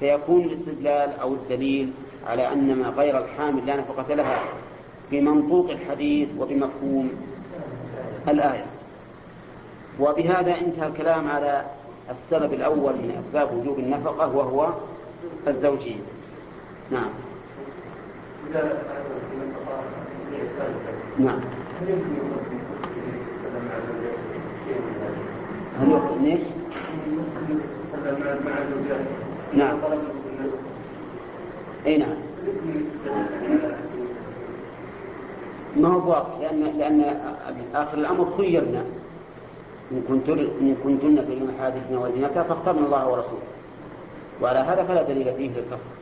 فيكون 0.00 0.44
الاستدلال 0.44 1.20
أو 1.20 1.34
الدليل 1.34 1.92
على 2.26 2.52
أن 2.52 2.74
ما 2.74 2.88
غير 2.88 3.18
الحامل 3.18 3.66
لا 3.66 3.76
نفقة 3.76 4.14
لها 4.14 4.44
بمنطوق 5.10 5.70
الحديث 5.70 6.28
وبمفهوم 6.38 7.10
الآية. 8.28 8.66
وبهذا 10.00 10.54
انتهى 10.54 10.86
الكلام 10.86 11.28
على 11.28 11.64
السبب 12.10 12.52
الأول 12.52 12.92
من 12.92 13.22
أسباب 13.24 13.56
وجوب 13.56 13.78
النفقة 13.78 14.36
وهو 14.36 14.68
الزوجية 15.48 16.00
نعم. 16.90 17.10
نعم. 21.18 21.40
هل 25.80 25.90
يقصد 25.90 26.22
ليش؟ 26.22 26.40
نعم. 29.54 29.78
إي 31.86 31.98
نعم. 31.98 32.14
ما 35.76 35.88
هو 35.88 36.10
واضح 36.10 36.40
لأن 36.40 36.78
لأن 36.78 37.16
آخر 37.74 37.98
الأمر 37.98 38.34
خيرنا. 38.36 38.84
إن 39.92 40.02
كنتن 40.08 40.38
إن 40.38 40.76
كنتن 40.84 41.26
تريدن 41.26 41.48
حادثنا 41.60 41.98
وزينتها 41.98 42.42
فاخترنا 42.42 42.86
الله 42.86 43.08
ورسوله. 43.08 43.48
وعلى 44.42 44.58
هذا 44.58 44.84
فلا 44.84 45.02
دليل 45.02 45.34
فيه 45.34 45.48
للفصل 45.48 45.92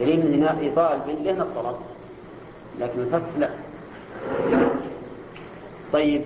دليل 0.00 0.18
من 0.18 0.56
في 0.58 0.70
طالب 0.70 1.02
لأن 1.24 1.40
الطلب. 1.40 1.76
لكن 2.80 3.00
الفصل 3.00 3.40
لا. 3.40 3.50
طيب. 5.92 6.22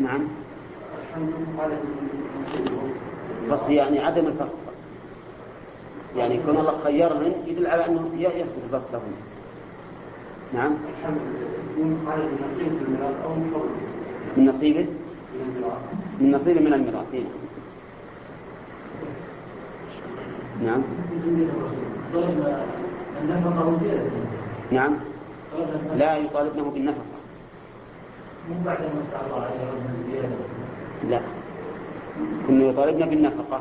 نعم. 0.00 0.28
فصل 3.50 3.72
يعني 3.72 3.98
عدم 4.00 4.26
الفصل 4.26 4.58
يعني 6.16 6.34
يكون 6.34 6.56
الله 6.56 6.74
خيرهن 6.84 7.32
يدل 7.46 7.66
على 7.66 7.86
أنه 7.86 8.10
يثبت 8.18 8.64
فصلهن 8.72 9.12
نعم. 10.54 10.72
من 14.36 14.46
نصيبه؟ 14.46 14.86
من 16.20 16.32
نصيبه 16.32 16.60
من 16.60 16.72
الميراث. 16.72 17.14
نعم. 20.64 20.82
نعم. 24.72 24.92
لا 25.96 26.16
يطالبنه 26.16 26.70
بالنفقة. 26.70 27.18
لا. 31.08 31.20
كنا 32.46 32.64
يطالبنا 32.64 33.06
بالنفقة 33.06 33.60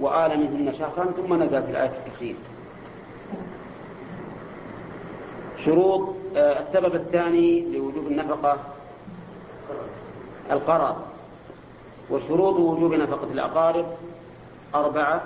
وآل 0.00 0.40
منهن 0.40 0.72
شهرا 0.78 1.04
ثم 1.16 1.34
نزل 1.42 1.62
في 1.62 1.70
الآية 1.70 1.92
التخيير 2.06 2.36
شروط 5.64 6.14
آه 6.36 6.60
السبب 6.60 6.94
الثاني 6.94 7.60
لوجوب 7.76 8.06
النفقة 8.06 8.56
القرار 10.50 10.96
وشروط 12.10 12.54
وجوب 12.54 12.94
نفقة 12.94 13.28
الأقارب 13.32 13.86
أربعة. 14.74 15.22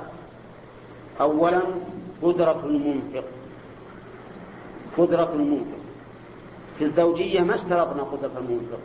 أولا 1.21 1.63
قدرة 2.23 2.63
المنفق. 2.65 3.25
قدرة 4.99 5.33
المنفق. 5.35 5.83
في 6.79 6.85
الزوجية 6.85 7.41
ما 7.41 7.55
اشترطنا 7.55 8.03
قدرة 8.03 8.33
المنفق. 8.39 8.79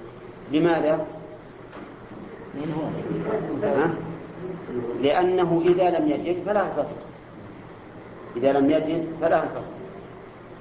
لماذا؟ 0.52 1.06
لأنه 5.02 5.62
إذا 5.66 5.90
لم 5.90 6.12
يجد 6.12 6.44
فلا 6.46 6.66
فصل 6.66 7.08
إذا 8.36 8.52
لم 8.52 8.72
يجد 8.72 9.08
فلا 9.22 9.42
فصل 9.42 9.78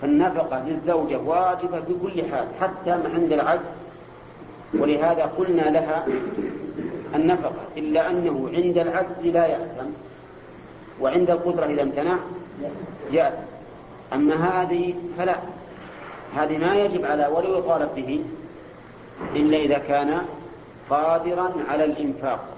فالنفقة 0.02 0.68
للزوجة 0.68 1.18
واجبة 1.18 1.80
بكل 1.80 2.30
حال 2.30 2.46
حتى 2.60 2.90
عند 2.90 3.32
العجز 3.32 3.62
ولهذا 4.74 5.32
قلنا 5.38 5.62
لها 5.62 6.06
النفقة 7.14 7.62
إلا 7.76 8.10
أنه 8.10 8.50
عند 8.54 8.78
العجز 8.78 9.26
لا 9.26 9.46
يأثم 9.46 9.86
وعند 11.00 11.30
القدرة 11.30 11.64
إذا 11.64 11.82
امتنع 11.82 12.16
جاء 13.12 13.48
أما 14.12 14.34
هذه 14.34 14.94
فلا. 15.18 15.36
هذه 16.36 16.58
ما 16.58 16.74
يجب 16.74 17.04
على 17.04 17.26
ولا 17.26 17.58
يطالب 17.58 17.94
به 17.96 18.24
إلا 19.34 19.56
إذا 19.56 19.78
كان 19.78 20.22
قادرا 20.90 21.52
على 21.68 21.84
الإنفاق. 21.84 22.48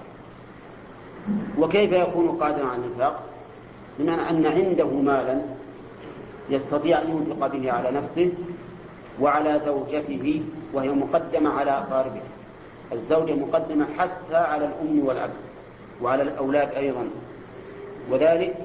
وكيف 1.59 1.91
يكون 1.91 2.27
قادرا 2.27 2.67
على 2.67 2.77
الإنفاق؟ 2.77 3.23
بمعنى 3.99 4.29
أن 4.29 4.45
عنده 4.45 4.87
مالا 4.87 5.41
يستطيع 6.49 7.01
أن 7.01 7.09
ينفق 7.09 7.47
به 7.47 7.71
على 7.71 7.91
نفسه 7.91 8.31
وعلى 9.21 9.61
زوجته 9.65 10.41
وهي 10.73 10.89
مقدمة 10.89 11.49
على 11.49 11.71
أقاربه 11.71 12.21
الزوجة 12.93 13.33
مقدمة 13.33 13.85
حتى 13.97 14.35
على 14.35 14.65
الأم 14.65 15.05
والأب 15.05 15.29
وعلى 16.01 16.23
الأولاد 16.23 16.69
أيضا. 16.71 17.09
وذلك 18.11 18.55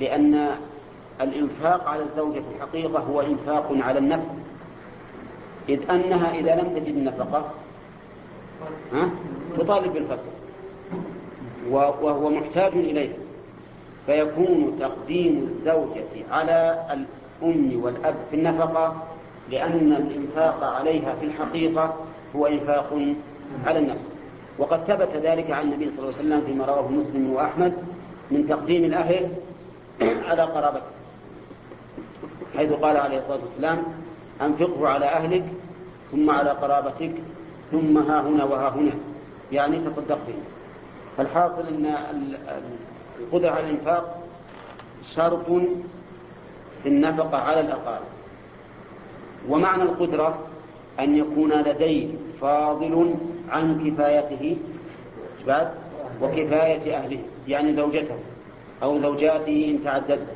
لأن 0.00 0.48
الإنفاق 1.20 1.88
على 1.88 2.02
الزوجة 2.02 2.38
في 2.40 2.54
الحقيقة 2.56 2.98
هو 2.98 3.20
إنفاق 3.20 3.72
على 3.80 3.98
النفس. 3.98 4.28
إذ 5.68 5.90
أنها 5.90 6.34
إذا 6.34 6.54
لم 6.54 6.68
تجد 6.74 6.96
النفقة 6.96 7.50
ها؟ 8.92 9.10
تطالب 9.58 9.92
بالفصل 9.92 10.30
وهو 11.70 12.30
محتاج 12.30 12.72
إليه 12.72 13.12
فيكون 14.06 14.76
تقديم 14.80 15.48
الزوجة 15.50 16.30
على 16.30 16.86
الأم 16.92 17.82
والأب 17.82 18.14
في 18.30 18.36
النفقة 18.36 18.96
لأن 19.50 19.92
الإنفاق 19.92 20.64
عليها 20.64 21.14
في 21.14 21.26
الحقيقة 21.26 21.94
هو 22.36 22.46
إنفاق 22.46 23.14
على 23.66 23.78
النفس. 23.78 24.04
وقد 24.58 24.84
ثبت 24.84 25.08
ذلك 25.16 25.50
عن 25.50 25.62
النبي 25.62 25.90
صلى 25.96 25.98
الله 25.98 26.18
عليه 26.18 26.28
وسلم 26.28 26.40
فيما 26.46 26.64
رواه 26.66 26.88
مسلم 26.88 27.32
وأحمد 27.32 27.72
من 28.30 28.48
تقديم 28.48 28.84
الأهل 28.84 29.28
على 30.00 30.42
قرابته 30.42 30.86
حيث 32.56 32.72
قال 32.72 32.96
عليه 32.96 33.18
الصلاة 33.18 33.38
والسلام 33.44 33.82
أنفقه 34.42 34.88
على 34.88 35.06
أهلك 35.06 35.44
ثم 36.12 36.30
على 36.30 36.50
قرابتك 36.50 37.12
ثم 37.70 37.98
ها 37.98 38.20
هنا 38.20 38.44
وها 38.44 38.68
هنا. 38.68 38.92
يعني 39.52 39.78
تصدق 39.78 40.18
به. 40.26 40.34
فالحاصل 41.16 41.68
أن 41.68 41.94
القدرة 43.20 43.50
على 43.50 43.60
الإنفاق 43.60 44.22
شرط 45.14 45.46
في 46.82 46.88
النفقة 46.88 47.38
على 47.38 47.60
الأقارب. 47.60 48.06
ومعنى 49.48 49.82
القدرة 49.82 50.38
أن 51.00 51.16
يكون 51.16 51.52
لديه 51.52 52.08
فاضل 52.40 53.14
عن 53.48 53.90
كفايته 53.90 54.56
وكفاية 56.22 56.96
أهله 56.96 57.18
يعني 57.48 57.74
زوجته 57.74 58.16
أو 58.82 59.00
زوجاته 59.00 59.66
إن 59.70 59.84
تعددت 59.84 60.26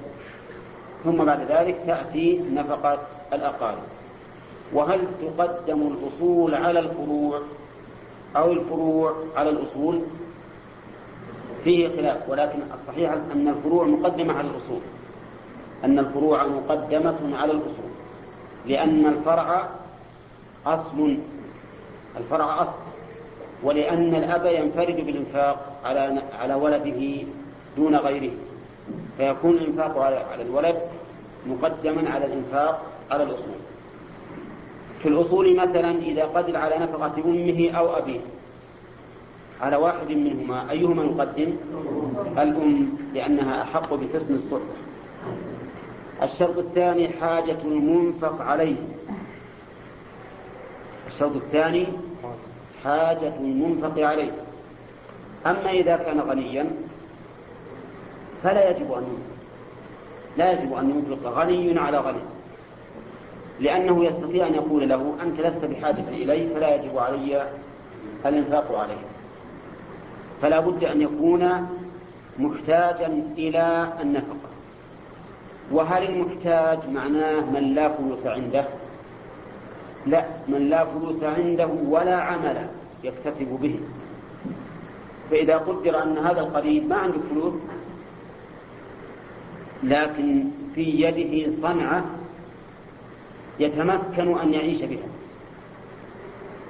ثم 1.05 1.25
بعد 1.25 1.41
ذلك 1.51 1.77
تأتي 1.87 2.41
نفقة 2.53 2.99
الأقارب. 3.33 3.83
وهل 4.73 5.01
تقدم 5.23 5.81
الأصول 5.83 6.55
على 6.55 6.79
الفروع 6.79 7.41
أو 8.37 8.53
الفروع 8.53 9.15
على 9.37 9.51
الأصول؟ 9.51 10.01
فيه 11.65 11.89
خلاف 11.89 12.29
ولكن 12.29 12.59
الصحيح 12.75 13.13
أن 13.13 13.49
الفروع 13.49 13.85
مقدمة 13.87 14.35
على 14.35 14.49
الأصول. 14.49 14.81
أن 15.85 15.99
الفروع 15.99 16.47
مقدمة 16.47 17.37
على 17.37 17.53
الأصول. 17.53 17.94
لأن 18.67 19.07
الفرع 19.07 19.69
أصل 20.67 21.17
الفرع 22.17 22.63
أصل. 22.63 22.73
ولأن 23.63 24.15
الأب 24.15 24.47
ينفرد 24.47 25.07
بالإنفاق 25.07 25.81
على 25.85 26.23
على 26.41 26.55
ولده 26.55 27.23
دون 27.77 27.97
غيره. 27.97 28.33
فيكون 29.17 29.51
الإنفاق 29.51 29.99
على 30.33 30.43
الولد 30.43 30.77
مقدما 31.47 32.11
على 32.11 32.27
الإنفاق 32.27 32.83
على 33.11 33.23
الأصول. 33.23 33.61
في 35.03 35.09
الأصول 35.09 35.57
مثلا 35.57 35.91
إذا 35.91 36.25
قدر 36.25 36.57
على 36.57 36.75
نفقة 36.79 37.13
أمه 37.25 37.71
أو 37.71 37.97
أبيه 37.97 38.21
على 39.61 39.77
واحد 39.77 40.11
منهما 40.11 40.71
أيهما 40.71 41.05
يقدم؟ 41.05 41.57
الأم 42.39 42.89
لأنها 43.15 43.63
أحق 43.63 43.95
بحسن 43.95 44.35
الصحبة. 44.35 44.75
الشرط 46.25 46.59
الثاني 46.59 47.09
حاجة 47.09 47.57
المنفق 47.65 48.43
عليه. 48.43 48.77
الشرط 51.07 51.37
الثاني 51.37 51.87
حاجة 52.85 53.33
المنفق 53.41 54.07
عليه. 54.07 54.31
أما 55.47 55.71
إذا 55.71 55.97
كان 55.97 56.21
غنيا 56.21 56.71
فلا 58.43 58.71
يجب 58.71 58.93
أن 58.93 59.03
ينفق. 59.03 59.35
لا 60.37 60.53
يجب 60.53 60.75
أن 60.75 60.91
ينفق 60.91 61.31
غني 61.31 61.79
على 61.79 61.99
غني. 61.99 62.23
لأنه 63.61 64.05
يستطيع 64.05 64.47
أن 64.47 64.55
يقول 64.55 64.89
له 64.89 65.15
أنت 65.23 65.41
لست 65.41 65.65
بحاجة 65.65 66.09
إلي 66.09 66.55
فلا 66.55 66.75
يجب 66.75 66.99
علي 66.99 67.49
الإنفاق 68.27 68.79
عليه. 68.79 69.03
فلا 70.43 70.61
بد 70.61 70.85
أن 70.85 71.01
يكون 71.01 71.69
محتاجا 72.39 73.23
إلى 73.39 73.93
النفقة. 74.01 74.54
وهل 75.73 76.03
المحتاج 76.03 76.79
معناه 76.91 77.41
من 77.41 77.75
لا 77.75 77.89
فلوس 77.89 78.27
عنده؟ 78.27 78.65
لا 80.07 80.25
من 80.49 80.69
لا 80.69 80.85
فلوس 80.85 81.23
عنده 81.23 81.67
ولا 81.67 82.17
عمل 82.17 82.67
يكتسب 83.05 83.59
به. 83.63 83.81
فإذا 85.31 85.57
قدر 85.57 86.03
أن 86.03 86.19
هذا 86.19 86.41
القريب 86.41 86.89
ما 86.89 86.97
عنده 86.97 87.19
فلوس 87.31 87.55
لكن 89.83 90.45
في 90.75 90.83
يده 90.83 91.53
صنعة 91.63 92.05
يتمكن 93.61 94.39
أن 94.39 94.55
يعيش 94.55 94.83
بها. 94.83 95.09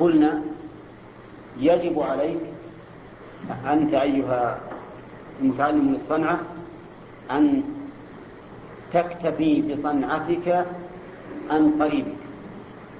قلنا 0.00 0.42
يجب 1.58 2.00
عليك 2.00 2.40
أنت 3.66 3.94
أيها 3.94 4.58
المتعلم 5.40 5.94
للصنعة 5.94 6.40
أن 7.30 7.62
تكتفي 8.94 9.62
بصنعتك 9.62 10.66
عن 11.50 11.82
قريبك 11.82 12.14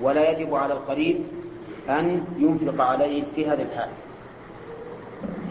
ولا 0.02 0.30
يجب 0.30 0.54
على 0.54 0.72
القريب 0.72 1.20
أن 1.88 2.24
ينفق 2.38 2.84
عليه 2.84 3.22
في 3.34 3.46
هذا 3.46 3.62
الحال. 3.62 3.88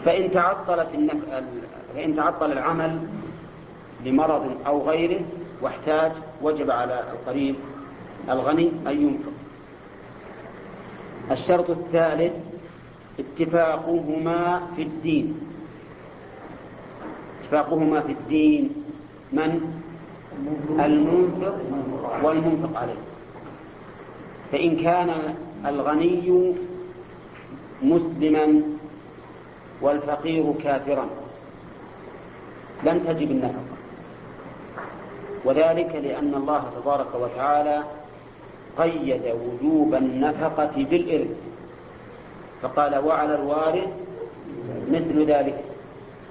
فإن 0.04 0.32
تعطلت 0.32 0.88
فإن 1.94 2.16
تعطل 2.16 2.52
العمل 2.52 2.98
لمرض 4.04 4.56
أو 4.66 4.88
غيره 4.88 5.20
واحتاج 5.62 6.12
وجب 6.42 6.70
على 6.70 7.04
القريب 7.12 7.54
الغني 8.28 8.70
أن 8.86 9.02
ينفق. 9.02 9.32
الشرط 11.30 11.70
الثالث 11.70 12.32
اتفاقهما 13.18 14.62
في 14.76 14.82
الدين. 14.82 15.40
اتفاقهما 17.42 18.00
في 18.00 18.12
الدين 18.12 18.70
من؟ 19.32 19.83
المنفق 20.80 21.54
والمنفق 22.22 22.80
عليه. 22.80 23.00
فإن 24.52 24.76
كان 24.76 25.34
الغني 25.66 26.54
مسلما 27.82 28.62
والفقير 29.80 30.52
كافرا 30.64 31.06
لم 32.84 32.98
تجب 32.98 33.30
النفقة. 33.30 33.74
وذلك 35.44 35.94
لأن 35.94 36.34
الله 36.34 36.70
تبارك 36.80 37.14
وتعالى 37.14 37.82
قيد 38.78 39.22
وجوب 39.24 39.94
النفقة 39.94 40.72
بالإرث. 40.76 41.36
فقال 42.62 42.98
وعلى 42.98 43.34
الوارث 43.34 43.88
مثل 44.90 45.24
ذلك 45.24 45.64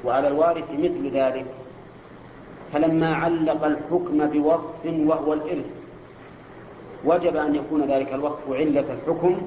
وعلى 0.05 0.27
الوارث 0.27 0.71
مثل 0.71 1.11
ذلك. 1.13 1.45
فلما 2.73 3.15
علق 3.15 3.65
الحكم 3.65 4.25
بوصف 4.27 4.85
وهو 4.85 5.33
الإرث 5.33 5.65
وجب 7.05 7.35
أن 7.35 7.55
يكون 7.55 7.83
ذلك 7.91 8.13
الوصف 8.13 8.49
علة 8.51 8.85
الحكم. 8.93 9.37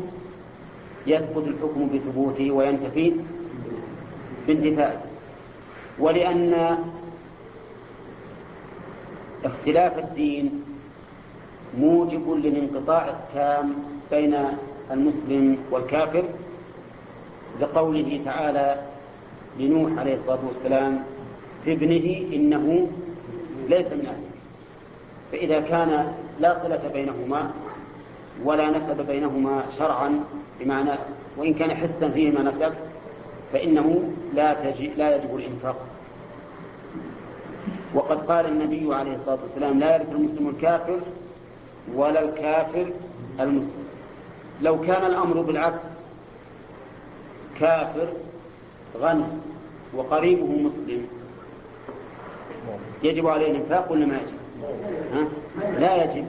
يثبت 1.07 1.45
الحكم 1.49 1.89
بثبوته 1.95 2.51
وينتفي 2.51 3.13
بانتفائه 4.47 5.01
ولأن 5.99 6.79
اختلاف 9.45 9.99
الدين 9.99 10.63
موجب 11.79 12.31
للانقطاع 12.31 13.09
التام 13.09 13.75
بين 14.11 14.37
المسلم 14.91 15.59
والكافر 15.71 16.25
لقوله 17.61 18.21
تعالى 18.25 18.83
لنوح 19.59 19.99
عليه 19.99 20.17
الصلاة 20.17 20.39
والسلام 20.47 21.03
في 21.65 21.73
ابنه 21.73 22.35
إنه 22.37 22.89
ليس 23.69 23.87
من 23.87 24.07
أهلك 24.07 24.37
فإذا 25.33 25.61
كان 25.61 26.15
لا 26.41 26.63
صلة 26.63 26.91
بينهما 26.93 27.51
ولا 28.45 28.71
نسب 28.71 29.07
بينهما 29.07 29.63
شرعا 29.79 30.25
بمعنى 30.61 30.91
وإن 31.37 31.55
كان 31.55 31.71
حسا 31.71 32.09
فيهما 32.09 32.43
نسب 32.43 32.73
فإنه 33.53 34.13
لا 34.35 34.55
تجي 34.55 34.91
لا 34.97 35.17
يجب 35.17 35.37
الإنفاق. 35.37 35.77
وقد 37.95 38.27
قال 38.27 38.47
النبي 38.47 38.95
عليه 38.95 39.17
الصلاة 39.17 39.39
والسلام 39.43 39.79
لا 39.79 39.97
يرث 39.97 40.13
المسلم 40.13 40.49
الكافر 40.49 41.01
ولا 41.95 42.23
الكافر 42.25 42.87
المسلم. 43.41 43.87
لو 44.63 44.81
كان 44.81 45.07
الأمر 45.07 45.41
بالعكس 45.41 45.83
كافر 47.61 48.09
غني 49.01 49.25
وقريبه 49.95 50.47
مسلم 50.47 51.07
يجب 53.03 53.27
عليه 53.27 53.51
الإنفاق 53.51 53.93
ولا 53.93 54.07
ما 54.07 54.15
يجب؟ 54.15 54.37
ها؟ 55.13 55.29
لا 55.79 56.05
يجب. 56.05 56.25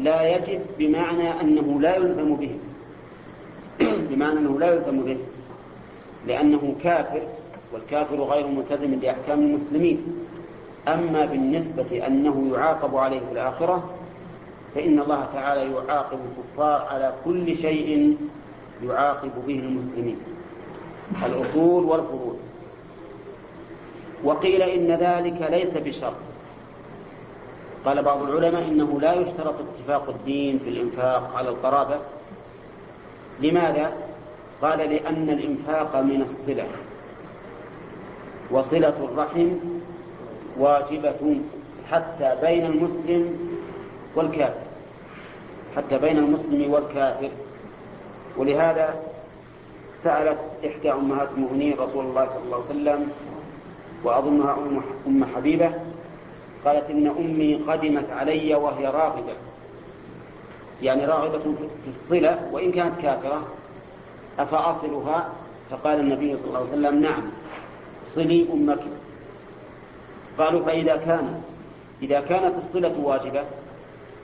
لا 0.00 0.36
يجب 0.36 0.60
بمعنى 0.78 1.40
أنه 1.40 1.80
لا 1.80 1.96
يلزم 1.96 2.36
به. 2.36 2.56
بمعنى 4.10 4.38
أنه 4.38 4.58
لا 4.58 4.74
يلزم 4.74 5.02
به. 5.02 5.16
لأنه 6.26 6.74
كافر 6.82 7.22
والكافر 7.72 8.16
غير 8.16 8.46
ملتزم 8.46 8.90
بأحكام 8.96 9.38
المسلمين. 9.40 10.02
أما 10.88 11.24
بالنسبة 11.24 12.06
أنه 12.06 12.50
يعاقب 12.54 12.96
عليه 12.96 13.18
في 13.18 13.32
الآخرة 13.32 13.90
فإن 14.74 15.00
الله 15.00 15.26
تعالى 15.34 15.72
يعاقب 15.72 16.18
الكفار 16.18 16.86
على 16.90 17.12
كل 17.24 17.56
شيء 17.56 18.16
يعاقب 18.84 19.30
به 19.46 19.58
المسلمين. 19.58 20.16
الأصول 21.26 21.84
والفروض 21.84 22.38
وقيل 24.24 24.62
إن 24.62 24.90
ذلك 24.90 25.50
ليس 25.50 25.70
بشرط. 25.84 26.14
قال 27.84 28.02
بعض 28.02 28.22
العلماء 28.22 28.62
إنه 28.62 29.00
لا 29.00 29.14
يشترط 29.14 29.54
اتفاق 29.60 30.08
الدين 30.08 30.58
في 30.58 30.70
الإنفاق 30.70 31.36
على 31.36 31.48
القرابة. 31.48 31.98
لماذا؟ 33.40 33.92
قال 34.62 34.78
لأن 34.78 35.28
الإنفاق 35.28 35.96
من 35.96 36.22
الصلة. 36.30 36.66
وصلة 38.50 38.94
الرحم 39.10 39.48
واجبة 40.58 41.40
حتى 41.90 42.36
بين 42.42 42.66
المسلم 42.66 43.38
والكافر. 44.14 44.68
حتى 45.76 45.98
بين 45.98 46.18
المسلم 46.18 46.72
والكافر. 46.72 47.30
ولهذا 48.36 48.94
سألت 50.04 50.38
إحدى 50.66 50.92
أمهات 50.92 51.28
المؤمنين 51.36 51.72
رسول 51.72 52.04
الله 52.04 52.26
صلى 52.26 52.44
الله 52.44 52.56
عليه 52.56 52.70
وسلم 52.70 53.10
وأظنها 54.04 54.56
أم 55.06 55.24
حبيبة 55.24 55.72
قالت 56.64 56.90
إن 56.90 57.06
أمي 57.06 57.54
قدمت 57.54 58.10
علي 58.10 58.54
وهي 58.54 58.86
راغبة. 58.86 59.34
يعني 60.82 61.06
راغبة 61.06 61.38
في 61.84 61.90
الصلة 62.04 62.48
وإن 62.52 62.72
كانت 62.72 63.00
كافرة 63.02 63.46
أفأصلها؟ 64.38 65.28
فقال 65.70 66.00
النبي 66.00 66.36
صلى 66.36 66.46
الله 66.48 66.58
عليه 66.58 66.68
وسلم 66.68 67.02
نعم 67.02 67.22
صلي 68.14 68.46
أمك. 68.52 68.80
قالوا 70.38 70.64
فإذا 70.64 70.96
كان 70.96 71.42
إذا 72.02 72.20
كانت 72.20 72.54
الصلة 72.54 73.00
واجبة 73.02 73.44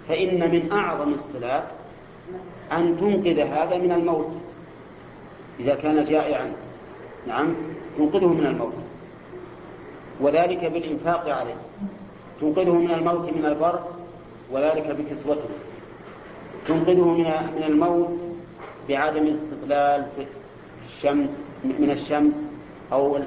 فإن 0.09 0.51
من 0.51 0.73
أعظم 0.73 1.15
الصلات 1.15 1.65
أن 2.73 2.97
تنقذ 3.01 3.39
هذا 3.39 3.79
من 3.79 3.93
الموت. 3.93 4.33
إذا 5.61 5.75
كان 5.75 6.05
جائعا 6.05 6.53
نعم 7.27 7.55
تنقذه 7.99 8.27
من 8.27 8.47
الموت. 8.47 8.84
وذلك 10.21 10.65
بالإنفاق 10.65 11.29
عليه. 11.29 11.55
تنقذه 12.41 12.73
من 12.73 12.91
الموت 12.91 13.33
من 13.33 13.45
البر 13.47 13.81
وذلك 14.51 14.87
بكسوته. 14.87 15.49
تنقذه 16.69 17.05
من 17.05 17.25
من 17.57 17.63
الموت 17.67 18.19
بعدم 18.89 19.23
الاستقلال 19.23 20.07
في 20.17 20.27
الشمس 20.97 21.31
من 21.65 21.91
الشمس 21.91 22.35
أو 22.93 23.19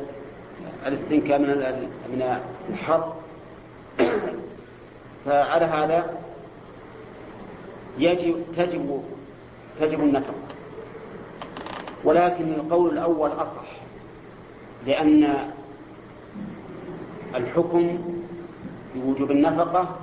الاستنكاء 0.86 1.40
من 1.40 1.48
من 2.14 2.40
الحر. 2.70 3.14
فعلى 5.26 5.66
هذا 5.66 6.18
يجب 7.98 8.44
تجب 8.58 9.04
تجب 9.80 10.00
النفقة 10.00 10.34
ولكن 12.04 12.54
القول 12.54 12.94
الأول 12.94 13.30
أصح 13.30 13.78
لأن 14.86 15.52
الحكم 17.36 17.98
بوجوب 18.96 19.32
النفقة 19.32 19.96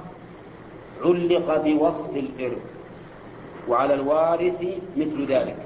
علق 1.05 1.63
بوصف 1.65 2.17
الإرث 2.17 2.63
وعلى 3.69 3.95
الوارث 3.95 4.65
مثل 4.97 5.27
ذلك. 5.27 5.57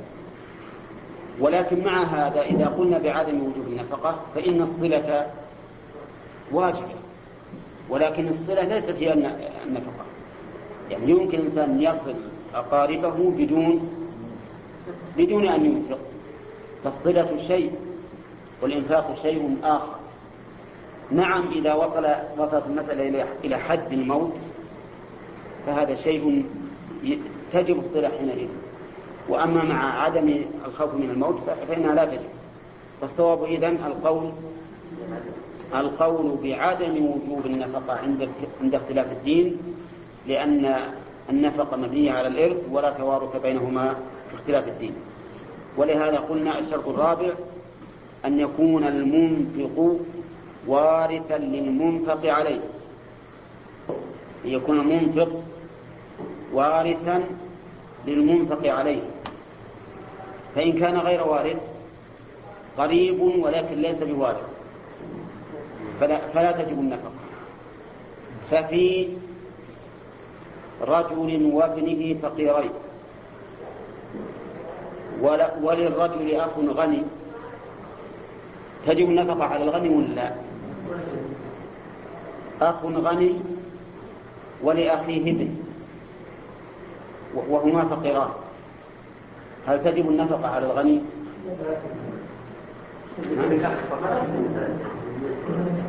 ولكن 1.40 1.84
مع 1.84 2.02
هذا 2.02 2.42
إذا 2.42 2.66
قلنا 2.66 2.98
بعدم 2.98 3.36
وجوب 3.36 3.66
النفقة 3.66 4.20
فإن 4.34 4.62
الصلة 4.62 5.26
واجبة 6.52 6.98
ولكن 7.88 8.28
الصلة 8.28 8.62
ليست 8.62 8.96
هي 8.98 9.12
النفقة. 9.66 10.04
يعني 10.90 11.10
يمكن 11.10 11.38
الإنسان 11.38 11.82
يصل 11.82 12.14
أقاربه 12.54 13.30
بدون 13.38 13.90
بدون 15.16 15.48
أن 15.48 15.66
ينفق. 15.66 15.98
فالصلة 16.84 17.44
شيء 17.48 17.72
والإنفاق 18.62 19.18
شيء 19.22 19.56
آخر. 19.62 19.97
نعم 21.10 21.48
إذا 21.52 21.74
وصل 21.74 22.06
وصلت 22.38 22.62
المسألة 22.66 23.26
إلى 23.44 23.58
حد 23.58 23.92
الموت 23.92 24.32
فهذا 25.66 25.94
شيء 25.94 26.44
تجب 27.52 27.78
الصلة 27.84 28.08
حينئذ. 28.08 28.48
وأما 29.28 29.64
مع 29.64 30.02
عدم 30.02 30.42
الخوف 30.66 30.94
من 30.94 31.10
الموت 31.10 31.40
فإنها 31.68 31.94
لا 31.94 32.04
تجب. 32.04 32.20
فالصواب 33.00 33.44
إذن 33.44 33.78
القول 33.86 34.30
القول 35.74 36.36
بعدم 36.42 37.06
وجوب 37.06 37.46
النفقة 37.46 37.92
عند 37.92 38.28
عند 38.62 38.74
اختلاف 38.74 39.12
الدين 39.12 39.56
لأن 40.26 40.76
النفقة 41.30 41.76
مبنية 41.76 42.12
على 42.12 42.28
الإرث 42.28 42.56
ولا 42.70 42.90
توارث 42.90 43.36
بينهما 43.42 43.94
في 44.30 44.34
اختلاف 44.34 44.68
الدين. 44.68 44.92
ولهذا 45.76 46.18
قلنا 46.18 46.58
الشرط 46.58 46.88
الرابع 46.88 47.30
أن 48.24 48.40
يكون 48.40 48.84
المنفق 48.84 49.96
وارثا 50.68 51.38
للمنفق 51.38 52.26
عليه. 52.26 52.60
يكون 54.44 54.80
المنفق 54.80 55.42
وارثا 56.52 57.24
للمنفق 58.06 58.66
عليه. 58.66 59.02
فإن 60.54 60.72
كان 60.72 60.98
غير 60.98 61.26
وارث 61.28 61.56
قريب 62.78 63.20
ولكن 63.20 63.82
ليس 63.82 63.96
بوارث. 63.96 64.48
فلا, 66.00 66.18
فلا 66.18 66.52
تجب 66.52 66.78
النفقة 66.78 67.10
ففي 68.50 69.08
رجل 70.82 71.50
وابنه 71.52 72.16
فقيرين. 72.22 72.70
وللرجل 75.62 76.36
أخ 76.36 76.58
غني. 76.58 77.02
تجب 78.86 79.08
النفقة 79.08 79.44
على 79.44 79.64
الغني 79.64 79.88
ولا 79.88 80.06
لا؟ 80.06 80.47
أخ 82.62 82.84
غني 82.84 83.34
ولأخيه 84.62 85.30
ابن 85.30 85.48
وهما 87.34 87.84
فقيران. 87.84 88.28
هل 89.66 89.84
تجب 89.84 90.08
النفقة 90.08 90.48
على 90.48 90.66
الغني؟ 90.66 91.00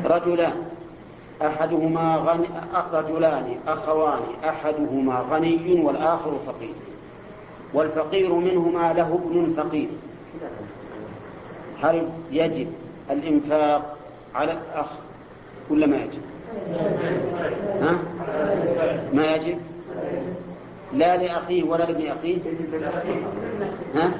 رجلان 0.04 0.52
أحدهما 1.42 2.16
غني 2.16 2.48
رجلان 2.92 3.58
أخوان 3.66 4.20
أحدهما 4.44 5.24
غني 5.30 5.82
والآخر 5.82 6.38
فقير. 6.46 6.74
والفقير 7.74 8.32
منهما 8.32 8.92
له 8.92 9.20
ابن 9.24 9.54
فقير. 9.56 9.88
هل 11.82 12.08
يجب 12.30 12.72
الإنفاق 13.10 13.99
على 14.34 14.52
الأخ 14.52 14.86
ولا 15.70 15.86
ما 15.86 15.96
يجب؟ 15.96 16.22
ها؟ 17.82 17.98
ما 19.14 19.34
يجب؟ 19.34 19.58
لا 20.92 21.16
لأخيه 21.16 21.62
ولا 21.62 21.84
لابن 21.84 22.06
أخيه 22.06 22.38
ها؟ 23.94 24.10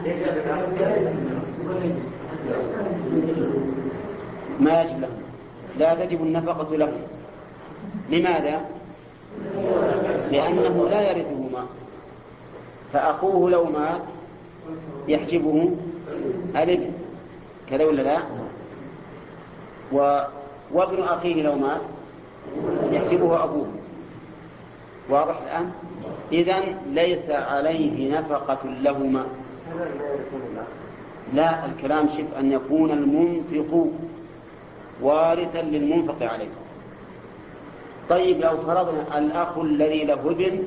ما 4.61 4.83
يجب 4.83 5.01
له 5.01 5.09
لا 5.79 5.95
تجب 5.95 6.23
النفقة 6.23 6.77
له 6.77 6.93
لماذا؟ 8.11 8.61
لأنه 10.31 10.89
لا 10.89 11.11
يرثهما 11.11 11.67
فأخوه 12.93 13.51
لو 13.51 13.65
مات 13.65 14.01
يحجبه 15.09 15.71
الابن 16.57 16.93
كذا 17.71 17.85
ولا 17.85 18.03
لا؟ 18.03 18.19
و... 19.93 20.21
وابن 20.73 21.03
أخيه 21.03 21.43
لو 21.43 21.55
مات 21.55 21.81
يحجبه 22.91 23.45
أبوه. 23.45 23.67
واضح 25.09 25.41
الآن؟ 25.43 25.73
إذا 26.33 26.61
ليس 26.93 27.31
عليه 27.31 28.19
نفقة 28.19 28.59
لهما. 28.65 29.27
لا 31.33 31.67
الكلام 31.67 32.09
شف 32.09 32.39
أن 32.39 32.53
يكون 32.53 32.91
المنفق 32.91 33.87
وارثا 35.03 35.63
للمنفق 35.63 36.33
عليه. 36.33 36.49
طيب 38.11 38.41
لو 38.41 38.57
فرضنا 38.57 39.19
الأخ 39.19 39.59
الذي 39.59 40.05
له 40.05 40.31
ابن 40.31 40.63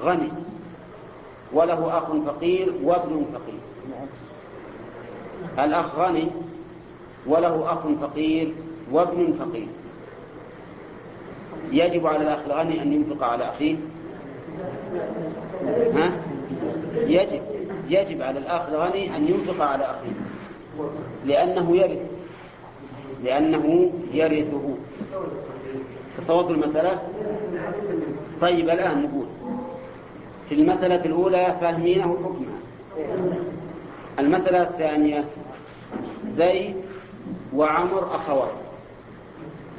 غني 0.00 0.28
وله 1.52 1.98
أخ 1.98 2.04
فقير 2.26 2.72
وابن 2.82 3.26
فقير. 3.34 3.60
الأخ 5.64 5.98
غني 5.98 6.28
وله 7.26 7.72
أخ 7.72 7.88
فقير 8.00 8.52
وابن 8.92 9.34
فقير. 9.38 9.68
يجب 11.72 12.06
على 12.06 12.22
الأخ 12.22 12.38
الغني 12.46 12.82
أن 12.82 12.92
ينفق 12.92 13.24
على 13.24 13.44
أخيه. 13.44 13.76
ها؟ 15.94 16.12
يجب 16.96 17.42
يجب 17.88 18.22
على 18.22 18.38
الأخ 18.38 18.68
الغني 18.68 19.16
أن 19.16 19.28
ينفق 19.28 19.64
على 19.64 19.84
أخيه. 19.84 20.12
لأنه 21.26 21.76
يرث 21.76 22.10
لأنه 23.24 23.92
يرثه. 24.12 24.76
تصورت 26.18 26.50
المسألة؟ 26.50 27.02
طيب 28.40 28.70
الآن 28.70 29.02
نقول 29.02 29.26
في 30.48 30.54
المسألة 30.54 31.04
الأولى 31.04 31.56
فاهمينه 31.60 32.18
حكمها 32.24 32.58
المسألة 34.18 34.62
الثانية 34.62 35.24
زيد 36.36 36.76
وعمر 37.54 38.16
أخوات 38.16 38.52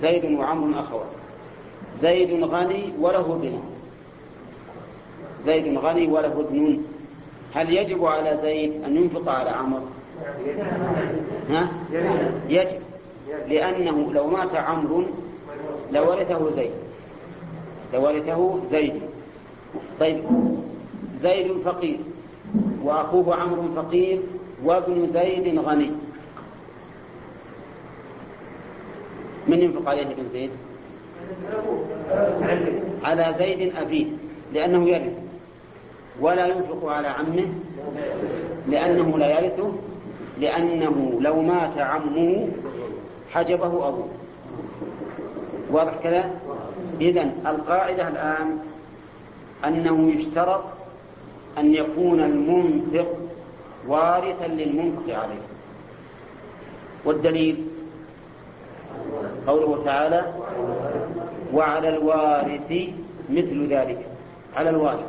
زيد 0.01 0.25
وعمر 0.25 0.79
أخوات 0.79 1.07
زيد 2.01 2.43
غني 2.43 2.93
وله 2.99 3.19
ابن 3.19 3.59
زيد 5.45 5.77
غني 5.77 6.07
وله 6.07 6.39
ابن 6.39 6.83
هل 7.53 7.73
يجب 7.73 8.05
على 8.05 8.39
زيد 8.41 8.83
أن 8.83 8.95
ينفق 8.95 9.31
على 9.31 9.49
عمر؟ 9.49 9.81
ها؟ 11.49 11.67
يجب. 12.49 12.79
لأنه 13.47 14.13
لو 14.13 14.27
مات 14.27 14.55
عمرو 14.55 15.03
لورثه 15.91 16.55
زيد. 16.55 16.71
لورثه 17.93 18.59
زيد. 18.71 19.01
طيب. 19.99 20.23
زيد 21.21 21.51
فقير. 21.65 21.99
وأخوه 22.83 23.35
عمرو 23.35 23.63
فقير 23.75 24.19
وابن 24.63 25.09
زيد 25.13 25.59
غني. 25.59 25.91
من 29.48 29.61
ينفق 29.61 29.90
عليه 29.90 30.02
ابن 30.02 30.30
زيد؟ 30.34 30.49
على 33.03 33.36
زيد 33.40 33.76
أبيه 33.76 34.06
لأنه 34.53 34.90
يرث. 34.90 35.18
ولا 36.20 36.48
ينفق 36.48 36.86
على 36.86 37.07
عمه 37.07 37.48
لأنه 38.68 39.18
لا 39.18 39.40
يرثه 39.40 39.72
لأنه 40.40 41.18
لو 41.22 41.41
مات 41.41 41.78
عمه 41.78 42.48
حجبه 43.32 43.88
أبوه. 43.88 44.07
واضح 45.72 45.94
كذا؟ 46.03 46.32
إذا 47.02 47.32
القاعدة 47.45 48.07
الآن 48.07 48.60
أنه 49.65 50.11
يشترط 50.11 50.64
أن 51.57 51.74
يكون 51.74 52.20
المنفق 52.24 53.18
وارثا 53.88 54.48
للمنفق 54.48 55.15
عليه. 55.18 55.44
والدليل؟ 57.06 57.65
قوله 59.48 59.84
تعالى 59.86 60.34
وعلى 61.53 61.90
الوارث 61.90 62.72
مثل 63.30 63.68
ذلك. 63.70 64.06
على 64.56 64.70
الوارث. 64.70 65.06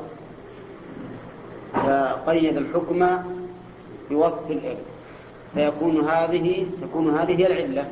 فقيد 1.74 2.56
الحكم 2.56 3.08
بوصف 4.10 4.50
الإرث. 4.50 4.84
فيكون 5.54 6.08
هذه 6.08 6.66
تكون 6.82 7.18
هذه 7.18 7.38
هي 7.40 7.46
العلة. 7.46 7.84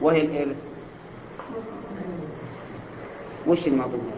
وهي 0.00 0.20
الإرث. 0.20 0.56
وش 3.46 3.66
المضمون 3.66 4.12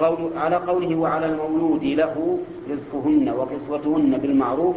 قول 0.00 0.30
على 0.36 0.56
قوله 0.56 0.96
وعلى 0.96 1.26
المولود 1.26 1.84
له 1.84 2.38
رزقهن 2.70 3.28
وكسوتهن 3.38 4.18
بالمعروف 4.18 4.76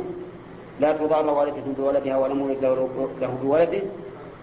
لا 0.79 0.97
تضار 0.97 1.27
والدة 1.27 1.61
بولدها 1.77 2.17
ولا 2.17 2.33
مولد 2.33 2.61
له 3.21 3.37
بولده 3.43 3.81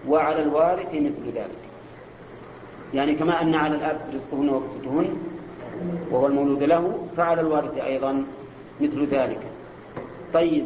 وعلى 0.07 0.41
الوارث 0.43 0.93
مثل 0.93 1.25
ذلك 1.35 1.67
يعني 2.93 3.15
كما 3.15 3.41
أن 3.41 3.55
على 3.55 3.75
الأب 3.75 3.99
رزقهن 4.13 4.49
وكسوتهن 4.49 5.17
وهو 6.11 6.27
المولود 6.27 6.63
له 6.63 7.07
فعلى 7.17 7.41
الوارث 7.41 7.77
أيضا 7.77 8.25
مثل 8.81 9.05
ذلك 9.05 9.39
طيب 10.33 10.65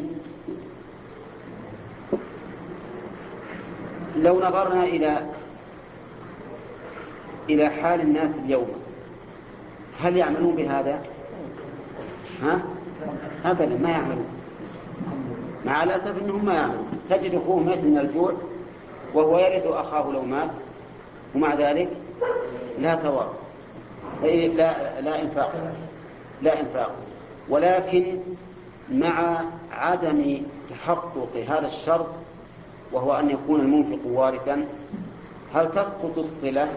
لو 4.17 4.39
نظرنا 4.39 4.83
إلى 4.83 5.21
إلى 7.49 7.69
حال 7.69 8.01
الناس 8.01 8.29
اليوم 8.45 8.67
هل 10.01 10.17
يعملون 10.17 10.55
بهذا؟ 10.55 11.03
ها؟ 12.41 12.61
أبدا 13.45 13.77
ما 13.77 13.89
يعملون 13.89 14.40
مع 15.65 15.83
الأسف 15.83 16.21
أنهم 16.21 16.45
ما 16.45 16.53
يعملون 16.53 16.99
تجد 17.09 17.35
أخوه 17.35 17.59
مات 17.59 17.77
من 17.77 17.97
الجوع 17.97 18.33
وهو 19.13 19.39
يرث 19.39 19.67
أخاه 19.67 20.11
لو 20.11 20.21
مات 20.21 20.49
ومع 21.35 21.55
ذلك 21.55 21.89
لا 22.79 22.95
ثواب. 22.95 23.29
لا 24.23 25.01
لا 25.01 25.21
إنفاق 25.21 25.53
لا 26.41 26.59
إنفاق. 26.59 26.95
ولكن 27.49 28.17
مع 28.91 29.41
عدم 29.71 30.41
تحقق 30.69 31.29
هذا 31.49 31.67
الشرط 31.67 32.07
وهو 32.91 33.13
أن 33.13 33.29
يكون 33.29 33.59
المنفق 33.59 33.99
وارثا 34.05 34.65
هل 35.53 35.69
تسقط 35.71 36.17
الصلة؟ 36.17 36.67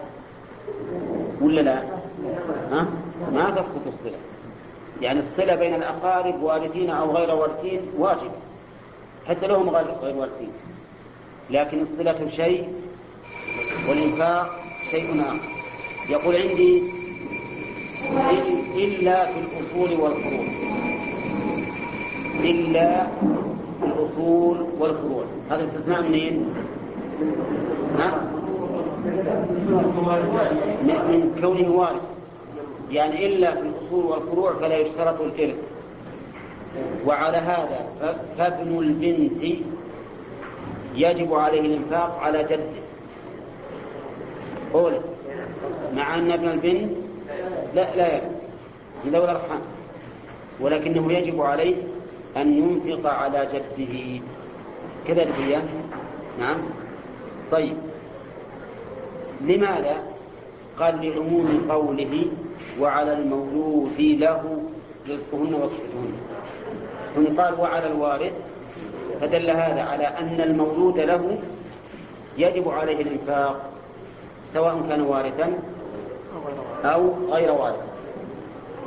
ولا 1.41 1.61
لا؟ 1.61 1.83
ها؟ 2.73 2.87
ما 3.33 3.51
تسقط 3.51 3.87
الصلة. 3.87 4.19
يعني 5.01 5.21
الصلة 5.21 5.55
بين 5.55 5.75
الأقارب 5.75 6.43
وارثين 6.43 6.91
أو 6.91 7.17
غير 7.17 7.35
وارثين 7.35 7.81
واجبة 7.99 8.31
حتى 9.29 9.47
لهم 9.47 9.71
غير 9.71 9.87
غير 10.03 10.17
وارثين. 10.17 10.53
لكن 11.51 11.83
الصلة 11.83 12.31
شيء 12.37 12.69
والإنفاق 13.89 14.63
شيء 14.91 15.21
آخر. 15.21 15.41
يقول 16.09 16.37
عندي 16.37 16.83
إلا 18.75 19.33
في 19.33 19.39
الأصول 19.41 20.01
والفروع. 20.01 20.47
إلا 22.41 23.07
في 23.81 23.87
الأصول 23.87 24.67
والفروع. 24.79 25.25
هذا 25.51 25.65
استثناء 25.65 26.03
منين؟ 26.03 26.55
ها؟ 27.99 28.31
من 30.83 31.39
كونه 31.41 31.71
وارث. 31.71 32.03
يعني 32.91 33.27
إلا 33.27 33.55
في 33.55 33.61
الأصول 33.61 34.05
والفروع 34.05 34.53
فلا 34.53 34.77
يشترط 34.77 35.21
الإرث 35.21 35.74
وعلى 37.07 37.37
هذا 37.37 37.87
فابن 38.39 38.79
البنت 38.79 39.59
يجب 40.95 41.35
عليه 41.35 41.61
الإنفاق 41.61 42.19
على 42.21 42.43
جده. 42.45 42.85
قول 44.73 44.93
مع 45.95 46.15
أن 46.15 46.33
ابن 46.33 46.49
البنت 46.49 46.91
لا 47.75 47.97
لا 47.97 48.17
يجب 48.17 48.31
من 49.05 49.13
ذوي 49.13 49.25
الأرحام. 49.25 49.61
ولكنه 50.61 51.13
يجب 51.13 51.41
عليه 51.41 51.77
أن 52.37 52.59
ينفق 52.59 53.11
على 53.11 53.49
جده. 53.53 54.21
كذا 55.07 55.23
هي؟ 55.23 55.63
نعم. 56.39 56.57
طيب. 57.53 57.77
لماذا 59.41 59.97
قال 60.79 60.95
لعموم 61.09 61.67
قوله 61.71 62.27
وعلى 62.81 63.13
المولود 63.13 64.01
له 64.01 64.63
رزقهن 65.09 65.55
وكسبهن 65.55 66.13
ثم 67.15 67.41
قال 67.41 67.61
وعلى 67.61 67.87
الوارث 67.87 68.33
فدل 69.21 69.51
هذا 69.51 69.83
على 69.83 70.07
أن 70.07 70.41
المولود 70.41 70.99
له 70.99 71.39
يجب 72.39 72.69
عليه 72.69 73.03
الإنفاق 73.03 73.71
سواء 74.55 74.87
كان 74.89 75.01
وارثا 75.01 75.53
أو 76.85 77.13
غير 77.31 77.53
وارث 77.53 77.81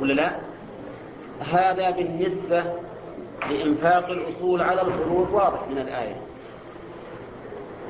ولا 0.00 0.12
لا؟ 0.12 0.30
هذا 1.40 1.90
بالنسبة 1.90 2.64
لإنفاق 3.50 4.08
الأصول 4.10 4.62
على 4.62 4.82
الفروض 4.82 5.28
واضح 5.32 5.68
من 5.70 5.78
الآية 5.78 6.16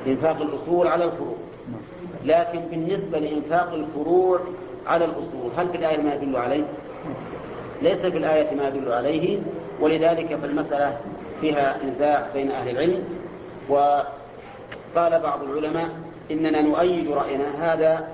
إنفاق 0.07 0.41
الأصول 0.41 0.87
على 0.87 1.03
الفروض 1.05 1.37
لكن 2.25 2.59
بالنسبة 2.59 3.19
لإنفاق 3.19 3.73
الفروع 3.73 4.39
على 4.87 5.05
الأصول 5.05 5.51
هل 5.57 5.69
في 5.69 5.77
الآية 5.77 5.97
ما 5.97 6.13
يدل 6.13 6.35
عليه؟ 6.35 6.63
ليس 7.81 7.97
في 7.97 8.17
الآية 8.17 8.55
ما 8.55 8.67
يدل 8.67 8.91
عليه 8.91 9.39
ولذلك 9.79 10.35
فالمسألة 10.35 10.97
فيها 11.41 11.77
نزاع 11.85 12.27
بين 12.33 12.51
أهل 12.51 12.69
العلم. 12.69 13.03
وقال 13.69 15.19
بعض 15.19 15.43
العلماء 15.43 15.89
إننا 16.31 16.61
نؤيد 16.61 17.11
رأينا 17.11 17.73
هذا 17.73 18.07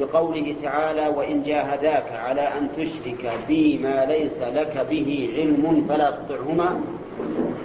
بقوله 0.00 0.54
تعالى 0.62 1.08
وإن 1.08 1.42
جاهداك 1.42 2.12
على 2.12 2.40
أن 2.40 2.68
تشرك 2.76 3.32
بي 3.48 3.78
ما 3.78 4.04
ليس 4.04 4.38
لك 4.54 4.86
به 4.90 5.30
علم 5.36 5.86
فلا 5.88 6.10
تطعهما 6.10 6.80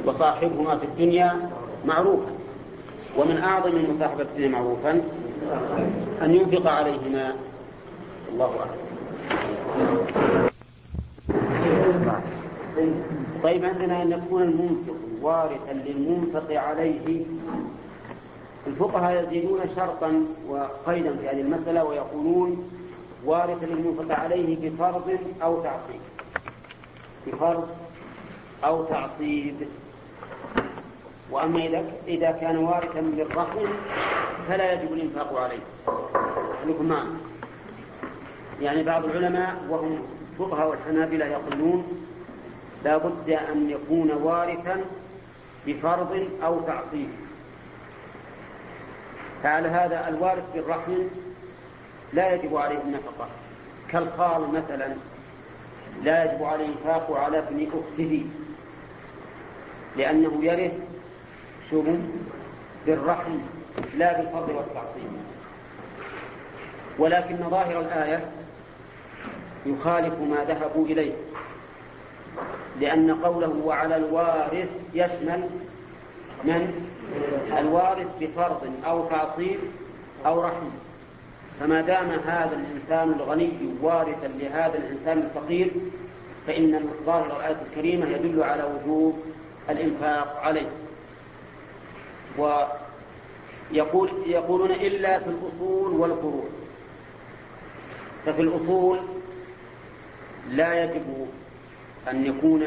وصاحبهما 0.06 0.78
في 0.78 0.86
الدنيا 0.86 1.50
معروفا. 1.86 2.32
ومن 3.18 3.38
أعظم 3.38 3.78
المصاحبة 3.78 4.22
الدنيا 4.22 4.50
معروفا 4.50 5.02
أن 6.22 6.36
ينفق 6.36 6.72
عليهما. 6.72 7.34
الله 8.34 8.52
أعلم. 8.60 10.43
طيب 13.44 13.66
عندنا 13.66 14.02
أن 14.02 14.12
يكون 14.12 14.42
المنفق 14.42 14.96
وارثا 15.22 15.74
للمنفق 15.74 16.60
عليه. 16.60 17.26
الفقهاء 18.68 19.24
يزيدون 19.24 19.60
شرطا 19.76 20.26
وقيدا 20.50 21.16
في 21.16 21.30
هذه 21.30 21.42
المسألة 21.42 21.84
ويقولون 21.84 22.70
وارثا 23.26 23.66
للمنفق 23.66 24.20
عليه 24.20 24.70
بفرض 24.70 25.18
أو 25.44 25.64
تعصيب. 25.64 26.02
بفرض 27.28 27.68
أو 28.66 28.84
تعصيب. 28.84 29.56
وأما 31.32 31.66
إذا 31.66 31.84
إذا 32.08 32.32
كان 32.32 32.58
وارثا 32.58 33.00
للرحم 33.00 33.66
فلا 34.48 34.74
يجب 34.74 34.94
الإنفاق 34.94 35.40
عليه. 35.40 35.64
معنا 36.82 37.12
يعني 38.62 38.84
بعض 38.84 39.06
العلماء 39.06 39.56
وهم 39.70 40.00
فقهاء 40.40 40.70
والحنابلة 40.70 41.26
يقولون 41.26 42.08
لا 42.84 42.98
بد 42.98 43.30
أن 43.30 43.70
يكون 43.70 44.12
وارثا 44.12 44.82
بفرض 45.68 46.28
أو 46.44 46.62
تعصيب 46.62 47.10
فعلى 49.44 49.68
هذا 49.68 50.08
الوارث 50.08 50.44
بالرحم 50.54 50.94
لا 52.14 52.34
يجب 52.34 52.56
عليه 52.58 52.82
النفقة. 52.82 53.28
كالخال 53.90 54.42
مثلا 54.54 54.96
لا 56.04 56.24
يجب 56.24 56.44
عليه 56.44 56.66
الإنفاق 56.66 57.12
على 57.12 57.38
ابن 57.38 57.68
أخته 57.68 58.26
لأنه 59.98 60.46
يرث 60.46 60.74
شو 61.70 61.84
بالرحم 62.86 63.38
لا 63.98 64.18
بالفضل 64.22 64.54
والتعصيب 64.54 65.12
ولكن 67.00 67.50
ظاهر 67.50 67.80
الآية 67.80 68.26
يخالف 69.66 70.14
ما 70.20 70.46
ذهبوا 70.48 70.86
إليه. 70.86 71.14
لأن 72.80 73.16
قوله 73.24 73.56
وعلى 73.66 73.96
الوارث 73.96 74.70
يشمل 74.94 75.50
من؟ 76.44 76.90
الوارث 77.60 78.08
بفرض 78.20 78.74
أو 78.86 79.06
تعصيب 79.06 79.60
أو 80.26 80.42
رحم. 80.42 80.70
فما 81.60 81.82
دام 81.82 82.10
هذا 82.10 82.56
الإنسان 82.56 83.14
الغني 83.20 83.52
وارثا 83.82 84.28
لهذا 84.28 84.78
الإنسان 84.78 85.18
الفقير 85.18 85.72
فإن 86.48 86.90
ظاهر 87.06 87.38
الآية 87.38 87.58
الكريمة 87.72 88.10
يدل 88.10 88.44
على 88.44 88.64
وجوب 88.64 89.20
الإنفاق 89.70 90.42
عليه. 90.44 90.70
ويقول 92.38 94.10
يقولون 94.26 94.72
إلا 94.72 95.20
في 95.20 95.28
الأصول 95.28 95.92
والفروع 95.92 96.44
ففي 98.26 98.42
الأصول 98.42 99.00
لا 100.50 100.84
يجب 100.84 101.28
أن 102.10 102.26
يكون 102.26 102.64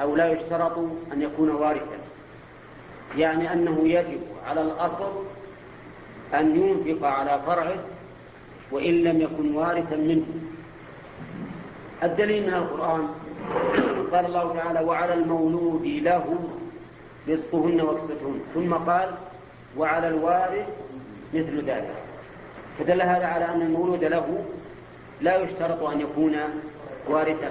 أو 0.00 0.16
لا 0.16 0.32
يشترط 0.32 0.78
أن 1.12 1.22
يكون 1.22 1.50
وارثا. 1.50 1.98
يعني 3.16 3.52
أنه 3.52 3.88
يجب 3.88 4.20
على 4.46 4.62
الأصل 4.62 5.24
أن 6.34 6.56
ينفق 6.56 7.06
على 7.06 7.40
فرعه 7.46 7.78
وإن 8.72 8.94
لم 8.94 9.20
يكن 9.20 9.54
وارثا 9.54 9.96
منه. 9.96 10.26
الدليل 12.02 12.46
من 12.46 12.54
القرآن 12.54 13.08
قال 14.12 14.26
الله 14.26 14.54
تعالى 14.54 14.80
وعلى 14.80 15.14
المولود 15.14 15.86
له 15.86 16.34
رزقهن 17.28 17.80
وكسبتهن 17.80 18.40
ثم 18.54 18.74
قال 18.74 19.14
وعلى 19.76 20.08
الوارث 20.08 20.66
مثل 21.34 21.64
ذلك. 21.64 21.94
فدل 22.78 23.02
هذا 23.02 23.26
على 23.26 23.44
أن 23.44 23.62
المولود 23.62 24.04
له 24.04 24.44
لا 25.20 25.36
يشترط 25.36 25.82
أن 25.82 26.00
يكون 26.00 26.36
وارثا 27.08 27.50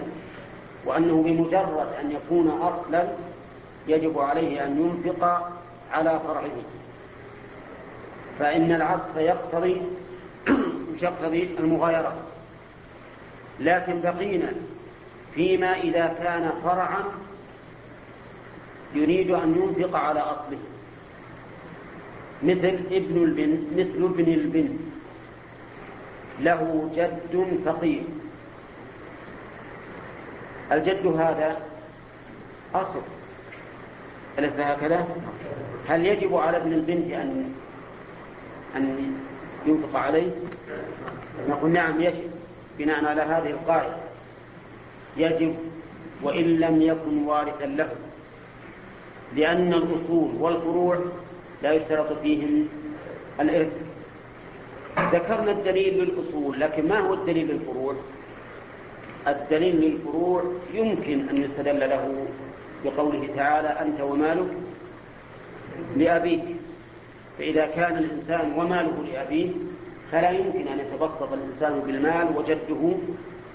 وأنه 0.86 1.24
بمجرد 1.24 1.88
أن 2.02 2.12
يكون 2.12 2.48
أصلا 2.50 3.08
يجب 3.88 4.20
عليه 4.20 4.66
أن 4.66 5.02
ينفق 5.06 5.52
على 5.92 6.20
فرعه. 6.28 6.52
فإن 8.40 8.72
العطف 8.72 9.16
يقتضي 9.18 9.82
يقتضي 11.02 11.50
المغايرة. 11.60 12.14
لكن 13.60 14.02
بقينا 14.02 14.52
فيما 15.36 15.80
إذا 15.80 16.16
كان 16.24 16.52
فرعا 16.64 17.04
يريد 18.96 19.32
أن 19.32 19.56
ينفق 19.56 19.98
على 19.98 20.20
أصله. 20.20 20.60
مثل 22.44 22.80
ابن 22.92 23.24
البنت 23.24 23.62
مثل 23.74 24.06
ابن 24.06 24.34
البنت 24.34 24.80
له 26.40 26.90
جد 26.96 27.62
فقير. 27.66 28.04
الجد 30.72 31.08
هذا 31.08 31.58
أصل 32.76 33.02
أليس 34.40 34.60
هكذا؟ 34.60 35.08
هل 35.88 36.06
يجب 36.06 36.36
على 36.36 36.58
ابن 36.58 36.74
البنت 36.74 37.12
أن 37.12 37.52
أن 38.76 39.16
ينفق 39.66 40.00
عليه؟ 40.00 40.32
نقول 41.50 41.72
نعم 41.72 42.02
يجب 42.02 42.32
بناء 42.78 43.06
على 43.06 43.22
هذه 43.22 43.50
القاعدة 43.50 43.96
يجب 45.18 45.56
وإن 46.24 46.44
لم 46.44 46.82
يكن 46.82 47.24
وارثا 47.26 47.66
له 47.66 47.90
لأن 49.36 49.74
الأصول 49.74 50.32
والفروع 50.40 51.00
لا 51.64 51.74
يشترط 51.74 52.20
فيهم 52.22 52.68
الإرث 53.40 53.72
ذكرنا 55.14 55.52
الدليل 55.52 56.04
للأصول 56.04 56.60
لكن 56.60 56.88
ما 56.88 57.00
هو 57.00 57.14
الدليل 57.14 57.48
للفروع 57.48 57.96
الدليل 59.28 59.76
للفروع 59.76 60.44
يمكن 60.74 61.30
أن 61.30 61.38
يستدل 61.44 61.80
له 61.80 62.26
بقوله 62.86 63.30
تعالى 63.36 63.68
أنت 63.68 64.02
ومالك 64.02 64.52
لأبيك. 65.98 66.44
فإذا 67.38 67.66
كان 67.66 67.98
الإنسان 67.98 68.54
وماله 68.58 69.04
لأبيه 69.14 69.50
فلا 70.12 70.30
يمكن 70.30 70.68
أن 70.68 70.80
يتبسط 70.80 71.34
الإنسان 71.34 71.80
بالمال 71.80 72.38
وجده 72.38 72.94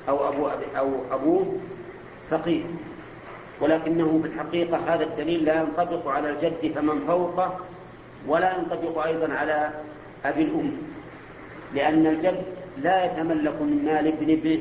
أو 0.09 0.29
أبو 0.29 0.49
أو 0.77 0.89
أبوه 1.13 1.57
فقير. 2.31 2.65
ولكنه 3.61 4.21
في 4.23 4.29
الحقيقة 4.29 4.95
هذا 4.95 5.05
الدليل 5.05 5.45
لا 5.45 5.55
ينطبق 5.55 6.09
على 6.09 6.31
الجد 6.31 6.73
فمن 6.75 7.05
فوقه 7.07 7.59
ولا 8.29 8.59
ينطبق 8.59 9.07
أيضا 9.07 9.35
على 9.35 9.71
أبي 10.25 10.43
الأم. 10.43 10.73
لأن 11.75 12.07
الجد 12.07 12.43
لا 12.83 13.05
يتملك 13.05 13.63
من 13.63 13.83
مال 13.85 14.07
ابن 14.07 14.31
ابنه 14.31 14.61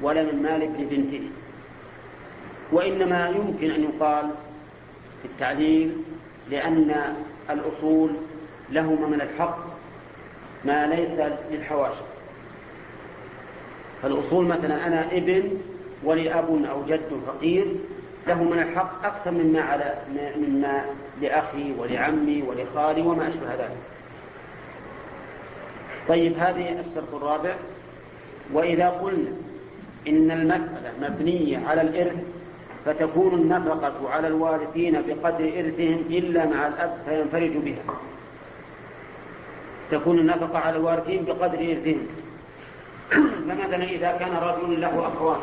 ولا 0.00 0.22
من 0.22 0.42
مال 0.42 0.62
ابن 0.62 0.84
بنته 0.84 1.28
وإنما 2.72 3.28
يمكن 3.28 3.70
أن 3.70 3.84
يقال 3.84 4.30
في 5.22 5.28
التعليل 5.28 5.96
لأن 6.50 7.16
الأصول 7.50 8.10
لهما 8.70 9.08
من 9.08 9.20
الحق 9.20 9.58
ما 10.64 10.86
ليس 10.86 11.32
للحواشي. 11.50 12.04
فالأصول 14.02 14.46
مثلا 14.46 14.86
أنا 14.86 15.06
ابن 15.12 15.58
ولي 16.04 16.38
أب 16.38 16.64
أو 16.64 16.84
جد 16.86 17.20
فقير 17.26 17.66
له 18.26 18.42
من 18.42 18.58
الحق 18.58 19.04
أكثر 19.04 19.30
مما 19.30 19.62
على 19.62 19.98
مما 20.36 20.84
لأخي 21.20 21.74
ولعمي 21.78 22.42
ولخالي 22.42 23.02
وما 23.02 23.28
أشبه 23.28 23.54
ذلك. 23.54 23.76
طيب 26.08 26.38
هذه 26.38 26.80
الشرط 26.80 27.14
الرابع. 27.14 27.54
وإذا 28.52 28.88
قلنا 28.88 29.32
إن 30.08 30.30
المسألة 30.30 30.92
مبنية 31.02 31.66
على 31.66 31.82
الإرث 31.82 32.16
فتكون 32.84 33.34
النفقة 33.34 34.10
على 34.10 34.28
الوارثين 34.28 35.02
بقدر 35.02 35.44
إرثهم 35.44 36.04
إلا 36.10 36.46
مع 36.46 36.68
الأب 36.68 36.98
فينفرج 37.06 37.56
بها. 37.56 37.96
تكون 39.90 40.18
النفقة 40.18 40.58
على 40.58 40.76
الوارثين 40.76 41.24
بقدر 41.24 41.58
إرثهم. 41.58 42.06
فمثلا 43.48 43.84
إذا 43.84 44.12
كان 44.12 44.36
رجل 44.36 44.80
له 44.80 45.08
أخوان 45.08 45.40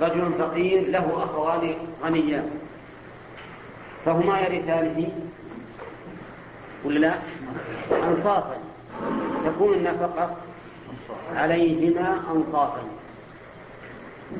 رجل 0.00 0.32
فقير 0.38 0.90
له 0.90 1.24
أخوان 1.24 1.74
غنيان 2.02 2.50
فهما 4.04 4.40
يرثانه 4.40 5.08
ولا 6.84 6.98
لا؟ 6.98 7.14
أنصافا 8.08 8.56
تكون 9.44 9.74
النفقة 9.74 10.36
عليهما 11.34 12.20
أنصافا 12.34 12.82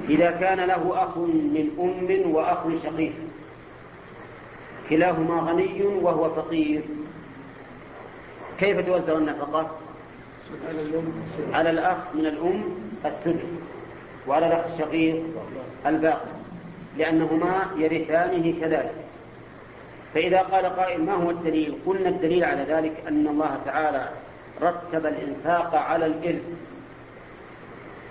إذا 0.09 0.31
كان 0.31 0.61
له 0.61 1.05
أخ 1.05 1.19
من 1.19 1.67
أم 1.81 2.31
وأخ 2.35 2.59
شقيق. 2.85 3.13
كلاهما 4.91 5.51
غني 5.51 5.83
وهو 5.83 6.35
فقير. 6.35 6.83
كيف 8.59 8.87
توزع 8.87 9.19
النفقة؟ 9.19 9.71
على 11.53 11.71
الأخ 11.71 11.97
من 12.15 12.27
الأم 12.27 12.65
الثلث 13.05 13.45
وعلى 14.29 14.47
الأخ 14.47 14.65
الشقيق 14.75 15.23
الباقي 15.87 16.37
لأنهما 16.97 17.67
يرثانه 17.77 18.61
كذلك. 18.61 18.95
فإذا 20.15 20.39
قال 20.39 20.67
قائل 20.67 21.05
ما 21.05 21.15
هو 21.15 21.31
الدليل؟ 21.31 21.75
قلنا 21.87 22.09
الدليل 22.09 22.45
على 22.45 22.63
ذلك 22.63 23.05
أن 23.09 23.27
الله 23.27 23.61
تعالى 23.65 24.09
رتب 24.63 25.07
الإنفاق 25.07 25.75
على 25.75 26.07
الإرث. 26.07 26.43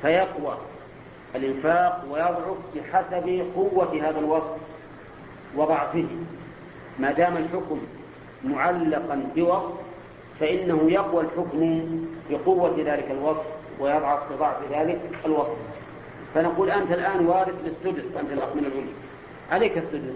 فيقوى. 0.01 0.57
الإنفاق 1.35 2.05
ويضعف 2.11 2.57
بحسب 2.75 3.45
قوة 3.55 3.99
هذا 4.01 4.19
الوصف 4.19 4.57
وضعفه. 5.55 6.05
ما 6.99 7.11
دام 7.11 7.37
الحكم 7.37 7.81
معلقا 8.43 9.29
بوصف 9.35 9.73
فإنه 10.39 10.91
يقوى 10.91 11.23
الحكم 11.23 11.85
بقوة 12.29 12.75
ذلك 12.77 13.11
الوصف 13.11 13.45
ويضعف 13.79 14.33
بضعف 14.33 14.57
ذلك 14.71 15.01
الوصف. 15.25 15.57
فنقول 16.35 16.71
أنت 16.71 16.91
الآن 16.91 17.25
وارث 17.25 17.55
للسدس 17.63 18.17
أنت 18.19 18.31
الأخ 18.31 18.55
من 18.55 18.65
الأم 18.65 18.87
عليك 19.51 19.77
السدس. 19.77 20.15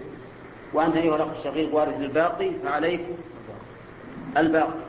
وأنت 0.72 0.96
أيها 0.96 1.16
الأخ 1.16 1.28
الشقيق 1.38 1.74
وارث 1.74 1.98
للباقي 1.98 2.50
فعليك 2.64 3.00
الباقي. 4.36 4.80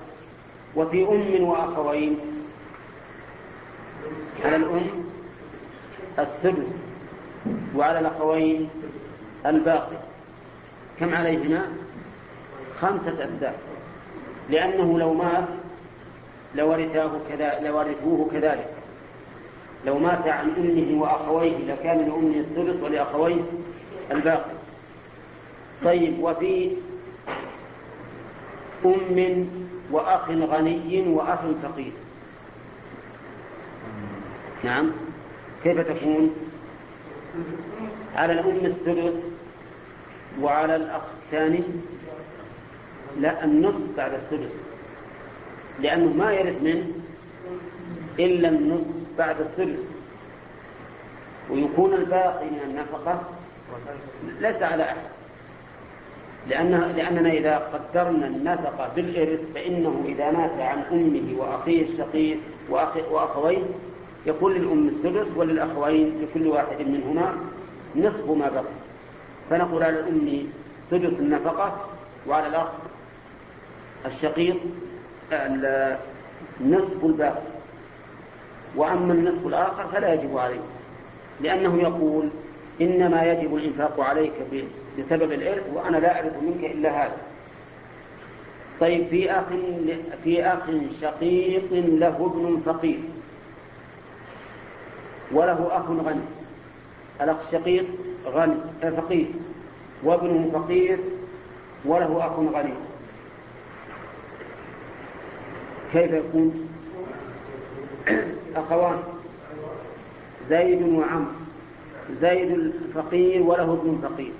وفي 0.75 1.03
أم 1.03 1.43
وأخوين 1.43 2.19
على 4.45 4.55
الأم 4.55 5.10
السدس 6.21 6.67
وعلى 7.75 7.99
الأخوين 7.99 8.69
الباقي 9.45 9.97
كم 10.99 11.15
عليهما 11.15 11.67
خمسة 12.81 13.25
أسداس 13.25 13.55
لأنه 14.49 14.99
لو 14.99 15.13
مات 15.13 15.47
لورثاه 16.55 17.11
كذا 17.29 17.59
لورثوه 17.59 18.29
كذلك. 18.31 18.69
لو 19.85 19.99
مات 19.99 20.27
عن 20.27 20.49
أمه 20.57 21.01
وأخويه 21.01 21.57
لكان 21.57 21.97
لأمه 21.97 22.35
الثلث 22.35 22.83
ولأخويه 22.83 23.41
الباقي. 24.11 24.51
طيب 25.83 26.19
وفي 26.19 26.71
أم 28.85 29.49
وأخ 29.91 30.29
غني 30.29 31.07
وأخ 31.07 31.39
فقير. 31.63 31.91
نعم. 34.63 34.91
كيف 35.63 35.79
تكون؟ 35.79 36.35
على 38.15 38.33
الأم 38.33 38.65
الثلث 38.65 39.15
وعلى 40.41 40.75
الأخ 40.75 41.01
الثاني؟ 41.25 41.63
لا 43.17 43.45
النصف 43.45 43.97
بعد 43.97 44.13
الثلث 44.13 44.51
لأنه 45.79 46.13
ما 46.13 46.33
يرث 46.33 46.61
منه 46.61 46.85
إلا 48.19 48.49
النصف 48.49 48.87
بعد 49.17 49.39
الثلث 49.39 49.79
ويكون 51.49 51.93
الباقي 51.93 52.45
من 52.45 52.61
النفقة 52.65 53.23
ليس 54.39 54.61
على 54.63 54.83
أحد. 54.83 54.97
لأن 56.47 56.71
لأننا 56.71 57.31
إذا 57.31 57.57
قدرنا 57.57 58.27
النفقة 58.27 58.91
بالإرث 58.95 59.39
فإنه 59.55 60.03
إذا 60.05 60.31
مات 60.31 60.59
عن 60.59 60.83
أمه 60.91 61.41
وأخيه 61.41 61.85
الشقيق 61.89 62.39
وأخويه 63.11 63.63
يكون 64.25 64.53
للأم 64.53 64.87
السدس 64.87 65.27
وللأخوين 65.35 66.21
لكل 66.21 66.47
واحد 66.47 66.81
منهما 66.81 67.35
نصف 67.95 68.29
ما 68.29 68.49
بقي. 68.49 68.63
فنقول 69.49 69.83
على 69.83 69.99
الأم 69.99 70.43
سدس 70.91 71.19
النفقة 71.19 71.85
وعلى 72.27 72.47
الأخ 72.47 72.67
الشقيق 74.05 74.57
نصف 76.61 77.05
الباقي. 77.05 77.41
وأما 78.75 79.13
النصف 79.13 79.47
الآخر 79.47 79.87
فلا 79.87 80.13
يجب 80.13 80.37
عليه 80.37 80.61
لأنه 81.41 81.81
يقول 81.81 82.29
إنما 82.81 83.23
يجب 83.23 83.55
الإنفاق 83.55 84.01
عليك 84.01 84.33
بسبب 84.99 85.31
الإرث 85.31 85.63
وأنا 85.73 85.97
لا 85.97 86.15
أعرف 86.15 86.43
منك 86.43 86.63
إلا 86.63 87.03
هذا. 87.03 87.17
طيب 88.79 89.07
في 89.07 89.31
أخ 89.31 89.43
في 90.23 90.45
أخ 90.45 90.69
شقيق 91.01 91.73
له 91.73 92.07
ابن 92.07 92.61
فقير. 92.65 92.99
وله 95.33 95.67
أخ 95.71 95.89
غني. 95.89 96.21
الأخ 97.21 97.37
الشقيق 97.47 97.85
غني 98.25 98.55
فقير. 98.81 99.27
وابنه 100.03 100.51
فقير 100.53 100.99
وله 101.85 102.27
أخ 102.27 102.39
غني. 102.39 102.73
كيف 105.93 106.11
يكون؟ 106.11 106.69
أخوان 108.55 108.97
زيد 110.49 110.81
وعمرو 110.81 111.31
زيد 112.21 112.51
الفقير 112.51 113.41
وله 113.41 113.63
ابن 113.63 113.99
فقير. 114.03 114.33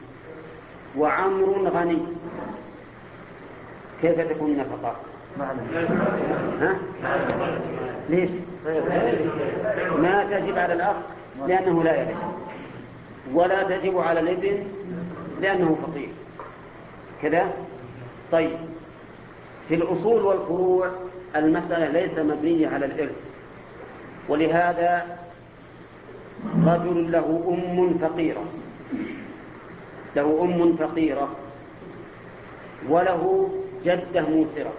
وعمر 0.97 1.69
غني. 1.69 1.97
كيف 4.01 4.19
تكون 4.19 4.51
النفقة؟ 4.51 4.95
ها؟ 6.59 6.75
ليش؟ 8.09 8.29
ما 9.97 10.27
تجب 10.31 10.57
على 10.57 10.73
الأخ 10.73 10.95
لأنه 11.47 11.83
لا 11.83 12.01
يرث 12.01 12.17
ولا 13.33 13.63
تجب 13.63 13.97
على 13.97 14.19
الابن 14.19 14.63
لأنه 15.41 15.77
فقير. 15.81 16.09
كذا؟ 17.21 17.53
طيب. 18.31 18.57
في 19.69 19.75
الأصول 19.75 20.21
والفروع 20.21 20.89
المسألة 21.35 21.87
ليس 21.87 22.19
مبنية 22.19 22.67
على 22.67 22.85
الإرث. 22.85 23.15
ولهذا 24.29 25.17
رجل 26.65 27.11
له 27.11 27.43
أم 27.47 27.97
فقيرة. 27.97 28.45
له 30.15 30.41
أم 30.43 30.75
فقيرة. 30.75 31.29
وله 32.89 33.49
جدة 33.85 34.21
موسرة. 34.21 34.73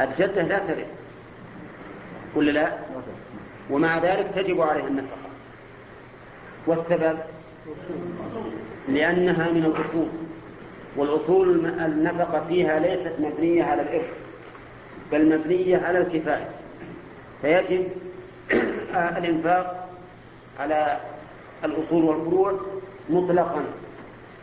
الجدة 0.00 0.42
لا 0.42 0.58
ترث. 0.58 1.01
ولا 2.34 2.50
لا؟ 2.50 2.72
ومع 3.70 3.98
ذلك 3.98 4.26
تجب 4.36 4.60
عليها 4.60 4.88
النفقة. 4.88 5.16
والسبب؟ 6.66 7.18
لأنها 8.88 9.50
من 9.50 9.64
الأصول. 9.64 10.08
والأصول 10.96 11.66
النفقة 11.66 12.44
فيها 12.48 12.78
ليست 12.78 13.12
مبنية 13.18 13.64
على 13.64 13.82
الإرث 13.82 14.10
بل 15.12 15.38
مبنية 15.38 15.78
على 15.78 15.98
الكفاية. 15.98 16.48
فيجب 17.42 17.86
الإنفاق 19.18 19.88
على 20.60 21.00
الأصول 21.64 22.04
والفروع 22.04 22.60
مطلقا. 23.10 23.62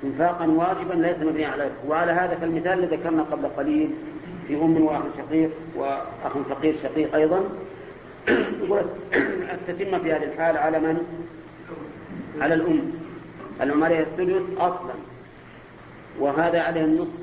إنفاقا 0.03 0.48
واجبا 0.48 0.94
ليس 0.94 1.18
مبنيا 1.18 1.48
على 1.48 1.64
الإرث. 1.64 1.86
وعلى 1.88 2.11
هذا 2.11 2.36
فالمثال 2.36 2.80
الذي 2.80 2.95
ذكرنا 2.95 3.24
قبل 3.24 3.48
قليل 3.48 3.90
في 4.48 4.56
أم 4.56 4.82
وأخ 4.82 5.02
شقيق 5.18 5.52
وأخ 5.76 6.38
فقير 6.49 6.76
شقيق 6.84 7.16
أيضا. 7.16 7.49
التتمة 9.54 10.00
في 10.00 10.14
هذه 10.14 10.24
الحال 10.24 10.58
على 10.58 10.80
من؟ 10.80 10.98
على 12.42 12.54
الأم. 12.54 12.92
الأم 13.62 13.84
عليها 13.84 14.02
الثلث 14.02 14.58
أصلا. 14.58 14.94
وهذا 16.20 16.62
عليه 16.62 16.82
النصف 16.82 17.20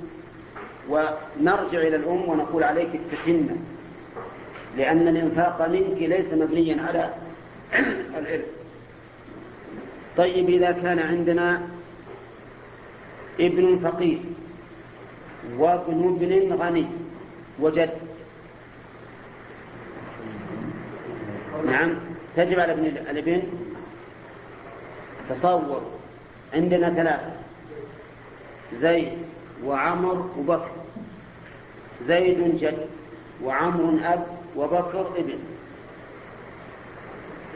ونرجع 0.88 1.78
إلى 1.78 1.96
الأم 1.96 2.28
ونقول 2.28 2.64
عليك 2.64 2.88
التتمة 2.94 3.56
لأن 4.76 5.08
الإنفاق 5.08 5.68
منك 5.68 6.02
ليس 6.02 6.32
مبنيا 6.32 6.82
على 6.82 7.14
الإرث. 8.18 8.46
طيب 10.16 10.48
إذا 10.48 10.72
كان 10.72 10.98
عندنا 10.98 11.62
ابن 13.40 13.78
فقير 13.78 14.18
وابن 15.58 16.16
ابن 16.22 16.52
غني 16.52 16.86
وجد 17.60 17.90
نعم. 21.64 21.94
تجب 22.36 22.60
على 22.60 22.72
ابن 22.72 22.86
الابن 22.86 23.42
تصور 25.30 25.82
عندنا 26.54 26.94
ثلاثة. 26.94 27.32
زيد 28.74 29.12
وعمر 29.64 30.30
وبكر. 30.38 30.70
زيد 32.06 32.58
جد 32.60 32.86
وعمر 33.44 33.98
أب 34.04 34.26
وبكر 34.56 35.06
ابن. 35.16 35.38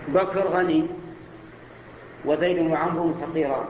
بكر 0.08 0.48
غني 0.48 0.86
وزيد 2.24 2.58
وعمر 2.58 3.14
فقيران. 3.20 3.66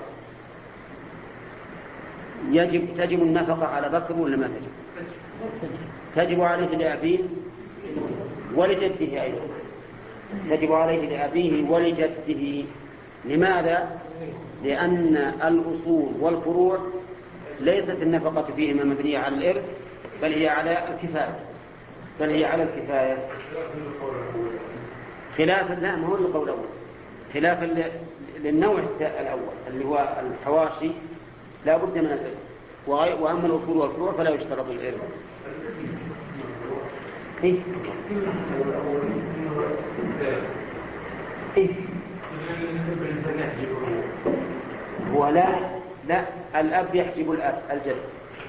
يجب 2.51 2.89
تجب 2.99 3.23
النفقة 3.23 3.67
على 3.67 3.89
بكر 3.89 4.15
ولا 4.15 4.37
ما 4.37 4.47
تجب؟ 4.47 4.71
تجب 6.17 6.41
عليه 6.41 6.67
لأبيه 6.67 7.19
ولجده 8.55 9.23
أيضا. 9.23 9.60
تجب 10.51 10.73
عليه 10.73 11.09
لأبيه 11.09 11.71
ولجده. 11.71 12.65
لماذا؟ 13.25 14.01
لأن 14.65 15.17
الأصول 15.45 16.13
والفروع 16.21 16.79
ليست 17.61 17.97
النفقة 18.03 18.47
فيهما 18.57 18.85
مبنية 18.85 19.19
على 19.19 19.35
الإرث 19.37 19.65
بل 20.23 20.33
هي 20.33 20.49
على 20.49 20.89
الكفاية. 20.89 21.39
بل 22.21 22.31
هي 22.31 22.45
على 22.45 22.63
الكفاية. 22.63 23.19
خلافا 25.39 25.75
لا 25.75 25.97
ما 25.97 26.07
هو 26.07 26.15
القول 26.15 26.45
الأول. 26.45 26.67
خلافا 27.35 27.91
للنوع 28.45 28.79
الأول 29.01 29.41
اللي 29.69 29.85
هو 29.85 30.09
الحواشي 30.21 30.91
لا 31.67 31.77
بد 31.77 31.99
من 31.99 32.05
الإرث. 32.05 32.39
وأما 32.87 33.47
الأصول 33.47 33.77
والفروع 33.77 34.13
فلا 34.13 34.31
يشترط 34.31 34.67
الإرث. 34.71 35.01
إيه؟ 37.45 37.55
إيه؟ 41.57 41.69
هو 45.15 45.29
لا 45.29 46.25
الأب 46.61 46.95
يحجب 46.95 47.33
الأب 47.33 47.63
الجد. 47.71 47.97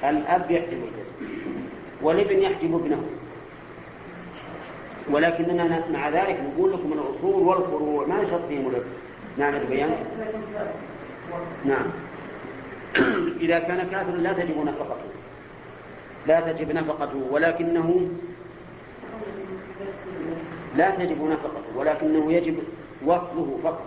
الأب 0.04 0.52
يحجب 0.52 0.74
الجد. 0.74 1.32
والابن 2.02 2.40
يحجب 2.40 2.76
ابنه. 2.76 3.04
ولكننا 5.12 5.84
مع 5.94 6.10
ذلك 6.10 6.40
نقول 6.40 6.74
لكم 6.74 6.94
الأصول 6.94 7.48
والفروع 7.48 8.08
ما 8.08 8.22
يشرط 8.22 8.42
فيهم 8.50 8.68
الابن 8.68 8.90
نعم 9.38 9.56
البيان 9.56 9.96
نعم. 11.66 11.86
إذا 13.42 13.60
كان 13.60 13.88
كافرا 13.92 14.18
لا 14.18 14.34
تجب 14.34 14.58
نفقته. 14.66 15.12
لا 16.28 16.40
تجب 16.40 16.72
نفقته. 16.72 17.28
ولكنه 17.32 18.10
لا 20.76 20.90
تجب 20.90 21.24
نفقته 21.24 21.78
ولكنه 21.78 22.34
يجب 22.34 22.58
وصله 23.06 23.60
فقط. 23.64 23.86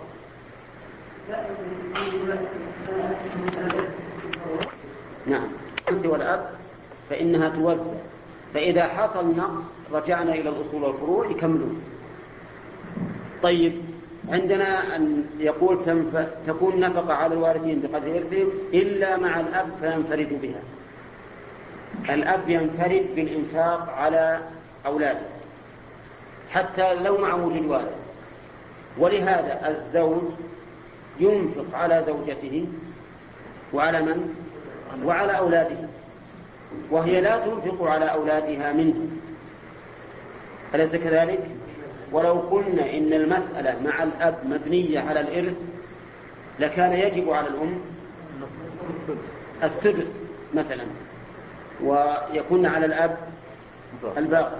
نعم. 5.27 5.47
أنت 5.89 6.05
والأب 6.05 6.49
فإنها 7.09 7.49
توزع. 7.49 7.99
فإذا 8.53 8.87
حصل 8.87 9.35
نقص 9.37 9.63
رجعنا 9.93 10.33
إلى 10.33 10.49
الأصول 10.49 10.83
والفروع 10.83 11.31
يكملون. 11.31 11.81
طيب 13.43 13.73
عندنا 14.29 14.95
أن 14.95 15.25
يقول 15.39 15.79
تكون 16.47 16.79
نفقة 16.79 17.13
على 17.13 17.33
الوارثين 17.33 17.81
بقدر 17.81 18.15
إرثهم 18.15 18.49
إلا 18.73 19.17
مع 19.17 19.39
الأب 19.39 19.69
فينفرد 19.81 20.41
بها. 20.41 20.61
الأب 22.13 22.49
ينفرد 22.49 23.05
بالإنفاق 23.15 23.89
على 23.89 24.39
أولاده. 24.85 25.34
حتى 26.51 26.93
لو 26.93 27.17
مع 27.17 27.33
وجود 27.33 27.65
والد 27.65 27.91
ولهذا 28.97 29.67
الزوج 29.69 30.21
ينفق 31.19 31.65
على 31.77 32.03
زوجته 32.07 32.65
وعلى 33.73 34.01
من؟ 34.01 34.35
وعلى 35.03 35.37
أولاده 35.37 35.77
وهي 36.91 37.21
لا 37.21 37.45
تنفق 37.45 37.83
على 37.83 38.05
أولادها 38.05 38.73
منه 38.73 39.07
أليس 40.75 40.95
كذلك؟ 40.95 41.39
ولو 42.11 42.33
قلنا 42.33 42.89
إن 42.93 43.13
المسألة 43.13 43.81
مع 43.83 44.03
الأب 44.03 44.35
مبنية 44.45 44.99
على 44.99 45.19
الإرث 45.19 45.55
لكان 46.59 46.93
يجب 46.93 47.29
على 47.29 47.47
الأم 47.47 47.79
السدس 49.63 50.07
مثلا 50.53 50.83
ويكون 51.83 52.65
على 52.65 52.85
الأب 52.85 53.17
الباقي 54.17 54.57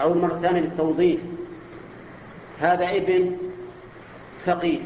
أو 0.00 0.12
المرة 0.12 0.34
الثانية 0.34 0.60
للتوضيح 0.60 1.20
هذا 2.60 2.96
ابن 2.96 3.36
فقير 4.46 4.80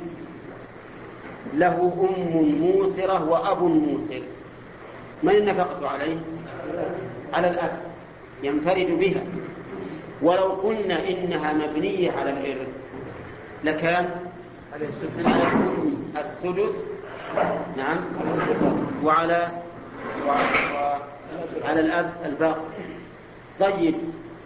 له 1.55 2.09
أم 2.19 2.33
موسرة 2.61 3.31
وأب 3.31 3.63
موسر. 3.63 4.23
من 5.23 5.37
النفقة 5.37 5.89
عليه؟ 5.89 6.17
على 7.33 7.51
الأب. 7.51 7.79
ينفرد 8.43 8.99
بها. 8.99 9.23
ولو 10.23 10.45
قلنا 10.45 11.09
إنها 11.09 11.53
مبنية 11.53 12.13
على 12.13 12.31
الإرث 12.31 12.69
لكان 13.65 14.11
على 14.73 14.85
السدس. 16.17 16.75
نعم. 17.77 17.99
وعلى 19.05 19.49
وعلى 21.65 21.81
الأب 21.81 22.13
الباقي. 22.25 22.61
طيب. 23.61 23.95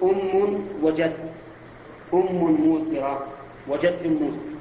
أم 0.02 0.60
وجد 0.82 1.12
أم 2.14 2.34
موسرة 2.44 3.26
وجد 3.68 4.06
موسر 4.06 4.54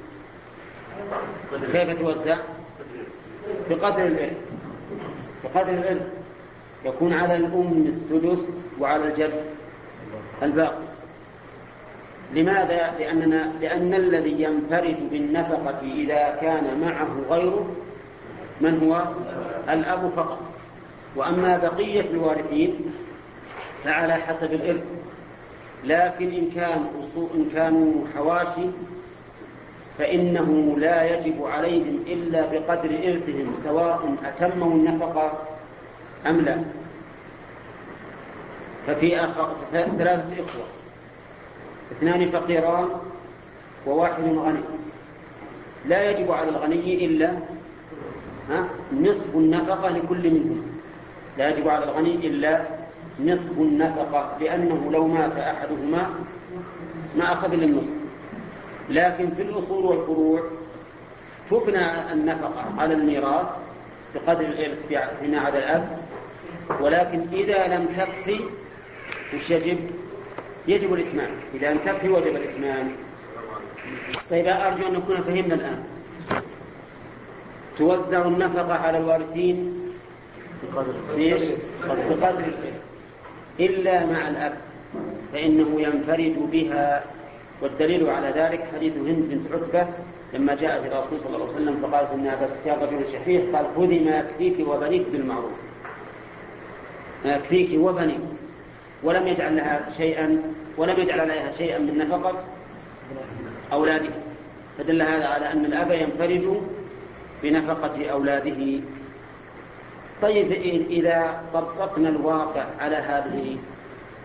كيف 1.72 2.00
توزع؟ 2.00 2.36
بقدر 3.70 4.06
الإرث 4.06 4.36
بقدر 5.44 5.72
الإرث 5.72 6.08
يكون 6.84 7.12
على 7.12 7.36
الأم 7.36 7.86
السدس 7.86 8.44
وعلى 8.80 9.04
الجد 9.04 9.44
الباقي. 10.42 10.84
لماذا؟ 12.34 12.94
لأننا 12.98 13.52
لأن 13.60 13.94
الذي 13.94 14.42
ينفرد 14.42 14.96
بالنفقة 15.10 15.80
إذا 15.82 16.38
كان 16.40 16.80
معه 16.80 17.16
غيره 17.30 17.76
من 18.60 18.78
هو؟ 18.86 19.04
الأب 19.72 20.10
فقط. 20.16 20.40
وأما 21.16 21.58
بقية 21.58 22.00
الوارثين 22.10 22.92
فعلى 23.84 24.14
حسب 24.14 24.52
الإرث 24.52 24.84
لكن 25.84 26.28
إن 26.32 26.50
كان 26.54 26.86
إن 27.34 27.50
كانوا 27.54 27.92
حواشي 28.14 28.66
فإنه 29.98 30.74
لا 30.78 31.04
يجب 31.04 31.44
عليهم 31.44 32.04
إلا 32.06 32.40
بقدر 32.40 32.90
إرثهم 32.90 33.54
سواء 33.64 34.16
أتموا 34.24 34.72
النفقة 34.72 35.32
أم 36.26 36.40
لا 36.40 36.56
ففي. 38.86 39.28
ثلاثة 39.72 40.32
إخوة 40.32 40.66
اثنان 41.92 42.30
فقيران 42.30 42.88
وواحد 43.86 44.22
غني 44.24 44.62
لا 45.86 46.10
يجب 46.10 46.32
على 46.32 46.48
الغني 46.48 47.04
إلا؟ 47.06 47.32
نصف 48.92 49.34
النفقة 49.34 49.88
لكل 49.90 50.30
منهم 50.30 50.62
لا 51.38 51.48
يجب 51.48 51.68
على 51.68 51.84
الغني 51.84 52.14
إلا 52.14 52.62
نصف 53.20 53.58
النفقة 53.58 54.38
لأنه 54.40 54.90
لو 54.92 55.06
مات 55.08 55.36
أحدهما 55.36 56.10
ما 57.16 57.32
أخذ 57.32 57.52
إلا 57.52 57.64
النصف 57.64 58.04
لكن 58.90 59.30
في 59.30 59.42
الأصول 59.42 59.84
والفروع 59.84 60.42
تبنى 61.50 62.12
النفقة 62.12 62.64
على 62.78 62.94
الميراث 62.94 63.46
بقدر 64.14 64.44
الإرث 64.44 64.78
فيما 65.20 65.40
عدا 65.40 65.58
الأب 65.58 65.98
ولكن 66.80 67.20
إذا 67.32 67.66
لم 67.76 67.86
تكفي 67.86 68.40
وش 69.34 69.50
يجب؟ 69.50 69.78
يجب 70.68 70.94
الإتمام. 70.94 71.30
إذا 71.54 71.70
لم 71.72 71.78
تكفي 71.78 72.08
وجب 72.08 72.36
الإتمام. 72.36 72.92
طيب 74.30 74.46
أرجو 74.46 74.86
أن 74.88 74.92
نكون 74.92 75.16
فهمنا 75.16 75.54
الآن. 75.54 75.84
توزع 77.78 78.26
النفقة 78.26 78.74
على 78.74 78.98
الوارثين 78.98 79.82
بقدر 82.10 82.44
إلا 83.60 84.06
مع 84.06 84.28
الأب 84.28 84.54
فإنه 85.32 85.80
ينفرد 85.80 86.48
بها. 86.52 87.04
والدليل 87.62 88.10
على 88.10 88.28
ذلك 88.28 88.64
حديث 88.74 88.96
هند 88.96 89.24
بنت 89.30 89.52
عتبة 89.52 89.86
لما 90.34 90.54
جاءت 90.54 90.86
الرسول 90.86 91.20
صلى 91.20 91.36
الله 91.36 91.46
عليه 91.46 91.54
وسلم 91.54 91.76
فقالت 91.82 92.10
انها 92.14 92.44
بس 92.44 92.50
يا 92.66 92.74
رجل 92.74 93.12
شحيح 93.12 93.42
قال 93.56 93.66
خذي 93.76 93.98
ما 93.98 94.18
يكفيك 94.18 94.68
وبنيك 94.68 95.02
بالمعروف. 95.12 95.52
ما 97.24 97.36
يكفيك 97.36 97.68
وبنيك. 97.80 98.20
ولم 99.02 99.28
يجعل 99.28 99.56
لها 99.56 99.92
شيئا 99.96 100.42
ولم 100.76 101.00
يجعل 101.00 101.20
عليها 101.20 101.52
شيئا 101.52 101.78
من 101.78 101.98
نفقة 101.98 102.44
أولاده. 103.72 104.10
فدل 104.78 105.02
هذا 105.02 105.26
على 105.26 105.52
أن 105.52 105.64
الأب 105.64 105.90
ينفرد 105.90 106.62
بنفقة 107.42 108.10
أولاده. 108.10 108.80
طيب 110.22 110.52
إذا 110.90 111.42
طبقنا 111.54 112.08
الواقع 112.08 112.64
على 112.80 112.96
هذه 112.96 113.56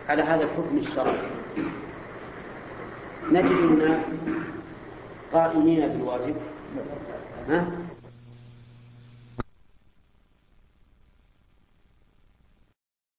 على 0.10 0.22
هذا 0.24 0.44
الحكم 0.44 0.78
الشرعي 0.78 1.18
نجد 3.32 3.46
الناس 3.52 4.06
قائمين 5.34 5.88
بالواجب 5.88 6.36
ها؟ 7.50 7.66